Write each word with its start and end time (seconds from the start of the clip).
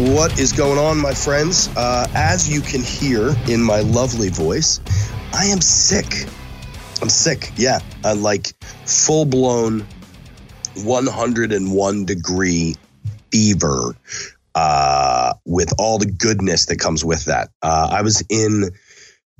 What 0.00 0.40
is 0.40 0.52
going 0.52 0.78
on, 0.78 0.96
my 0.96 1.12
friends? 1.12 1.68
Uh, 1.76 2.06
as 2.14 2.48
you 2.48 2.62
can 2.62 2.80
hear 2.80 3.34
in 3.48 3.60
my 3.60 3.80
lovely 3.80 4.30
voice, 4.30 4.80
I 5.34 5.44
am 5.44 5.60
sick. 5.60 6.24
I'm 7.02 7.10
sick. 7.10 7.52
Yeah, 7.56 7.80
I 8.02 8.14
like 8.14 8.54
full 8.86 9.26
blown 9.26 9.86
101 10.82 12.04
degree 12.06 12.76
fever 13.30 13.94
uh, 14.54 15.34
with 15.44 15.74
all 15.78 15.98
the 15.98 16.06
goodness 16.06 16.64
that 16.66 16.78
comes 16.78 17.04
with 17.04 17.26
that. 17.26 17.50
Uh, 17.60 17.90
I 17.92 18.00
was 18.00 18.24
in. 18.30 18.70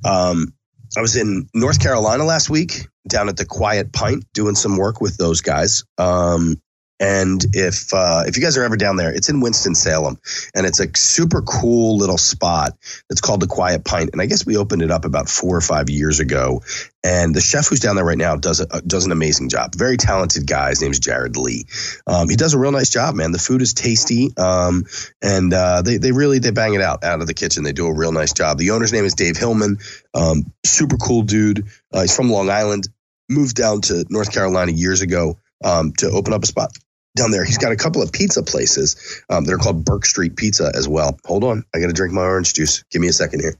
Um, 0.05 0.53
I 0.95 1.01
was 1.01 1.15
in 1.15 1.49
North 1.55 1.81
Carolina 1.81 2.23
last 2.23 2.51
week 2.51 2.87
down 3.07 3.29
at 3.29 3.37
the 3.37 3.45
Quiet 3.45 3.93
Pint 3.93 4.25
doing 4.31 4.53
some 4.53 4.77
work 4.77 5.01
with 5.01 5.17
those 5.17 5.41
guys. 5.41 5.85
Um, 5.97 6.61
and 7.01 7.43
if 7.53 7.91
uh, 7.95 8.23
if 8.27 8.37
you 8.37 8.43
guys 8.43 8.57
are 8.57 8.63
ever 8.63 8.77
down 8.77 8.95
there, 8.95 9.11
it's 9.11 9.27
in 9.27 9.41
Winston 9.41 9.73
Salem, 9.73 10.19
and 10.53 10.67
it's 10.67 10.79
a 10.79 10.87
super 10.95 11.41
cool 11.41 11.97
little 11.97 12.19
spot. 12.19 12.77
It's 13.09 13.21
called 13.21 13.41
the 13.41 13.47
Quiet 13.47 13.83
Pint, 13.83 14.11
and 14.13 14.21
I 14.21 14.27
guess 14.27 14.45
we 14.45 14.55
opened 14.55 14.83
it 14.83 14.91
up 14.91 15.03
about 15.03 15.27
four 15.27 15.57
or 15.57 15.61
five 15.61 15.89
years 15.89 16.19
ago. 16.19 16.61
And 17.03 17.33
the 17.33 17.41
chef 17.41 17.67
who's 17.67 17.79
down 17.79 17.95
there 17.95 18.05
right 18.05 18.17
now 18.17 18.35
does 18.35 18.59
a, 18.59 18.81
does 18.83 19.07
an 19.07 19.11
amazing 19.11 19.49
job. 19.49 19.73
Very 19.75 19.97
talented 19.97 20.45
guy. 20.45 20.69
His 20.69 20.83
name's 20.83 20.99
Jared 20.99 21.37
Lee. 21.37 21.65
Um, 22.05 22.29
he 22.29 22.35
does 22.35 22.53
a 22.53 22.59
real 22.59 22.71
nice 22.71 22.91
job, 22.91 23.15
man. 23.15 23.31
The 23.31 23.39
food 23.39 23.63
is 23.63 23.73
tasty, 23.73 24.29
um, 24.37 24.85
and 25.23 25.51
uh, 25.51 25.81
they 25.81 25.97
they 25.97 26.11
really 26.11 26.37
they 26.37 26.51
bang 26.51 26.75
it 26.75 26.81
out 26.81 27.03
out 27.03 27.19
of 27.19 27.25
the 27.25 27.33
kitchen. 27.33 27.63
They 27.63 27.73
do 27.73 27.87
a 27.87 27.93
real 27.93 28.11
nice 28.11 28.33
job. 28.33 28.59
The 28.59 28.71
owner's 28.71 28.93
name 28.93 29.05
is 29.05 29.15
Dave 29.15 29.37
Hillman. 29.37 29.79
Um, 30.13 30.53
super 30.63 30.97
cool 30.97 31.23
dude. 31.23 31.65
Uh, 31.91 32.01
he's 32.01 32.15
from 32.15 32.29
Long 32.29 32.51
Island. 32.51 32.87
Moved 33.27 33.55
down 33.55 33.81
to 33.81 34.05
North 34.07 34.31
Carolina 34.31 34.71
years 34.71 35.01
ago 35.01 35.39
um, 35.63 35.93
to 35.93 36.11
open 36.11 36.33
up 36.33 36.43
a 36.43 36.45
spot 36.45 36.77
down 37.15 37.31
there. 37.31 37.43
He's 37.43 37.57
got 37.57 37.71
a 37.71 37.75
couple 37.75 38.01
of 38.01 38.11
pizza 38.11 38.43
places 38.43 39.23
um, 39.29 39.45
that 39.45 39.53
are 39.53 39.57
called 39.57 39.83
Burke 39.85 40.05
Street 40.05 40.35
Pizza 40.35 40.71
as 40.73 40.87
well. 40.87 41.17
Hold 41.25 41.43
on, 41.43 41.63
I 41.73 41.79
got 41.79 41.87
to 41.87 41.93
drink 41.93 42.13
my 42.13 42.21
orange 42.21 42.53
juice. 42.53 42.83
Give 42.91 43.01
me 43.01 43.07
a 43.07 43.13
second 43.13 43.41
here. 43.41 43.55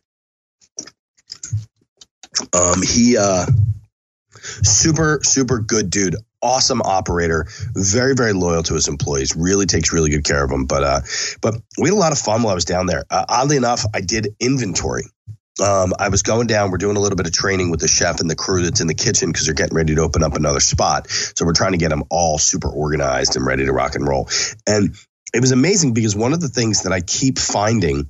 Um, 2.53 2.81
he 2.81 3.17
uh, 3.17 3.45
super 4.63 5.19
super 5.23 5.59
good 5.59 5.89
dude. 5.89 6.15
Awesome 6.43 6.81
operator, 6.81 7.45
very 7.75 8.15
very 8.15 8.33
loyal 8.33 8.63
to 8.63 8.73
his 8.73 8.87
employees. 8.87 9.35
Really 9.35 9.67
takes 9.67 9.93
really 9.93 10.09
good 10.09 10.23
care 10.23 10.43
of 10.43 10.49
them. 10.49 10.65
But 10.65 10.83
uh, 10.83 11.01
but 11.41 11.55
we 11.77 11.89
had 11.89 11.95
a 11.95 11.99
lot 11.99 12.13
of 12.13 12.17
fun 12.17 12.41
while 12.41 12.51
I 12.51 12.55
was 12.55 12.65
down 12.65 12.87
there. 12.87 13.03
Uh, 13.09 13.25
oddly 13.29 13.57
enough, 13.57 13.85
I 13.93 14.01
did 14.01 14.35
inventory 14.39 15.03
um, 15.61 15.93
I 15.99 16.09
was 16.09 16.23
going 16.23 16.47
down. 16.47 16.71
We're 16.71 16.77
doing 16.77 16.97
a 16.97 16.99
little 16.99 17.15
bit 17.15 17.27
of 17.27 17.33
training 17.33 17.71
with 17.71 17.79
the 17.79 17.87
chef 17.87 18.19
and 18.19 18.29
the 18.29 18.35
crew 18.35 18.63
that's 18.63 18.81
in 18.81 18.87
the 18.87 18.93
kitchen 18.93 19.31
because 19.31 19.45
they're 19.45 19.55
getting 19.55 19.75
ready 19.75 19.95
to 19.95 20.01
open 20.01 20.23
up 20.23 20.35
another 20.35 20.59
spot. 20.59 21.09
So 21.09 21.45
we're 21.45 21.53
trying 21.53 21.73
to 21.73 21.77
get 21.77 21.89
them 21.89 22.03
all 22.09 22.37
super 22.37 22.69
organized 22.69 23.35
and 23.35 23.45
ready 23.45 23.65
to 23.65 23.71
rock 23.71 23.95
and 23.95 24.07
roll. 24.07 24.29
And 24.67 24.95
it 25.33 25.41
was 25.41 25.51
amazing 25.51 25.93
because 25.93 26.15
one 26.15 26.33
of 26.33 26.41
the 26.41 26.49
things 26.49 26.83
that 26.83 26.91
I 26.91 27.01
keep 27.01 27.37
finding 27.37 28.07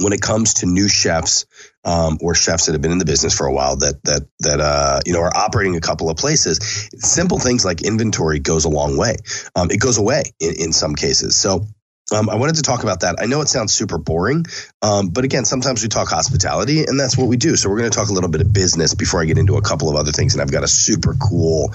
when 0.00 0.12
it 0.12 0.20
comes 0.20 0.54
to 0.54 0.66
new 0.66 0.88
chefs 0.88 1.46
um, 1.84 2.18
or 2.20 2.34
chefs 2.34 2.66
that 2.66 2.72
have 2.72 2.80
been 2.80 2.92
in 2.92 2.98
the 2.98 3.04
business 3.04 3.36
for 3.36 3.46
a 3.46 3.52
while 3.52 3.76
that 3.76 4.02
that 4.04 4.22
that 4.40 4.60
uh, 4.60 5.00
you 5.04 5.12
know 5.12 5.20
are 5.20 5.36
operating 5.36 5.76
a 5.76 5.80
couple 5.80 6.08
of 6.08 6.16
places, 6.16 6.58
simple 6.96 7.38
things 7.38 7.64
like 7.64 7.82
inventory 7.82 8.38
goes 8.38 8.64
a 8.64 8.70
long 8.70 8.96
way. 8.96 9.16
Um, 9.54 9.70
it 9.70 9.80
goes 9.80 9.98
away 9.98 10.22
in, 10.40 10.54
in 10.58 10.72
some 10.72 10.94
cases. 10.94 11.36
So 11.36 11.66
um, 12.12 12.28
I 12.28 12.34
wanted 12.34 12.56
to 12.56 12.62
talk 12.62 12.82
about 12.82 13.00
that. 13.00 13.16
I 13.18 13.26
know 13.26 13.40
it 13.40 13.48
sounds 13.48 13.72
super 13.72 13.98
boring, 13.98 14.44
um, 14.82 15.08
but 15.08 15.24
again, 15.24 15.44
sometimes 15.44 15.82
we 15.82 15.88
talk 15.88 16.08
hospitality, 16.08 16.84
and 16.84 16.98
that's 16.98 17.16
what 17.16 17.28
we 17.28 17.36
do. 17.36 17.56
So 17.56 17.70
we're 17.70 17.78
going 17.78 17.90
to 17.90 17.96
talk 17.96 18.08
a 18.08 18.12
little 18.12 18.30
bit 18.30 18.40
of 18.40 18.52
business 18.52 18.94
before 18.94 19.20
I 19.22 19.24
get 19.24 19.38
into 19.38 19.56
a 19.56 19.62
couple 19.62 19.88
of 19.88 19.96
other 19.96 20.12
things. 20.12 20.34
And 20.34 20.42
I've 20.42 20.52
got 20.52 20.64
a 20.64 20.68
super 20.68 21.14
cool 21.14 21.72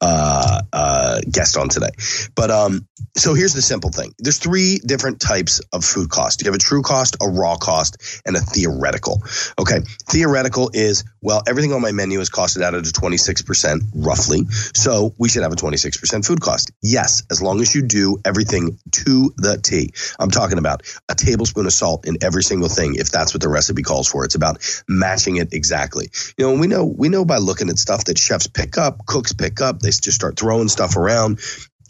uh, 0.00 0.62
uh, 0.72 1.20
guest 1.30 1.56
on 1.56 1.68
today. 1.68 1.90
But 2.34 2.50
um, 2.50 2.86
so 3.16 3.34
here's 3.34 3.54
the 3.54 3.62
simple 3.62 3.90
thing: 3.90 4.14
there's 4.18 4.38
three 4.38 4.78
different 4.84 5.20
types 5.20 5.60
of 5.72 5.84
food 5.84 6.10
cost. 6.10 6.42
You 6.42 6.46
have 6.46 6.54
a 6.54 6.58
true 6.58 6.82
cost, 6.82 7.16
a 7.20 7.28
raw 7.28 7.56
cost, 7.56 8.22
and 8.26 8.36
a 8.36 8.40
theoretical. 8.40 9.22
Okay, 9.58 9.80
theoretical 10.08 10.70
is 10.72 11.04
well, 11.22 11.42
everything 11.46 11.72
on 11.72 11.82
my 11.82 11.92
menu 11.92 12.20
is 12.20 12.30
costed 12.30 12.62
out 12.62 12.74
at 12.74 12.86
a 12.86 12.90
26% 12.90 13.80
roughly, 13.94 14.46
so 14.74 15.14
we 15.18 15.28
should 15.28 15.42
have 15.42 15.52
a 15.52 15.56
26% 15.56 16.26
food 16.26 16.40
cost. 16.40 16.72
Yes, 16.82 17.22
as 17.30 17.42
long 17.42 17.60
as 17.60 17.74
you 17.74 17.82
do 17.82 18.18
everything 18.24 18.78
to 18.92 19.32
the 19.36 19.58
T. 19.58 19.92
I'm 20.18 20.30
talking 20.30 20.58
about 20.58 20.82
a 21.08 21.14
tablespoon 21.14 21.66
of 21.66 21.72
salt 21.72 22.06
in 22.06 22.16
every 22.22 22.42
single 22.42 22.68
thing 22.68 22.94
if 22.94 23.10
that's 23.10 23.34
what 23.34 23.42
the 23.42 23.48
recipe 23.48 23.82
calls 23.82 24.08
for. 24.08 24.24
It's 24.24 24.34
about 24.34 24.58
matching 24.88 25.36
it 25.36 25.52
exactly. 25.52 26.10
You 26.38 26.46
know, 26.46 26.58
we 26.58 26.66
know 26.66 26.84
we 26.84 27.08
know 27.08 27.24
by 27.24 27.36
looking 27.36 27.68
at 27.68 27.78
stuff 27.78 28.04
that 28.04 28.18
chefs 28.18 28.46
pick 28.46 28.78
up, 28.78 29.04
cooks 29.06 29.32
pick 29.32 29.60
up, 29.60 29.80
they 29.80 29.89
just 29.98 30.16
start 30.16 30.38
throwing 30.38 30.68
stuff 30.68 30.96
around. 30.96 31.40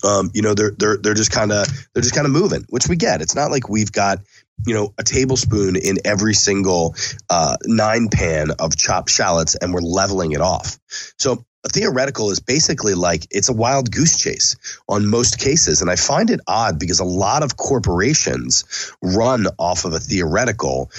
Um, 0.03 0.31
you 0.33 0.41
know, 0.41 0.55
they're 0.55 0.73
they're 0.79 0.97
they're 0.97 1.15
just 1.15 1.31
kind 1.31 1.53
of 1.53 1.67
they're 1.93 2.03
just 2.03 2.15
kind 2.15 2.27
of 2.27 2.33
moving, 2.33 2.65
which 2.71 2.89
we 2.89 2.97
get. 2.97 3.21
It's 3.21 3.35
not 3.35 3.51
like 3.51 3.69
we've 3.69 3.93
got 3.93 4.21
you 4.67 4.75
know 4.75 4.95
a 4.97 5.03
tablespoon 5.03 5.77
in 5.77 5.99
every 6.05 6.35
single 6.35 6.95
uh, 7.29 7.57
nine 7.65 8.09
pan 8.09 8.53
of 8.59 8.77
chopped 8.77 9.11
shallots, 9.11 9.57
and 9.57 9.75
we're 9.75 9.81
leveling 9.81 10.33
it 10.33 10.41
off. 10.41 10.79
So 11.19 11.45
a 11.65 11.69
theoretical 11.69 12.31
is 12.31 12.41
basically 12.41 12.95
like 12.95 13.27
it's 13.31 13.49
a 13.49 13.53
wild 13.53 13.91
goose 13.91 14.19
chase 14.19 14.57
on 14.89 15.07
most 15.07 15.39
cases. 15.39 15.83
And 15.83 15.91
I 15.91 15.97
find 15.97 16.31
it 16.31 16.41
odd 16.47 16.79
because 16.79 17.01
a 17.01 17.05
lot 17.05 17.43
of 17.43 17.57
corporations 17.57 18.95
run 19.03 19.47
off 19.59 19.85
of 19.85 19.93
a 19.93 20.01
theoretical 20.01 20.91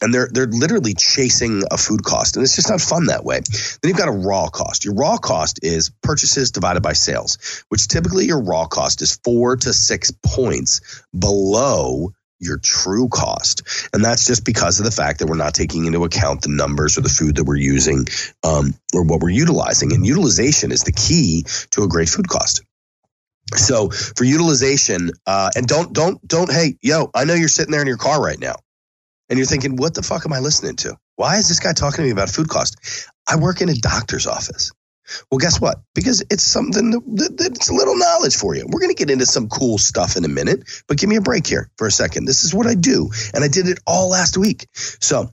and 0.00 0.12
they're 0.12 0.28
they're 0.32 0.46
literally 0.46 0.94
chasing 0.94 1.62
a 1.70 1.78
food 1.78 2.02
cost 2.02 2.36
and 2.36 2.42
it's 2.42 2.56
just 2.56 2.70
not 2.70 2.80
fun 2.80 3.06
that 3.06 3.24
way 3.24 3.40
then 3.40 3.88
you've 3.88 3.96
got 3.96 4.08
a 4.08 4.12
raw 4.12 4.48
cost 4.48 4.84
your 4.84 4.94
raw 4.94 5.16
cost 5.16 5.60
is 5.62 5.90
purchases 6.02 6.50
divided 6.50 6.82
by 6.82 6.92
sales 6.92 7.64
which 7.68 7.88
typically 7.88 8.26
your 8.26 8.42
raw 8.42 8.66
cost 8.66 9.02
is 9.02 9.18
four 9.24 9.56
to 9.56 9.72
six 9.72 10.10
points 10.10 11.04
below 11.16 12.12
your 12.40 12.58
true 12.58 13.08
cost. 13.08 13.62
And 13.92 14.02
that's 14.04 14.26
just 14.26 14.44
because 14.44 14.80
of 14.80 14.86
the 14.86 14.90
fact 14.90 15.18
that 15.18 15.26
we're 15.26 15.36
not 15.36 15.54
taking 15.54 15.84
into 15.84 16.04
account 16.04 16.42
the 16.42 16.48
numbers 16.48 16.98
or 16.98 17.02
the 17.02 17.08
food 17.08 17.36
that 17.36 17.44
we're 17.44 17.56
using 17.56 18.06
um, 18.42 18.74
or 18.94 19.04
what 19.04 19.20
we're 19.20 19.28
utilizing. 19.28 19.92
And 19.92 20.06
utilization 20.06 20.72
is 20.72 20.82
the 20.82 20.92
key 20.92 21.44
to 21.72 21.82
a 21.82 21.88
great 21.88 22.08
food 22.08 22.28
cost. 22.28 22.62
So 23.56 23.90
for 23.90 24.24
utilization, 24.24 25.10
uh, 25.26 25.50
and 25.56 25.66
don't 25.66 25.92
don't 25.92 26.26
don't 26.26 26.50
hey 26.50 26.76
yo, 26.82 27.10
I 27.14 27.24
know 27.24 27.34
you're 27.34 27.48
sitting 27.48 27.72
there 27.72 27.80
in 27.80 27.88
your 27.88 27.96
car 27.96 28.22
right 28.22 28.38
now, 28.38 28.56
and 29.30 29.38
you're 29.38 29.46
thinking, 29.46 29.76
what 29.76 29.94
the 29.94 30.02
fuck 30.02 30.26
am 30.26 30.34
I 30.34 30.40
listening 30.40 30.76
to? 30.76 30.98
Why 31.16 31.36
is 31.38 31.48
this 31.48 31.60
guy 31.60 31.72
talking 31.72 31.98
to 31.98 32.02
me 32.02 32.10
about 32.10 32.30
food 32.30 32.48
cost? 32.48 32.76
I 33.28 33.36
work 33.36 33.62
in 33.62 33.70
a 33.70 33.74
doctor's 33.74 34.26
office. 34.26 34.72
Well, 35.30 35.38
guess 35.38 35.60
what? 35.60 35.80
Because 35.94 36.22
it's 36.30 36.42
something 36.42 36.90
that, 36.90 37.36
that's 37.36 37.68
a 37.68 37.74
little 37.74 37.96
knowledge 37.96 38.36
for 38.36 38.54
you. 38.54 38.66
We're 38.68 38.80
going 38.80 38.94
to 38.94 38.98
get 38.98 39.10
into 39.10 39.26
some 39.26 39.48
cool 39.48 39.78
stuff 39.78 40.16
in 40.16 40.24
a 40.24 40.28
minute, 40.28 40.84
but 40.88 40.98
give 40.98 41.08
me 41.08 41.16
a 41.16 41.20
break 41.20 41.46
here 41.46 41.70
for 41.78 41.86
a 41.86 41.90
second. 41.90 42.26
This 42.26 42.44
is 42.44 42.54
what 42.54 42.66
I 42.66 42.74
do, 42.74 43.10
and 43.34 43.42
I 43.42 43.48
did 43.48 43.68
it 43.68 43.78
all 43.86 44.10
last 44.10 44.36
week. 44.36 44.66
So, 44.74 45.30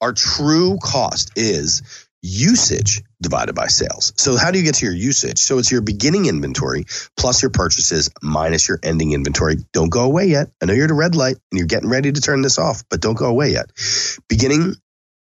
our 0.00 0.14
true 0.14 0.78
cost 0.82 1.32
is 1.36 1.82
usage 2.22 3.02
divided 3.22 3.54
by 3.54 3.66
sales. 3.66 4.12
So, 4.16 4.36
how 4.36 4.50
do 4.50 4.58
you 4.58 4.64
get 4.64 4.76
to 4.76 4.86
your 4.86 4.94
usage? 4.94 5.38
So, 5.38 5.58
it's 5.58 5.70
your 5.70 5.80
beginning 5.80 6.26
inventory 6.26 6.84
plus 7.16 7.42
your 7.42 7.50
purchases 7.50 8.10
minus 8.22 8.68
your 8.68 8.78
ending 8.82 9.12
inventory. 9.12 9.56
Don't 9.72 9.90
go 9.90 10.04
away 10.04 10.26
yet. 10.26 10.50
I 10.62 10.66
know 10.66 10.72
you're 10.72 10.84
at 10.84 10.90
a 10.90 10.94
red 10.94 11.14
light 11.14 11.36
and 11.50 11.58
you're 11.58 11.66
getting 11.66 11.88
ready 11.88 12.12
to 12.12 12.20
turn 12.20 12.42
this 12.42 12.58
off, 12.58 12.82
but 12.88 13.00
don't 13.00 13.16
go 13.16 13.26
away 13.26 13.52
yet. 13.52 13.70
Beginning 14.28 14.74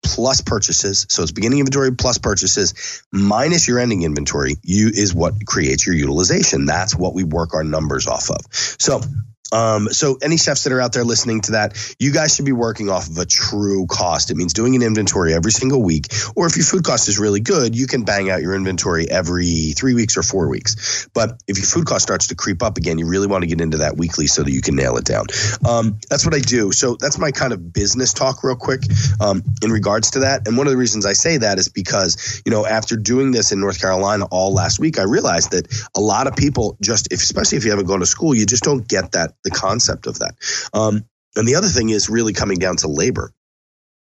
plus 0.04 0.42
purchases. 0.42 1.06
So 1.10 1.24
it's 1.24 1.32
beginning 1.32 1.60
inventory 1.60 1.94
plus 1.96 2.18
purchases 2.18 3.04
minus 3.12 3.68
your 3.68 3.80
ending 3.80 4.04
inventory. 4.04 4.56
You 4.64 4.88
is 4.88 5.14
what 5.14 5.46
creates 5.46 5.86
your 5.86 5.96
utilization. 5.96 6.66
That's 6.66 6.96
what 6.96 7.14
we 7.14 7.24
work 7.24 7.54
our 7.54 7.64
numbers 7.64 8.08
off 8.08 8.30
of. 8.30 8.38
So 8.52 9.02
um, 9.52 9.90
so 9.90 10.18
any 10.22 10.38
chefs 10.38 10.64
that 10.64 10.74
are 10.74 10.82
out 10.82 10.94
there 10.94 11.04
listening 11.04 11.42
to 11.42 11.52
that, 11.54 11.96
you 12.00 12.12
guys 12.12 12.36
should 12.36 12.46
be 12.46 12.52
working 12.52 12.90
off 12.90 13.10
of 13.10 13.18
a 13.18 13.26
true 13.26 13.88
cost. 13.88 14.32
It 14.32 14.38
means 14.38 14.54
doing 14.54 14.76
an 14.76 14.82
inventory 14.82 15.34
every 15.34 15.52
single 15.52 15.82
week. 15.82 16.08
Or 16.36 16.48
if 16.48 16.56
your 16.56 16.66
food 16.66 16.84
cost 16.84 17.08
is 17.08 17.20
really 17.20 17.40
good, 17.40 17.76
you 17.76 17.88
can 17.88 18.04
bang 18.04 18.30
out 18.30 18.42
your 18.42 18.56
inventory 18.56 19.10
every 19.10 19.74
three 19.76 19.94
weeks 19.94 20.18
or 20.18 20.24
four 20.24 20.48
weeks. 20.48 21.08
But 21.14 21.42
if 21.48 21.58
your 21.58 21.66
food 21.66 21.86
cost 21.86 22.04
starts 22.04 22.28
to 22.28 22.36
creep 22.36 22.62
up 22.62 22.78
again, 22.78 22.98
you 22.98 23.08
really 23.08 23.28
want 23.28 23.44
to 23.44 23.48
get 23.48 23.62
into 23.62 23.78
that 23.78 23.98
weekly 23.98 24.28
so 24.28 24.44
that 24.44 24.52
you 24.52 24.62
can 24.62 24.76
nail 24.76 24.98
it 24.98 25.06
down. 25.06 25.26
Um, 25.68 26.00
that's 26.10 26.26
what 26.26 26.36
I 26.36 26.40
do. 26.40 26.72
So 26.72 26.96
that's 27.00 27.18
my 27.18 27.32
kind 27.32 27.54
of 27.54 27.74
business 27.74 28.14
talk, 28.14 28.44
real 28.44 28.56
quick, 28.56 28.82
um, 29.20 29.44
in 29.64 29.72
regards 29.72 30.12
to 30.12 30.20
that. 30.20 30.48
And 30.48 30.58
one 30.58 30.68
of 30.68 30.72
the 30.72 30.78
reasons 30.78 31.06
I 31.06 31.14
say 31.14 31.38
that 31.38 31.58
is 31.60 31.70
because, 31.70 32.42
you 32.46 32.52
know, 32.52 32.66
after 32.66 32.96
doing 32.96 33.32
this 33.32 33.52
in 33.52 33.60
North 33.60 33.82
Carolina 33.82 34.26
all 34.30 34.54
last 34.54 34.80
week, 34.80 35.00
I 35.00 35.04
realized 35.04 35.52
that 35.52 35.68
a 35.96 36.00
lot 36.00 36.28
of 36.28 36.36
people 36.36 36.78
just, 36.82 37.12
if, 37.12 37.22
especially 37.22 37.58
if 37.58 37.66
you 37.66 37.72
haven't 37.72 37.88
gone 37.88 38.00
to 38.00 38.06
school, 38.06 38.36
you 38.36 38.46
just 38.46 38.64
don't 38.64 38.88
get 38.88 39.14
that 39.14 39.34
the 39.44 39.52
concept 39.52 40.08
of 40.08 40.20
that. 40.20 40.36
Um, 40.74 41.06
and 41.36 41.48
the 41.48 41.56
other 41.56 41.68
thing 41.68 41.90
is 41.90 42.10
really 42.10 42.34
coming 42.34 42.58
down 42.60 42.78
to 42.78 42.88
labor 42.88 43.34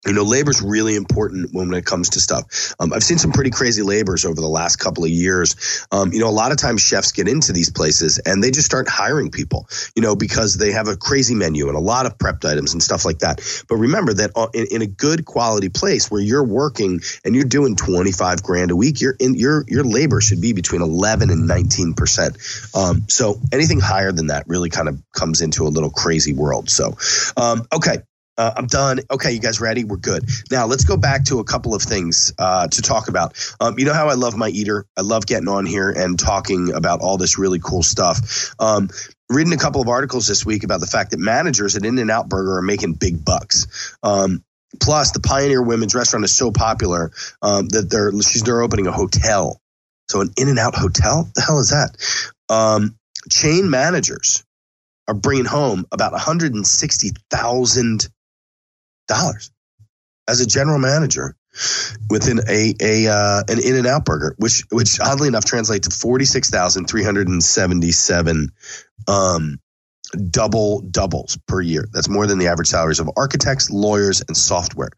you 0.07 0.13
know, 0.13 0.23
labor 0.23 0.51
is 0.51 0.63
really 0.63 0.95
important 0.95 1.53
when 1.53 1.73
it 1.75 1.85
comes 1.85 2.11
to 2.11 2.21
stuff. 2.21 2.75
Um, 2.79 2.93
I've 2.93 3.03
seen 3.03 3.19
some 3.19 3.33
pretty 3.33 3.51
crazy 3.51 3.83
labors 3.83 4.25
over 4.25 4.41
the 4.41 4.49
last 4.49 4.77
couple 4.77 5.05
of 5.05 5.11
years. 5.11 5.87
Um, 5.91 6.13
you 6.13 6.21
know, 6.21 6.29
a 6.29 6.31
lot 6.31 6.53
of 6.53 6.59
times 6.59 6.83
chefs 6.83 7.11
get 7.11 7.27
into 7.27 7.53
these 7.53 7.71
places 7.71 8.19
and 8.19 8.43
they 8.43 8.53
just 8.53 8.67
start 8.67 8.89
hiring 8.89 9.31
people, 9.31 9.69
you 9.97 10.03
know, 10.03 10.15
because 10.15 10.57
they 10.57 10.71
have 10.71 10.87
a 10.87 10.97
crazy 10.97 11.35
menu 11.35 11.67
and 11.69 11.77
a 11.77 11.81
lot 11.81 12.07
of 12.07 12.17
prepped 12.17 12.49
items 12.49 12.73
and 12.73 12.83
stuff 12.83 13.05
like 13.05 13.19
that. 13.19 13.41
But 13.69 13.77
remember 13.77 14.15
that 14.15 14.31
uh, 14.37 14.49
in, 14.55 14.67
in 14.71 14.83
a 14.83 14.87
good 14.87 15.25
quality 15.25 15.69
place 15.69 16.11
where 16.11 16.21
you're 16.21 16.45
working 16.45 17.01
and 17.25 17.35
you're 17.35 17.45
doing 17.45 17.75
25 17.75 18.43
grand 18.43 18.71
a 18.71 18.77
week, 18.77 19.01
your 19.01 19.17
your 19.19 19.65
your 19.67 19.85
labor 19.85 20.21
should 20.21 20.41
be 20.41 20.53
between 20.53 20.81
11 20.81 21.31
and 21.31 21.49
19 21.49 21.95
percent. 21.95 22.39
Um, 22.73 23.03
so 23.09 23.41
anything 23.53 23.81
higher 23.81 24.13
than 24.13 24.29
that 24.29 24.47
really 24.47 24.71
kind 24.71 24.89
of 24.89 25.03
comes 25.13 25.41
into 25.41 25.67
a 25.67 25.69
little 25.71 25.91
crazy 25.91 26.33
world. 26.33 26.71
So, 26.71 26.97
um, 27.37 27.67
okay, 27.73 27.99
uh, 28.39 28.53
I'm 28.57 28.67
done. 28.67 29.01
Okay, 29.11 29.33
you 29.33 29.41
guys 29.41 29.61
ready? 29.61 29.85
We're 29.85 29.97
good. 29.97 30.29
Now 30.51 30.67
let's 30.67 30.85
go 30.85 30.97
back 30.97 31.25
to 31.25 31.41
a 31.41 31.45
couple 31.45 31.75
of 31.75 31.83
things 31.83 32.33
uh, 32.39 32.69
to 32.69 32.83
talk 32.83 33.09
about. 33.09 33.35
Um, 33.61 33.79
you 33.79 33.85
know 33.85 33.93
how 33.93 34.09
I 34.09 34.15
love 34.15 34.37
my 34.37 34.49
eater. 34.49 34.87
I 34.97 35.03
love 35.03 35.27
getting 35.27 35.49
on 35.49 35.67
here 35.67 35.91
and 35.91 36.17
talking 36.19 36.73
about 36.73 37.01
all 37.01 37.19
this 37.19 37.37
really 37.37 37.59
cool 37.59 37.83
stuff. 37.83 38.55
Um, 38.61 38.89
reading 39.29 39.53
a 39.53 39.59
couple 39.59 39.83
of 39.83 39.89
articles 39.89 40.29
this 40.29 40.47
week 40.47 40.63
about 40.63 40.81
the 40.81 40.87
fact 40.87 41.11
that 41.11 41.19
managers 41.19 41.77
at 41.77 41.85
In 41.85 41.99
and 41.99 42.11
Out 42.11 42.29
Burger 42.29 42.59
are 42.59 42.63
making 42.63 42.95
big 42.95 43.25
bucks. 43.25 43.97
Um, 44.05 44.45
plus, 44.81 45.11
the 45.11 45.21
Pioneer 45.21 45.63
Women's 45.63 45.97
Restaurant 45.97 46.25
is 46.25 46.35
so 46.35 46.53
popular 46.53 47.11
um, 47.43 47.69
that 47.71 47.91
they're 47.91 48.13
she's 48.23 48.45
they're 48.45 48.63
opening 48.63 48.87
a 48.87 48.93
hotel. 48.93 49.61
So 50.09 50.21
an 50.21 50.31
In 50.37 50.49
and 50.49 50.61
Out 50.61 50.77
hotel. 50.77 51.29
The 51.35 51.43
hell 51.43 51.59
is 51.59 51.71
that? 51.71 51.97
Um, 52.49 52.97
chain 53.31 53.69
managers 53.69 54.45
are 55.09 55.15
bringing 55.15 55.47
home 55.47 55.87
about 55.91 56.13
160,000 56.13 58.09
dollars 59.09 59.51
as 60.29 60.41
a 60.41 60.47
general 60.47 60.79
manager 60.79 61.35
within 62.11 62.41
a 62.49 62.75
a 62.81 63.09
uh, 63.09 63.43
an 63.49 63.59
In 63.63 63.77
and 63.77 63.87
Out 63.87 64.05
burger, 64.05 64.35
which 64.39 64.65
which 64.71 65.01
oddly 65.01 65.29
enough 65.29 65.45
translates 65.45 65.89
to 65.89 65.95
forty 65.95 66.25
six 66.25 66.51
thousand 66.51 66.87
three 66.87 67.03
hundred 67.03 67.29
and 67.29 67.43
seventy 67.43 67.91
seven 67.91 68.53
um, 69.09 69.59
double 70.31 70.81
doubles 70.83 71.39
per 71.47 71.61
year. 71.61 71.89
That's 71.93 72.09
more 72.09 72.27
than 72.27 72.39
the 72.39 72.49
average 72.49 72.69
salaries 72.69 73.01
of 73.01 73.11
architects, 73.17 73.71
lawyers, 73.71 74.23
and 74.27 74.37
software. 74.37 74.91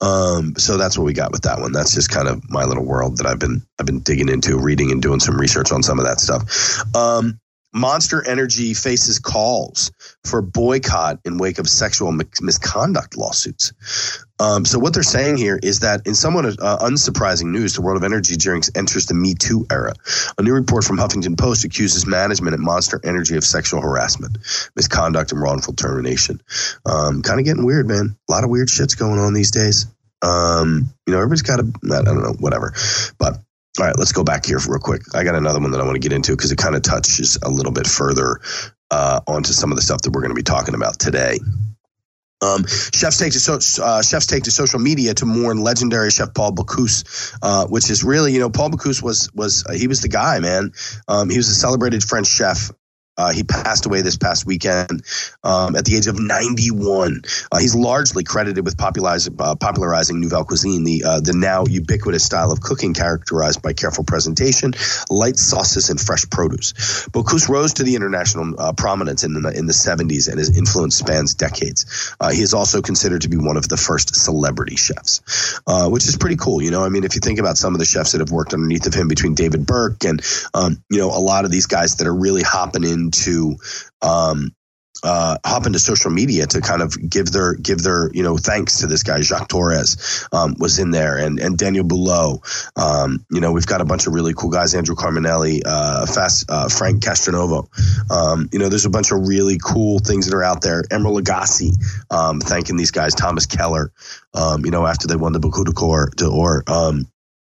Um, 0.00 0.54
so 0.56 0.76
that's 0.76 0.96
what 0.96 1.04
we 1.04 1.12
got 1.12 1.32
with 1.32 1.42
that 1.42 1.60
one. 1.60 1.72
That's 1.72 1.94
just 1.94 2.10
kind 2.10 2.28
of 2.28 2.48
my 2.48 2.64
little 2.64 2.84
world 2.84 3.18
that 3.18 3.26
I've 3.26 3.38
been 3.38 3.62
I've 3.78 3.86
been 3.86 4.00
digging 4.00 4.28
into, 4.28 4.58
reading 4.58 4.90
and 4.90 5.02
doing 5.02 5.20
some 5.20 5.36
research 5.36 5.72
on 5.72 5.82
some 5.82 5.98
of 5.98 6.06
that 6.06 6.20
stuff. 6.20 6.94
Um, 6.94 7.40
Monster 7.72 8.26
Energy 8.26 8.74
faces 8.74 9.18
calls 9.18 9.92
for 10.24 10.42
boycott 10.42 11.20
in 11.24 11.38
wake 11.38 11.58
of 11.58 11.68
sexual 11.68 12.12
misconduct 12.12 13.16
lawsuits. 13.16 13.72
Um, 14.40 14.64
so 14.64 14.78
what 14.78 14.94
they're 14.94 15.02
saying 15.02 15.36
here 15.36 15.60
is 15.62 15.80
that 15.80 16.06
in 16.06 16.14
somewhat 16.14 16.46
uh, 16.46 16.78
unsurprising 16.78 17.50
news, 17.50 17.74
the 17.74 17.82
world 17.82 17.98
of 17.98 18.04
energy 18.04 18.36
drinks 18.36 18.70
enters 18.74 19.06
the 19.06 19.14
Me 19.14 19.34
Too 19.34 19.66
era. 19.70 19.92
A 20.38 20.42
new 20.42 20.54
report 20.54 20.84
from 20.84 20.96
Huffington 20.96 21.38
Post 21.38 21.64
accuses 21.64 22.06
management 22.06 22.54
at 22.54 22.60
Monster 22.60 23.00
Energy 23.04 23.36
of 23.36 23.44
sexual 23.44 23.82
harassment, 23.82 24.38
misconduct, 24.74 25.32
and 25.32 25.40
wrongful 25.40 25.74
termination. 25.74 26.40
Um, 26.86 27.22
kind 27.22 27.38
of 27.38 27.44
getting 27.44 27.66
weird, 27.66 27.86
man. 27.86 28.16
A 28.28 28.32
lot 28.32 28.44
of 28.44 28.50
weird 28.50 28.70
shit's 28.70 28.94
going 28.94 29.18
on 29.20 29.34
these 29.34 29.50
days. 29.50 29.86
Um, 30.22 30.90
you 31.06 31.12
know, 31.12 31.18
everybody's 31.18 31.42
got 31.42 31.60
a, 31.60 31.72
I 31.92 32.02
don't 32.02 32.22
know, 32.22 32.34
whatever. 32.40 32.74
But 33.18 33.40
all 33.78 33.86
right, 33.86 33.98
let's 33.98 34.12
go 34.12 34.24
back 34.24 34.46
here 34.46 34.58
real 34.68 34.80
quick. 34.80 35.02
I 35.14 35.22
got 35.22 35.36
another 35.36 35.60
one 35.60 35.70
that 35.70 35.80
I 35.80 35.84
want 35.84 35.94
to 35.94 36.00
get 36.00 36.12
into 36.12 36.32
because 36.32 36.50
it 36.50 36.58
kind 36.58 36.74
of 36.74 36.82
touches 36.82 37.38
a 37.42 37.48
little 37.48 37.72
bit 37.72 37.86
further 37.86 38.40
uh, 38.90 39.20
onto 39.26 39.52
some 39.52 39.70
of 39.70 39.76
the 39.76 39.82
stuff 39.82 40.02
that 40.02 40.10
we're 40.10 40.22
going 40.22 40.32
to 40.32 40.34
be 40.34 40.42
talking 40.42 40.74
about 40.74 40.98
today. 40.98 41.38
Um, 42.42 42.64
chefs 42.66 43.18
take 43.18 43.32
to 43.32 43.40
so, 43.40 43.84
uh, 43.84 44.02
chefs 44.02 44.26
take 44.26 44.44
to 44.44 44.50
social 44.50 44.80
media 44.80 45.12
to 45.14 45.26
mourn 45.26 45.58
legendary 45.58 46.10
chef 46.10 46.32
Paul 46.32 46.52
Bocuse, 46.52 47.36
uh, 47.42 47.66
which 47.66 47.90
is 47.90 48.02
really 48.02 48.32
you 48.32 48.40
know 48.40 48.48
Paul 48.48 48.70
Bocuse 48.70 49.02
was 49.02 49.30
was 49.34 49.64
uh, 49.66 49.74
he 49.74 49.86
was 49.86 50.00
the 50.00 50.08
guy 50.08 50.40
man. 50.40 50.72
Um, 51.06 51.28
he 51.28 51.36
was 51.36 51.48
a 51.48 51.54
celebrated 51.54 52.02
French 52.02 52.26
chef 52.26 52.70
uh, 53.20 53.32
he 53.32 53.42
passed 53.42 53.84
away 53.84 54.00
this 54.00 54.16
past 54.16 54.46
weekend 54.46 55.02
um, 55.44 55.76
at 55.76 55.84
the 55.84 55.94
age 55.96 56.06
of 56.06 56.18
91. 56.18 57.20
Uh, 57.52 57.58
he's 57.58 57.74
largely 57.74 58.24
credited 58.24 58.64
with 58.64 58.78
popularizing, 58.78 59.36
uh, 59.38 59.54
popularizing 59.54 60.20
Nouvelle 60.20 60.44
cuisine, 60.44 60.84
the 60.84 61.04
uh, 61.04 61.20
the 61.20 61.34
now 61.34 61.64
ubiquitous 61.66 62.24
style 62.24 62.50
of 62.50 62.60
cooking 62.60 62.94
characterized 62.94 63.60
by 63.60 63.74
careful 63.74 64.04
presentation, 64.04 64.72
light 65.10 65.36
sauces, 65.36 65.90
and 65.90 66.00
fresh 66.00 66.28
produce. 66.30 66.72
Bocuse 67.12 67.48
rose 67.48 67.74
to 67.74 67.82
the 67.82 67.94
international 67.94 68.58
uh, 68.58 68.72
prominence 68.72 69.22
in 69.22 69.34
the 69.34 69.50
in 69.50 69.66
the 69.66 69.74
70s, 69.74 70.28
and 70.28 70.38
his 70.38 70.56
influence 70.56 70.96
spans 70.96 71.34
decades. 71.34 72.14
Uh, 72.20 72.30
he 72.30 72.40
is 72.40 72.54
also 72.54 72.80
considered 72.80 73.20
to 73.20 73.28
be 73.28 73.36
one 73.36 73.58
of 73.58 73.68
the 73.68 73.76
first 73.76 74.14
celebrity 74.14 74.76
chefs, 74.76 75.20
which 75.90 76.08
is 76.08 76.16
pretty 76.16 76.36
cool. 76.36 76.62
You 76.62 76.70
know, 76.70 76.84
I 76.84 76.88
mean, 76.88 77.04
if 77.04 77.14
you 77.14 77.20
think 77.20 77.38
about 77.38 77.58
some 77.58 77.74
of 77.74 77.80
the 77.80 77.84
chefs 77.84 78.12
that 78.12 78.20
have 78.20 78.30
worked 78.30 78.54
underneath 78.54 78.86
of 78.86 78.94
him, 78.94 79.08
between 79.10 79.34
David 79.34 79.66
Burke 79.66 80.04
and 80.04 80.22
um, 80.54 80.82
you 80.88 80.98
know 80.98 81.08
a 81.08 81.20
lot 81.20 81.44
of 81.44 81.50
these 81.50 81.66
guys 81.66 81.96
that 81.96 82.06
are 82.06 82.14
really 82.14 82.42
hopping 82.42 82.84
in 82.84 83.09
to 83.10 83.56
um, 84.02 84.52
uh, 85.02 85.38
hop 85.44 85.66
into 85.66 85.78
social 85.78 86.10
media 86.10 86.46
to 86.46 86.60
kind 86.60 86.82
of 86.82 86.94
give 87.08 87.32
their 87.32 87.54
give 87.54 87.82
their 87.82 88.10
you 88.12 88.22
know 88.22 88.36
thanks 88.36 88.78
to 88.78 88.86
this 88.86 89.02
guy 89.02 89.20
Jacques 89.20 89.48
Torres 89.48 90.26
um, 90.32 90.54
was 90.58 90.78
in 90.78 90.90
there 90.90 91.16
and 91.16 91.38
and 91.38 91.56
Daniel 91.56 91.84
Boulud. 91.84 92.40
Um, 92.76 93.24
you 93.30 93.40
know 93.40 93.52
we've 93.52 93.66
got 93.66 93.80
a 93.80 93.84
bunch 93.84 94.06
of 94.06 94.12
really 94.12 94.34
cool 94.34 94.50
guys 94.50 94.74
Andrew 94.74 94.94
Carmellini, 94.94 95.62
uh, 95.64 96.06
Fast 96.06 96.44
uh, 96.48 96.68
Frank 96.68 97.02
Castronovo. 97.02 97.68
Um, 98.10 98.48
you 98.52 98.58
know 98.58 98.68
there's 98.68 98.86
a 98.86 98.90
bunch 98.90 99.12
of 99.12 99.26
really 99.26 99.58
cool 99.62 100.00
things 100.00 100.26
that 100.26 100.34
are 100.34 100.44
out 100.44 100.62
there. 100.62 100.82
Emeril 100.84 101.20
Lagasse 101.20 101.72
um, 102.10 102.40
thanking 102.40 102.76
these 102.76 102.90
guys. 102.90 103.14
Thomas 103.14 103.46
Keller. 103.46 103.92
Um, 104.34 104.64
you 104.64 104.70
know 104.70 104.86
after 104.86 105.06
they 105.06 105.16
won 105.16 105.32
the 105.32 105.40
Bocuse 105.40 106.14
d'Or. 106.16 106.62
Um, 106.66 107.06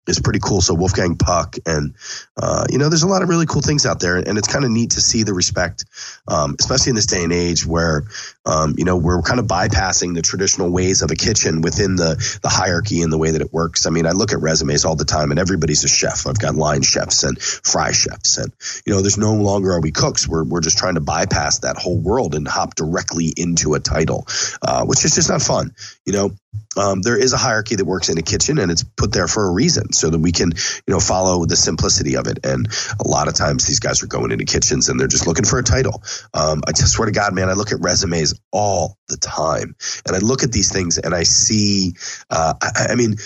is 0.09 0.19
pretty 0.19 0.41
cool. 0.41 0.61
So 0.61 0.75
Wolfgang 0.75 1.17
Puck, 1.17 1.57
and 1.65 1.95
uh, 2.37 2.65
you 2.71 2.79
know, 2.79 2.89
there's 2.89 3.03
a 3.03 3.09
lot 3.09 3.23
of 3.23 3.29
really 3.29 3.45
cool 3.45 3.61
things 3.61 3.85
out 3.85 4.01
there, 4.01 4.17
and 4.17 4.39
it's 4.39 4.49
kind 4.49 4.65
of 4.65 4.71
neat 4.71 4.93
to 4.93 5.03
see 5.03 5.23
the 5.23 5.35
respect, 5.35 5.85
um, 6.29 6.57
especially 6.59 6.91
in 6.91 6.97
this 6.97 7.07
day 7.07 7.23
and 7.23 7.33
age 7.33 7.67
where 7.67 8.05
um, 8.47 8.75
you 8.79 8.85
know 8.85 8.97
we're 8.97 9.21
kind 9.21 9.39
of 9.39 9.47
bypassing 9.47 10.15
the 10.15 10.23
traditional 10.23 10.71
ways 10.71 11.03
of 11.03 11.11
a 11.11 11.15
kitchen 11.15 11.61
within 11.61 11.97
the 11.97 12.17
the 12.43 12.49
hierarchy 12.49 13.03
and 13.03 13.13
the 13.13 13.19
way 13.19 13.33
that 13.33 13.43
it 13.43 13.53
works. 13.53 13.87
I 13.87 13.91
mean, 13.91 14.07
I 14.07 14.13
look 14.13 14.33
at 14.33 14.41
resumes 14.41 14.87
all 14.87 14.97
the 14.97 15.05
time, 15.05 15.31
and 15.31 15.39
everybody's 15.39 15.85
a 15.85 15.89
chef. 15.89 16.27
I've 16.27 16.39
got 16.39 16.55
line 16.55 16.83
chefs 16.83 17.23
and 17.23 17.41
fry 17.41 17.93
chefs, 17.93 18.39
and 18.39 18.51
you 18.87 18.95
know, 18.95 19.03
there's 19.03 19.19
no 19.19 19.35
longer 19.35 19.73
are 19.73 19.81
we 19.83 19.91
cooks. 19.91 20.27
We're 20.27 20.45
we're 20.45 20.63
just 20.63 20.79
trying 20.79 20.95
to 20.95 21.01
bypass 21.03 21.59
that 21.61 21.77
whole 21.77 21.99
world 21.99 22.35
and 22.35 22.49
hop 22.49 22.77
directly 22.77 23.33
into 23.37 23.75
a 23.75 23.81
title, 23.81 24.27
uh, 24.63 24.87
which 24.87 25.05
is 25.05 25.15
just 25.15 25.29
not 25.29 25.43
fun. 25.43 25.75
You 26.07 26.15
know, 26.15 26.31
um, 26.77 27.03
there 27.03 27.19
is 27.19 27.33
a 27.33 27.37
hierarchy 27.37 27.77
that 27.77 27.85
works 27.85 28.09
in 28.09 28.19
a 28.19 28.23
kitchen, 28.23 28.59
and 28.59 28.71
it's 28.71 28.83
put 28.83 29.13
there 29.13 29.29
for 29.29 29.47
a 29.47 29.53
reason, 29.53 29.93
so 29.93 30.09
that 30.11 30.19
we 30.19 30.33
can, 30.33 30.53
you 30.87 30.95
know, 30.95 31.01
follow 31.01 31.45
the 31.45 31.57
simplicity 31.57 32.17
of 32.17 32.22
it. 32.27 32.45
And 32.45 32.69
a 33.01 33.09
lot 33.09 33.29
of 33.29 33.35
times, 33.35 33.67
these 33.67 33.81
guys 33.81 34.03
are 34.03 34.07
going 34.07 34.31
into 34.31 34.45
kitchens 34.45 34.89
and 34.89 34.99
they're 34.99 35.09
just 35.09 35.27
looking 35.27 35.45
for 35.45 35.59
a 35.59 35.63
title. 35.63 36.03
Um, 36.35 36.63
I 36.67 36.73
just 36.73 36.93
swear 36.93 37.07
to 37.07 37.13
God, 37.13 37.35
man, 37.35 37.49
I 37.49 37.55
look 37.55 37.73
at 37.73 37.81
resumes 37.81 38.35
all 38.53 38.99
the 39.09 39.17
time, 39.17 39.77
and 40.07 40.17
I 40.17 40.19
look 40.19 40.43
at 40.43 40.53
these 40.53 40.73
things 40.73 40.99
and 40.99 41.15
I 41.15 41.23
see. 41.23 41.95
Uh, 42.31 42.55
I, 42.61 42.87
I, 42.91 42.95
mean, 42.95 43.17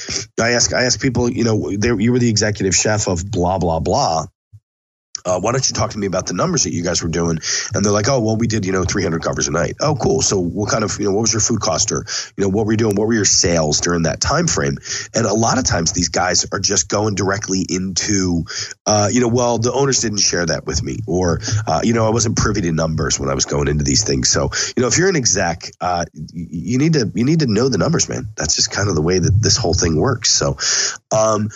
I 0.41 0.50
ask, 0.50 0.73
I 0.73 0.85
ask 0.85 1.00
people, 1.00 1.31
you 1.31 1.45
know, 1.45 1.71
you 1.71 2.12
were 2.12 2.19
the 2.19 2.31
executive 2.31 2.75
chef 2.75 3.09
of 3.09 3.31
blah 3.31 3.59
blah 3.59 3.81
blah 3.81 4.26
uh, 5.26 5.40
why 5.40 5.52
don't 5.52 5.68
you 5.68 5.75
talk 5.75 5.90
to 5.90 5.99
me 5.99 6.06
about 6.06 6.26
the 6.26 6.35
numbers 6.35 6.64
that 6.64 6.73
you 6.73 6.83
guys 6.83 7.02
were 7.02 7.09
doing? 7.09 7.38
And 7.75 7.85
they're 7.85 7.92
like, 7.92 8.09
oh, 8.09 8.21
well, 8.21 8.37
we 8.37 8.47
did, 8.47 8.64
you 8.64 8.73
know, 8.73 8.85
300 8.85 9.23
covers 9.23 9.49
a 9.49 9.50
night. 9.50 9.75
Oh, 9.80 9.97
cool. 9.97 10.23
So 10.23 10.38
what 10.38 10.71
kind 10.71 10.85
of, 10.85 10.97
you 10.99 11.06
know, 11.06 11.12
what 11.12 11.23
was 11.23 11.33
your 11.33 11.40
food 11.40 11.61
cost 11.61 11.90
or, 11.92 12.06
you 12.37 12.45
know, 12.45 12.49
what 12.49 12.66
were 12.66 12.73
you 12.73 12.78
doing? 12.78 12.95
What 12.95 13.09
were 13.09 13.14
your 13.14 13.25
sales 13.25 13.80
during 13.80 14.02
that 14.02 14.21
time 14.21 14.47
frame? 14.47 14.78
And 15.14 15.26
a 15.26 15.35
lot 15.35 15.59
of 15.59 15.64
times 15.64 15.92
these 15.92 16.09
guys 16.09 16.47
are 16.52 16.61
just 16.61 16.88
going 16.88 17.16
directly 17.16 17.66
into, 17.68 18.45
uh, 18.87 19.09
you 19.12 19.21
know, 19.21 19.28
well, 19.28 19.59
the 19.59 19.73
owners 19.73 20.00
didn't 20.00 20.21
share 20.21 20.47
that 20.47 20.64
with 20.66 20.83
me 20.83 21.00
or, 21.06 21.40
uh, 21.66 21.80
you 21.83 21.92
know, 21.92 22.06
I 22.06 22.11
wasn't 22.11 22.37
privy 22.37 22.61
to 22.62 22.73
numbers 22.73 23.18
when 23.18 23.28
I 23.28 23.35
was 23.35 23.45
going 23.45 23.68
into 23.68 23.85
these 23.85 24.04
things. 24.04 24.28
So, 24.28 24.50
you 24.76 24.80
know, 24.80 24.87
if 24.87 24.97
you're 24.97 25.09
an 25.09 25.16
exec, 25.16 25.71
uh, 25.80 26.04
you 26.33 26.78
need 26.78 26.92
to, 26.92 27.11
you 27.14 27.25
need 27.25 27.40
to 27.40 27.47
know 27.47 27.68
the 27.68 27.78
numbers, 27.78 28.09
man. 28.09 28.28
That's 28.37 28.54
just 28.54 28.71
kind 28.71 28.88
of 28.88 28.95
the 28.95 29.02
way 29.02 29.18
that 29.18 29.42
this 29.42 29.56
whole 29.56 29.75
thing 29.75 29.97
works. 29.97 30.30
So, 30.30 30.56
um, 31.11 31.50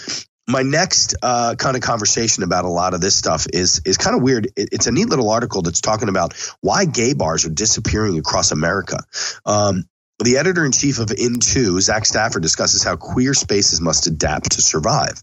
my 0.51 0.63
next 0.63 1.15
uh, 1.23 1.55
kind 1.57 1.77
of 1.77 1.83
conversation 1.83 2.43
about 2.43 2.65
a 2.65 2.69
lot 2.69 2.95
of 2.95 3.01
this 3.01 3.15
stuff 3.15 3.47
is 3.53 3.81
is 3.85 3.97
kind 3.97 4.17
of 4.17 4.23
weird. 4.23 4.47
It, 4.57 4.71
it's 4.73 4.87
a 4.87 4.93
neat 4.93 5.09
little 5.09 5.31
article 5.31 5.63
that's 5.63 5.81
talking 5.81 6.09
about 6.09 6.35
why 6.61 6.85
gay 6.85 7.15
bars 7.15 7.45
are 7.45 7.51
disappearing 7.51 8.19
across 8.19 8.53
America. 8.53 8.99
Um, 9.47 9.85
The 10.23 10.37
editor 10.37 10.67
in 10.67 10.73
chief 10.73 10.99
of 10.99 11.11
Into, 11.11 11.81
Zach 11.81 12.05
Stafford, 12.05 12.43
discusses 12.43 12.83
how 12.83 12.97
queer 12.97 13.33
spaces 13.33 13.81
must 13.81 14.07
adapt 14.07 14.53
to 14.53 14.63
survive. 14.63 15.23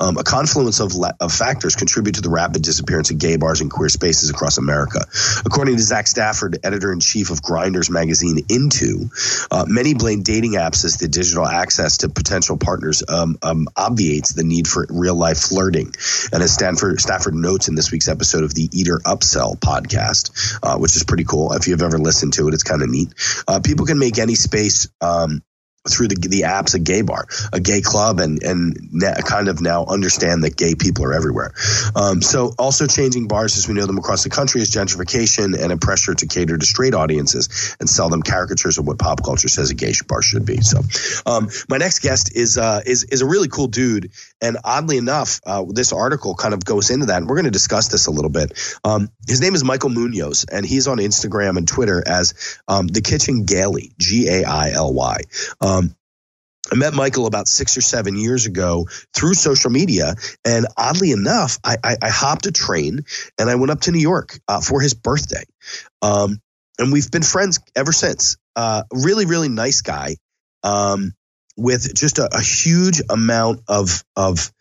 Um, 0.00 0.16
a 0.16 0.24
confluence 0.24 0.80
of, 0.80 0.94
la- 0.94 1.12
of 1.20 1.34
factors 1.34 1.76
contribute 1.76 2.14
to 2.14 2.22
the 2.22 2.30
rapid 2.30 2.62
disappearance 2.62 3.10
of 3.10 3.18
gay 3.18 3.36
bars 3.36 3.60
and 3.60 3.70
queer 3.70 3.90
spaces 3.90 4.30
across 4.30 4.56
America. 4.56 5.00
According 5.44 5.76
to 5.76 5.82
Zach 5.82 6.06
Stafford, 6.06 6.60
editor 6.64 6.94
in 6.94 7.00
chief 7.00 7.28
of 7.28 7.42
Grindr's 7.42 7.90
magazine 7.90 8.38
Into, 8.48 9.10
uh, 9.50 9.66
many 9.68 9.92
blame 9.92 10.22
dating 10.22 10.52
apps 10.52 10.82
as 10.86 10.96
the 10.96 11.08
digital 11.08 11.46
access 11.46 11.98
to 11.98 12.08
potential 12.08 12.56
partners 12.56 13.02
um, 13.06 13.36
um, 13.42 13.68
obviates 13.76 14.32
the 14.32 14.44
need 14.44 14.66
for 14.66 14.86
real 14.88 15.14
life 15.14 15.40
flirting. 15.40 15.92
And 16.32 16.42
as 16.42 16.54
Stanford, 16.54 17.02
Stafford 17.02 17.34
notes 17.34 17.68
in 17.68 17.74
this 17.74 17.92
week's 17.92 18.08
episode 18.08 18.44
of 18.44 18.54
the 18.54 18.70
Eater 18.72 18.98
Upsell 19.04 19.58
podcast, 19.58 20.58
uh, 20.62 20.78
which 20.78 20.96
is 20.96 21.04
pretty 21.04 21.24
cool. 21.24 21.52
If 21.52 21.68
you've 21.68 21.82
ever 21.82 21.98
listened 21.98 22.32
to 22.34 22.48
it, 22.48 22.54
it's 22.54 22.62
kind 22.62 22.80
of 22.80 22.88
neat. 22.88 23.12
Uh, 23.46 23.60
people 23.60 23.84
can 23.84 23.98
make 23.98 24.16
any 24.18 24.37
space 24.38 24.88
um, 25.00 25.42
through 25.88 26.08
the 26.08 26.16
the 26.28 26.42
apps 26.42 26.74
a 26.74 26.78
gay 26.78 27.02
bar, 27.02 27.26
a 27.52 27.60
gay 27.60 27.80
club, 27.80 28.20
and 28.20 28.42
and 28.42 28.76
kind 29.24 29.48
of 29.48 29.60
now 29.60 29.84
understand 29.86 30.44
that 30.44 30.56
gay 30.56 30.74
people 30.74 31.04
are 31.04 31.12
everywhere. 31.12 31.52
Um, 31.94 32.22
so 32.22 32.52
also 32.58 32.86
changing 32.86 33.28
bars 33.28 33.56
as 33.56 33.68
we 33.68 33.74
know 33.74 33.86
them 33.86 33.98
across 33.98 34.24
the 34.24 34.30
country 34.30 34.60
is 34.60 34.70
gentrification 34.70 35.60
and 35.60 35.72
a 35.72 35.76
pressure 35.76 36.14
to 36.14 36.26
cater 36.26 36.56
to 36.58 36.66
straight 36.66 36.94
audiences 36.94 37.76
and 37.80 37.88
sell 37.88 38.08
them 38.08 38.22
caricatures 38.22 38.78
of 38.78 38.86
what 38.86 38.98
pop 38.98 39.22
culture 39.24 39.48
says 39.48 39.70
a 39.70 39.74
gay 39.74 39.92
bar 40.06 40.22
should 40.22 40.44
be. 40.44 40.60
So 40.60 40.80
um, 41.26 41.48
my 41.68 41.78
next 41.78 42.00
guest 42.00 42.34
is 42.34 42.58
uh, 42.58 42.82
is 42.84 43.04
is 43.04 43.22
a 43.22 43.26
really 43.26 43.48
cool 43.48 43.68
dude, 43.68 44.10
and 44.40 44.58
oddly 44.64 44.98
enough, 44.98 45.40
uh, 45.46 45.64
this 45.68 45.92
article 45.92 46.34
kind 46.34 46.54
of 46.54 46.64
goes 46.64 46.90
into 46.90 47.06
that, 47.06 47.18
and 47.18 47.28
we're 47.28 47.36
going 47.36 47.44
to 47.44 47.50
discuss 47.50 47.88
this 47.88 48.06
a 48.06 48.10
little 48.10 48.30
bit. 48.30 48.52
Um, 48.84 49.10
his 49.26 49.40
name 49.40 49.54
is 49.54 49.64
Michael 49.64 49.90
Munoz, 49.90 50.44
and 50.50 50.64
he's 50.64 50.88
on 50.88 50.98
Instagram 50.98 51.56
and 51.56 51.66
Twitter 51.66 52.02
as 52.06 52.58
um, 52.68 52.86
the 52.86 53.00
Kitchen 53.00 53.44
Gaily, 53.44 53.92
G 53.98 54.28
A 54.28 54.44
I 54.44 54.70
L 54.70 54.92
Y. 54.92 55.20
Um, 55.60 55.94
I 56.70 56.76
met 56.76 56.92
Michael 56.92 57.26
about 57.26 57.48
six 57.48 57.76
or 57.78 57.80
seven 57.80 58.16
years 58.16 58.46
ago 58.46 58.88
through 59.14 59.34
social 59.34 59.70
media, 59.70 60.14
and 60.44 60.66
oddly 60.76 61.12
enough, 61.12 61.58
I, 61.64 61.76
I, 61.82 61.96
I 62.02 62.08
hopped 62.10 62.46
a 62.46 62.52
train 62.52 63.04
and 63.38 63.48
I 63.48 63.54
went 63.54 63.70
up 63.70 63.80
to 63.82 63.92
New 63.92 64.00
York 64.00 64.38
uh, 64.46 64.60
for 64.60 64.80
his 64.80 64.94
birthday, 64.94 65.44
um, 66.02 66.40
and 66.78 66.92
we've 66.92 67.10
been 67.10 67.22
friends 67.22 67.60
ever 67.74 67.92
since. 67.92 68.36
Uh, 68.54 68.82
really, 68.92 69.24
really 69.24 69.48
nice 69.48 69.80
guy, 69.80 70.16
um, 70.62 71.12
with 71.58 71.94
just 71.94 72.18
a, 72.18 72.34
a 72.34 72.40
huge 72.40 73.02
amount 73.10 73.60
of 73.68 74.04
of 74.16 74.52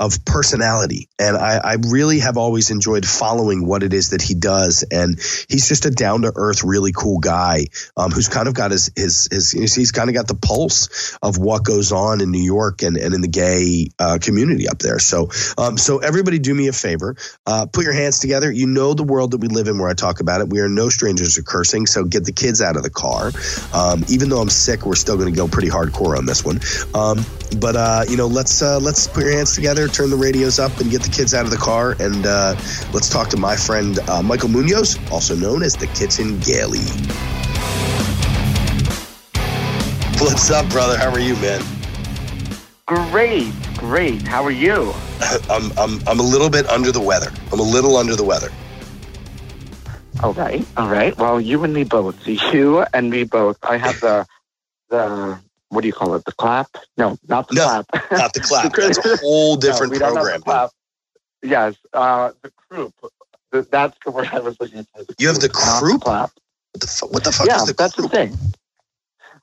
of 0.00 0.24
personality. 0.24 1.08
And 1.18 1.36
I, 1.36 1.60
I, 1.62 1.76
really 1.88 2.20
have 2.20 2.38
always 2.38 2.70
enjoyed 2.70 3.04
following 3.04 3.66
what 3.66 3.82
it 3.82 3.92
is 3.92 4.10
that 4.10 4.22
he 4.22 4.34
does. 4.34 4.82
And 4.90 5.20
he's 5.50 5.68
just 5.68 5.84
a 5.84 5.90
down 5.90 6.22
to 6.22 6.32
earth, 6.34 6.64
really 6.64 6.90
cool 6.90 7.18
guy 7.18 7.66
um, 7.98 8.10
who's 8.10 8.28
kind 8.28 8.48
of 8.48 8.54
got 8.54 8.70
his, 8.70 8.90
his, 8.96 9.28
his, 9.30 9.74
he's 9.74 9.92
kind 9.92 10.08
of 10.08 10.14
got 10.14 10.26
the 10.26 10.34
pulse 10.34 11.18
of 11.22 11.36
what 11.36 11.64
goes 11.64 11.92
on 11.92 12.22
in 12.22 12.30
New 12.30 12.42
York 12.42 12.82
and, 12.82 12.96
and 12.96 13.12
in 13.12 13.20
the 13.20 13.28
gay 13.28 13.88
uh, 13.98 14.18
community 14.22 14.68
up 14.68 14.78
there. 14.78 14.98
So, 14.98 15.28
um, 15.58 15.76
so 15.76 15.98
everybody 15.98 16.38
do 16.38 16.54
me 16.54 16.68
a 16.68 16.72
favor, 16.72 17.14
uh, 17.44 17.66
put 17.70 17.84
your 17.84 17.92
hands 17.92 18.20
together. 18.20 18.50
You 18.50 18.68
know 18.68 18.94
the 18.94 19.04
world 19.04 19.32
that 19.32 19.38
we 19.38 19.48
live 19.48 19.68
in 19.68 19.78
where 19.78 19.90
I 19.90 19.94
talk 19.94 20.20
about 20.20 20.40
it. 20.40 20.48
We 20.48 20.60
are 20.60 20.68
no 20.68 20.88
strangers 20.88 21.34
to 21.34 21.42
cursing. 21.42 21.84
So 21.84 22.04
get 22.04 22.24
the 22.24 22.32
kids 22.32 22.62
out 22.62 22.76
of 22.76 22.84
the 22.84 22.90
car. 22.90 23.32
Um, 23.74 24.06
even 24.08 24.30
though 24.30 24.40
I'm 24.40 24.48
sick, 24.48 24.86
we're 24.86 24.94
still 24.94 25.18
going 25.18 25.30
to 25.30 25.36
go 25.36 25.46
pretty 25.46 25.68
hardcore 25.68 26.16
on 26.16 26.24
this 26.24 26.42
one. 26.42 26.60
Um, 26.94 27.22
but, 27.60 27.76
uh, 27.76 28.04
you 28.08 28.16
know, 28.16 28.28
let's, 28.28 28.62
uh, 28.62 28.78
let's 28.80 29.06
put 29.06 29.24
your 29.24 29.32
hands 29.36 29.54
together 29.54 29.89
turn 29.90 30.10
the 30.10 30.16
radios 30.16 30.58
up 30.58 30.78
and 30.80 30.90
get 30.90 31.02
the 31.02 31.10
kids 31.10 31.34
out 31.34 31.44
of 31.44 31.50
the 31.50 31.56
car. 31.56 31.96
And 32.00 32.26
uh, 32.26 32.54
let's 32.92 33.08
talk 33.08 33.28
to 33.30 33.36
my 33.36 33.56
friend 33.56 33.98
uh, 34.08 34.22
Michael 34.22 34.48
Munoz, 34.48 34.98
also 35.10 35.34
known 35.34 35.62
as 35.62 35.76
the 35.76 35.86
Kitchen 35.88 36.38
Gaily. 36.40 36.84
What's 40.20 40.50
up, 40.50 40.68
brother? 40.68 40.98
How 40.98 41.10
are 41.10 41.20
you, 41.20 41.34
man? 41.36 41.62
Great, 42.86 43.52
great. 43.76 44.22
How 44.22 44.44
are 44.44 44.50
you? 44.50 44.92
I'm, 45.50 45.70
I'm, 45.78 46.00
I'm 46.08 46.20
a 46.20 46.22
little 46.22 46.50
bit 46.50 46.66
under 46.68 46.92
the 46.92 47.00
weather. 47.00 47.32
I'm 47.52 47.60
a 47.60 47.62
little 47.62 47.96
under 47.96 48.16
the 48.16 48.24
weather. 48.24 48.50
All 50.22 50.34
right, 50.34 50.66
all 50.76 50.90
right. 50.90 51.16
Well, 51.16 51.40
you 51.40 51.64
and 51.64 51.72
me 51.72 51.84
both. 51.84 52.26
You 52.52 52.84
and 52.92 53.10
me 53.10 53.24
both. 53.24 53.56
I 53.62 53.78
have 53.78 54.00
the 54.00 54.26
the 54.90 55.38
what 55.70 55.80
do 55.80 55.86
you 55.86 55.92
call 55.92 56.14
it? 56.14 56.24
The 56.24 56.32
clap? 56.32 56.68
No, 56.96 57.16
not 57.28 57.48
the 57.48 57.54
no, 57.54 57.64
clap. 57.64 57.86
not 58.12 58.34
the 58.34 58.40
clap. 58.40 58.72
That's 58.76 58.98
a 58.98 59.16
whole 59.16 59.56
different 59.56 59.92
no, 59.92 59.98
program. 59.98 60.42
Yes, 61.42 61.76
uh, 61.92 62.32
the 62.42 62.50
croup. 62.50 62.94
That's 63.50 63.96
the 64.04 64.10
word 64.10 64.28
I 64.32 64.40
was 64.40 64.60
looking 64.60 64.86
for. 64.94 65.04
You 65.18 65.28
have 65.28 65.40
the 65.40 65.48
croup? 65.48 66.02
clap. 66.02 66.30
What 66.72 66.80
the, 66.80 66.86
fu- 66.86 67.06
what 67.06 67.24
the 67.24 67.32
fuck 67.32 67.46
yeah, 67.46 67.56
is 67.56 67.66
the 67.66 67.72
that's 67.72 67.94
croup? 67.94 68.10
the 68.10 68.16
thing. 68.16 68.38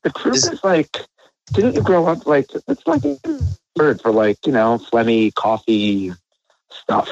The 0.03 0.11
croup 0.11 0.35
is, 0.35 0.45
is, 0.45 0.63
like, 0.63 0.97
didn't 1.53 1.75
you 1.75 1.81
grow 1.81 2.05
up 2.05 2.25
like, 2.25 2.49
it's 2.67 2.85
like 2.85 3.03
a 3.03 3.17
word 3.75 4.01
for 4.01 4.11
like, 4.11 4.45
you 4.45 4.51
know, 4.51 4.77
phlegmy, 4.77 5.33
coffee 5.33 6.13
stuff. 6.69 7.09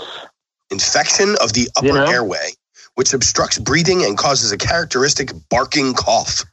Infection 0.72 1.36
of 1.42 1.54
the 1.54 1.68
upper 1.76 1.88
you 1.88 1.94
know? 1.94 2.06
airway, 2.06 2.50
which 2.96 3.14
obstructs 3.14 3.58
breathing 3.60 4.04
and 4.04 4.18
causes 4.18 4.52
a 4.52 4.58
characteristic 4.58 5.32
barking 5.50 5.94
cough. 5.94 6.44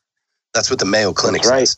That's 0.55 0.71
what 0.71 0.79
the 0.79 0.87
Mayo 0.87 1.13
Clinic 1.13 1.45
right. 1.45 1.69
says. 1.69 1.77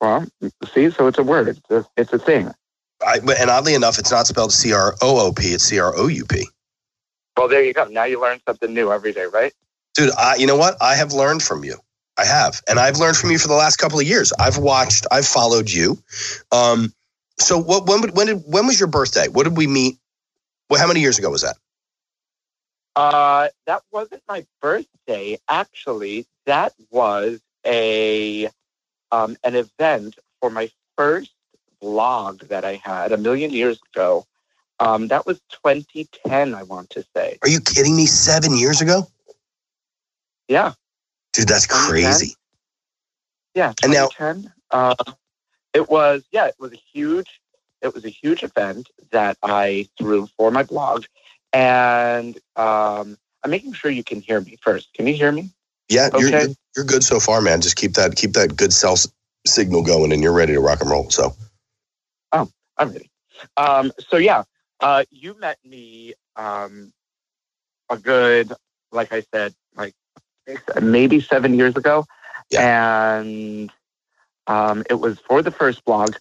Well, 0.00 0.26
see, 0.72 0.90
so 0.90 1.06
it's 1.08 1.18
a 1.18 1.22
word. 1.22 1.48
It's 1.48 1.70
a, 1.70 1.84
it's 1.96 2.12
a 2.12 2.18
thing. 2.18 2.52
I, 3.04 3.18
and 3.18 3.50
oddly 3.50 3.74
enough, 3.74 3.98
it's 3.98 4.10
not 4.10 4.26
spelled 4.26 4.52
C 4.52 4.72
R 4.72 4.94
O 5.02 5.26
O 5.26 5.32
P. 5.32 5.48
It's 5.48 5.64
C 5.64 5.78
R 5.78 5.92
O 5.96 6.06
U 6.06 6.24
P. 6.24 6.48
Well, 7.36 7.48
there 7.48 7.62
you 7.62 7.72
go. 7.72 7.84
Now 7.84 8.04
you 8.04 8.20
learn 8.20 8.40
something 8.46 8.72
new 8.72 8.92
every 8.92 9.12
day, 9.12 9.26
right? 9.26 9.52
Dude, 9.94 10.10
I, 10.16 10.36
you 10.36 10.46
know 10.46 10.56
what? 10.56 10.76
I 10.80 10.96
have 10.96 11.12
learned 11.12 11.42
from 11.42 11.64
you. 11.64 11.78
I 12.18 12.24
have, 12.24 12.60
and 12.68 12.80
I've 12.80 12.98
learned 12.98 13.16
from 13.16 13.30
you 13.30 13.38
for 13.38 13.46
the 13.46 13.54
last 13.54 13.76
couple 13.76 14.00
of 14.00 14.06
years. 14.06 14.32
I've 14.38 14.58
watched. 14.58 15.06
I've 15.10 15.26
followed 15.26 15.70
you. 15.70 16.02
Um, 16.50 16.92
so 17.38 17.58
what? 17.58 17.86
When? 17.86 18.08
When 18.10 18.26
did? 18.26 18.42
When 18.46 18.66
was 18.66 18.80
your 18.80 18.88
birthday? 18.88 19.28
What 19.28 19.44
did 19.44 19.56
we 19.56 19.68
meet? 19.68 19.98
Well, 20.68 20.80
how 20.80 20.88
many 20.88 21.00
years 21.00 21.18
ago 21.18 21.30
was 21.30 21.42
that? 21.42 21.56
Uh, 22.96 23.48
that 23.66 23.82
wasn't 23.92 24.22
my 24.28 24.44
birthday. 24.60 25.38
Actually, 25.48 26.26
that 26.46 26.74
was 26.90 27.40
a 27.64 28.50
um, 29.12 29.36
an 29.44 29.54
event 29.54 30.16
for 30.40 30.50
my 30.50 30.70
first 30.96 31.30
blog 31.80 32.42
that 32.48 32.64
I 32.64 32.80
had 32.82 33.12
a 33.12 33.16
million 33.16 33.50
years 33.50 33.80
ago. 33.92 34.26
Um, 34.80 35.08
that 35.08 35.26
was 35.26 35.40
2010, 35.50 36.54
I 36.54 36.62
want 36.62 36.90
to 36.90 37.04
say. 37.14 37.38
Are 37.42 37.48
you 37.48 37.60
kidding 37.60 37.96
me? 37.96 38.06
Seven 38.06 38.56
years 38.56 38.80
ago? 38.80 39.06
Yeah. 40.46 40.72
Dude, 41.32 41.48
that's 41.48 41.66
crazy. 41.66 42.34
Yeah. 43.54 43.72
And 43.82 43.92
now, 43.92 44.08
uh, 44.70 44.94
it 45.74 45.88
was, 45.88 46.22
yeah, 46.30 46.46
it 46.46 46.54
was 46.58 46.72
a 46.72 46.80
huge, 46.92 47.40
it 47.82 47.92
was 47.94 48.04
a 48.04 48.08
huge 48.08 48.42
event 48.42 48.88
that 49.10 49.36
I 49.42 49.88
threw 49.98 50.28
for 50.36 50.50
my 50.50 50.62
blog. 50.62 51.04
And 51.52 52.36
um, 52.56 53.18
I'm 53.42 53.50
making 53.50 53.72
sure 53.72 53.90
you 53.90 54.04
can 54.04 54.20
hear 54.20 54.40
me 54.40 54.58
first. 54.62 54.92
Can 54.94 55.06
you 55.06 55.14
hear 55.14 55.32
me? 55.32 55.50
Yeah, 55.88 56.10
okay. 56.12 56.54
You're, 56.78 56.86
good 56.86 57.02
so 57.02 57.18
far, 57.18 57.40
man. 57.40 57.60
Just 57.60 57.76
keep 57.76 57.94
that 57.94 58.16
keep 58.16 58.32
that 58.34 58.56
good 58.56 58.72
cell 58.72 58.96
signal 59.46 59.82
going, 59.82 60.12
and 60.12 60.22
you're 60.22 60.32
ready 60.32 60.52
to 60.52 60.60
rock 60.60 60.80
and 60.80 60.90
roll. 60.90 61.10
So, 61.10 61.34
oh, 62.32 62.48
I'm 62.76 62.92
ready. 62.92 63.10
Um, 63.56 63.92
so 63.98 64.16
yeah, 64.16 64.44
uh, 64.80 65.04
you 65.10 65.38
met 65.38 65.58
me 65.64 66.14
um, 66.36 66.92
a 67.90 67.98
good, 67.98 68.52
like 68.92 69.12
I 69.12 69.24
said, 69.32 69.54
like 69.76 69.94
maybe 70.80 71.20
seven 71.20 71.54
years 71.54 71.76
ago, 71.76 72.06
yeah. 72.50 73.18
and 73.18 73.72
um, 74.46 74.84
it 74.88 74.94
was 74.94 75.18
for 75.18 75.42
the 75.42 75.50
first 75.50 75.84
blog. 75.84 76.14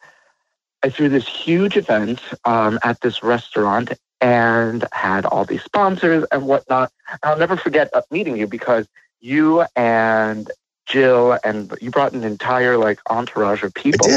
I 0.83 0.89
threw 0.89 1.09
this 1.09 1.27
huge 1.27 1.77
event 1.77 2.21
um, 2.45 2.79
at 2.83 3.01
this 3.01 3.23
restaurant 3.23 3.93
and 4.21 4.85
had 4.91 5.25
all 5.25 5.45
these 5.45 5.63
sponsors 5.63 6.25
and 6.31 6.47
whatnot. 6.47 6.91
And 7.09 7.19
I'll 7.23 7.37
never 7.37 7.57
forget 7.57 7.91
meeting 8.11 8.37
you 8.37 8.47
because 8.47 8.87
you 9.19 9.65
and 9.75 10.50
Jill 10.86 11.38
and 11.43 11.74
you 11.81 11.91
brought 11.91 12.13
an 12.13 12.24
entire 12.24 12.77
like 12.77 13.00
entourage 13.09 13.63
of 13.63 13.74
people 13.74 14.07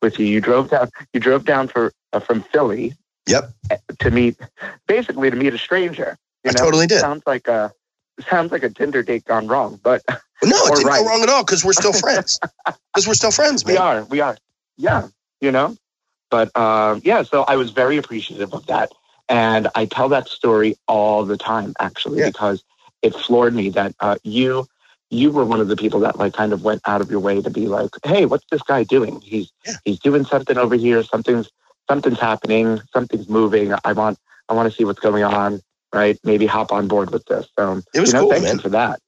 with 0.00 0.18
you. 0.18 0.26
You 0.26 0.40
drove 0.40 0.70
down. 0.70 0.90
You 1.12 1.20
drove 1.20 1.44
down 1.44 1.68
for 1.68 1.92
uh, 2.12 2.20
from 2.20 2.42
Philly. 2.42 2.94
Yep. 3.26 3.52
To 3.98 4.10
meet, 4.10 4.36
basically 4.86 5.30
to 5.30 5.36
meet 5.36 5.52
a 5.52 5.58
stranger. 5.58 6.16
You 6.44 6.50
I 6.50 6.52
know? 6.52 6.64
totally 6.64 6.86
did. 6.86 7.00
Sounds 7.00 7.22
like 7.26 7.48
a 7.48 7.72
sounds 8.28 8.52
like 8.52 8.62
a 8.62 8.70
Tinder 8.70 9.02
date 9.02 9.24
gone 9.24 9.46
wrong, 9.46 9.78
but 9.82 10.02
no, 10.08 10.16
it 10.42 10.74
didn't 10.76 10.86
right. 10.86 11.00
go 11.00 11.06
wrong 11.06 11.22
at 11.22 11.28
all 11.28 11.44
because 11.44 11.64
we're 11.64 11.72
still 11.72 11.92
friends. 11.92 12.38
Because 12.92 13.06
we're 13.06 13.14
still 13.14 13.30
friends, 13.30 13.64
man. 13.64 13.74
We 13.74 13.78
are. 13.78 14.04
We 14.04 14.20
are. 14.20 14.36
Yeah. 14.76 15.08
You 15.40 15.52
know. 15.52 15.76
But 16.28 16.56
um, 16.56 17.00
yeah, 17.04 17.22
so 17.22 17.42
I 17.42 17.54
was 17.54 17.70
very 17.70 17.96
appreciative 17.98 18.52
of 18.52 18.66
that, 18.66 18.90
and 19.28 19.68
I 19.76 19.84
tell 19.84 20.08
that 20.08 20.28
story 20.28 20.76
all 20.88 21.24
the 21.24 21.36
time, 21.36 21.74
actually, 21.78 22.18
yeah. 22.18 22.26
because 22.26 22.64
it 23.02 23.14
floored 23.14 23.54
me 23.54 23.70
that 23.70 23.94
uh, 24.00 24.16
you 24.22 24.66
you 25.10 25.32
were 25.32 25.44
one 25.44 25.60
of 25.60 25.68
the 25.68 25.76
people 25.76 26.00
that 26.00 26.18
like 26.18 26.32
kind 26.32 26.52
of 26.52 26.62
went 26.62 26.80
out 26.86 27.00
of 27.00 27.10
your 27.10 27.20
way 27.20 27.42
to 27.42 27.50
be 27.50 27.66
like, 27.66 27.90
hey, 28.04 28.26
what's 28.26 28.44
this 28.50 28.62
guy 28.62 28.84
doing? 28.84 29.20
He's 29.20 29.50
yeah. 29.66 29.74
he's 29.84 29.98
doing 29.98 30.24
something 30.24 30.56
over 30.56 30.76
here. 30.76 31.02
Something's 31.02 31.50
something's 31.88 32.20
happening. 32.20 32.80
Something's 32.92 33.28
moving. 33.28 33.74
I 33.84 33.92
want 33.92 34.18
I 34.48 34.54
want 34.54 34.70
to 34.70 34.76
see 34.76 34.84
what's 34.84 35.00
going 35.00 35.24
on. 35.24 35.60
Right? 35.92 36.18
Maybe 36.22 36.46
hop 36.46 36.70
on 36.70 36.86
board 36.86 37.10
with 37.10 37.24
this. 37.26 37.48
So 37.58 37.82
it 37.92 38.00
was 38.00 38.10
you 38.10 38.14
know, 38.14 38.20
cool, 38.22 38.30
thank 38.30 38.44
man. 38.44 38.56
you 38.56 38.62
for 38.62 38.68
that. 38.68 39.00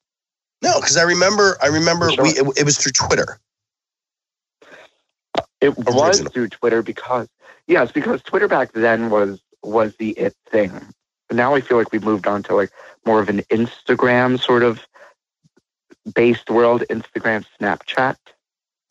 No, 0.62 0.80
because 0.80 0.96
I 0.96 1.02
remember. 1.02 1.56
I 1.62 1.66
remember 1.66 2.11
Sure. 2.11 2.25
we. 2.25 2.30
It, 2.30 2.58
it 2.58 2.64
was 2.64 2.78
through 2.78 2.92
Twitter. 2.92 3.38
It 5.61 5.76
was 5.78 6.20
through 6.32 6.49
Twitter 6.49 6.82
because 6.82 7.28
yes, 7.68 7.92
because 7.92 8.20
Twitter 8.22 8.49
back 8.49 8.72
then 8.72 9.11
was 9.11 9.40
was 9.62 9.94
the 9.96 10.11
it 10.11 10.34
thing. 10.50 10.72
But 11.33 11.39
now 11.39 11.55
I 11.55 11.62
feel 11.62 11.79
like 11.79 11.91
we've 11.93 12.05
moved 12.05 12.27
on 12.27 12.43
to 12.43 12.55
like 12.55 12.71
more 13.07 13.19
of 13.19 13.31
an 13.31 13.39
Instagram 13.51 14.39
sort 14.39 14.62
of 14.62 14.87
based 16.15 16.51
world, 16.51 16.85
Instagram, 16.91 17.47
Snapchat. 17.59 18.17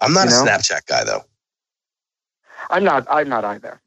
I'm 0.01 0.11
not 0.11 0.27
You 0.27 0.33
a? 0.33 0.43
Snapchat 0.43 0.87
guy 0.87 1.03
though. 1.03 1.21
I'm 2.71 2.83
not. 2.83 3.05
I'm 3.11 3.29
not 3.29 3.45
either. 3.45 3.79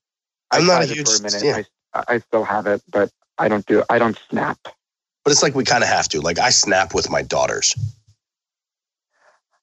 I 0.52 0.58
I'm 0.58 0.68
not 0.68 0.82
a 0.82 0.86
huge- 0.86 1.10
for 1.10 1.16
a 1.16 1.22
minute. 1.22 1.42
yeah. 1.42 1.62
I, 1.94 2.04
I 2.14 2.18
still 2.20 2.44
have 2.44 2.68
it, 2.68 2.80
but 2.88 3.10
I 3.38 3.48
don't 3.48 3.66
do. 3.66 3.82
I 3.90 3.98
don't 3.98 4.16
snap. 4.30 4.58
But 4.62 5.32
it's 5.32 5.42
like 5.42 5.56
we 5.56 5.64
kind 5.64 5.82
of 5.82 5.88
have 5.88 6.08
to. 6.10 6.20
Like 6.20 6.38
I 6.38 6.50
snap 6.50 6.94
with 6.94 7.10
my 7.10 7.22
daughters. 7.22 7.74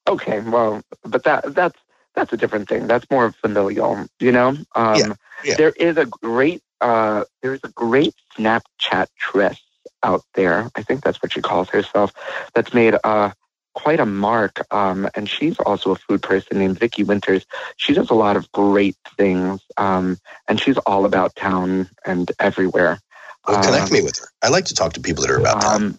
Okay, 0.06 0.40
well, 0.40 0.82
but 1.02 1.24
that 1.24 1.54
that's 1.54 1.78
that's 2.14 2.30
a 2.34 2.36
different 2.36 2.68
thing. 2.68 2.88
That's 2.88 3.06
more 3.10 3.32
familial, 3.32 4.04
you 4.20 4.32
know. 4.32 4.48
Um, 4.74 4.96
Yeah, 4.96 5.12
yeah. 5.44 5.54
There 5.56 5.70
is 5.70 5.96
a 5.96 6.04
great 6.04 6.62
uh, 6.82 7.24
there's 7.42 7.60
a 7.64 7.68
great 7.68 8.14
Snapchat 8.36 9.06
Tress 9.18 9.60
out 10.02 10.22
there. 10.34 10.68
I 10.74 10.82
think 10.82 11.02
that's 11.02 11.22
what 11.22 11.32
she 11.32 11.40
calls 11.40 11.68
herself. 11.70 12.12
That's 12.54 12.74
made 12.74 12.94
uh, 13.04 13.30
quite 13.74 14.00
a 14.00 14.06
mark. 14.06 14.60
Um, 14.72 15.08
and 15.14 15.28
she's 15.28 15.58
also 15.60 15.92
a 15.92 15.96
food 15.96 16.22
person 16.22 16.58
named 16.58 16.78
Vicky 16.78 17.04
Winters. 17.04 17.46
She 17.76 17.94
does 17.94 18.10
a 18.10 18.14
lot 18.14 18.36
of 18.36 18.50
great 18.52 18.96
things, 19.16 19.60
um, 19.78 20.18
and 20.48 20.60
she's 20.60 20.78
all 20.78 21.04
about 21.04 21.36
town 21.36 21.88
and 22.04 22.30
everywhere. 22.38 23.00
Well, 23.46 23.62
connect 23.62 23.86
Um, 23.86 23.92
me 23.92 24.02
with 24.02 24.18
her. 24.18 24.26
I 24.42 24.48
like 24.48 24.66
to 24.66 24.74
talk 24.74 24.92
to 24.94 25.00
people 25.00 25.22
that 25.22 25.30
are 25.30 25.38
about 25.40 25.62
town. 25.62 25.82
um, 25.82 25.98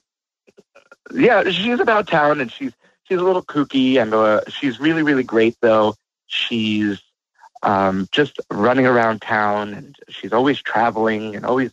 yeah, 1.14 1.50
she's 1.50 1.80
about 1.80 2.08
town, 2.08 2.42
and 2.42 2.52
she's 2.52 2.72
she's 3.04 3.18
a 3.20 3.24
little 3.24 3.44
kooky, 3.44 4.02
and 4.02 4.14
uh, 4.14 4.42
she's 4.50 4.80
really 4.80 5.04
really 5.04 5.24
great 5.24 5.56
though. 5.62 5.96
She's 6.28 7.02
um, 7.64 8.08
just 8.12 8.40
running 8.52 8.88
around 8.88 9.22
town, 9.22 9.74
and 9.74 9.98
she's 10.10 10.34
always 10.34 10.62
traveling, 10.62 11.36
and 11.36 11.46
always 11.46 11.72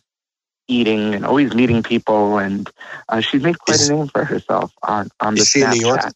eating, 0.67 1.15
and 1.15 1.25
always 1.25 1.53
meeting 1.55 1.83
people, 1.83 2.39
and 2.39 2.69
uh, 3.09 3.21
she's 3.21 3.43
made 3.43 3.59
quite 3.59 3.81
Is- 3.81 3.89
a 3.89 3.93
name 3.93 4.07
for 4.09 4.25
herself 4.25 4.73
on 4.83 5.09
on 5.21 5.37
the 5.37 5.43
Is 5.43 5.49
she 5.49 5.61
a 5.63 5.67
New 5.67 5.77
Yorker? 5.79 6.09
Snapchat. 6.09 6.13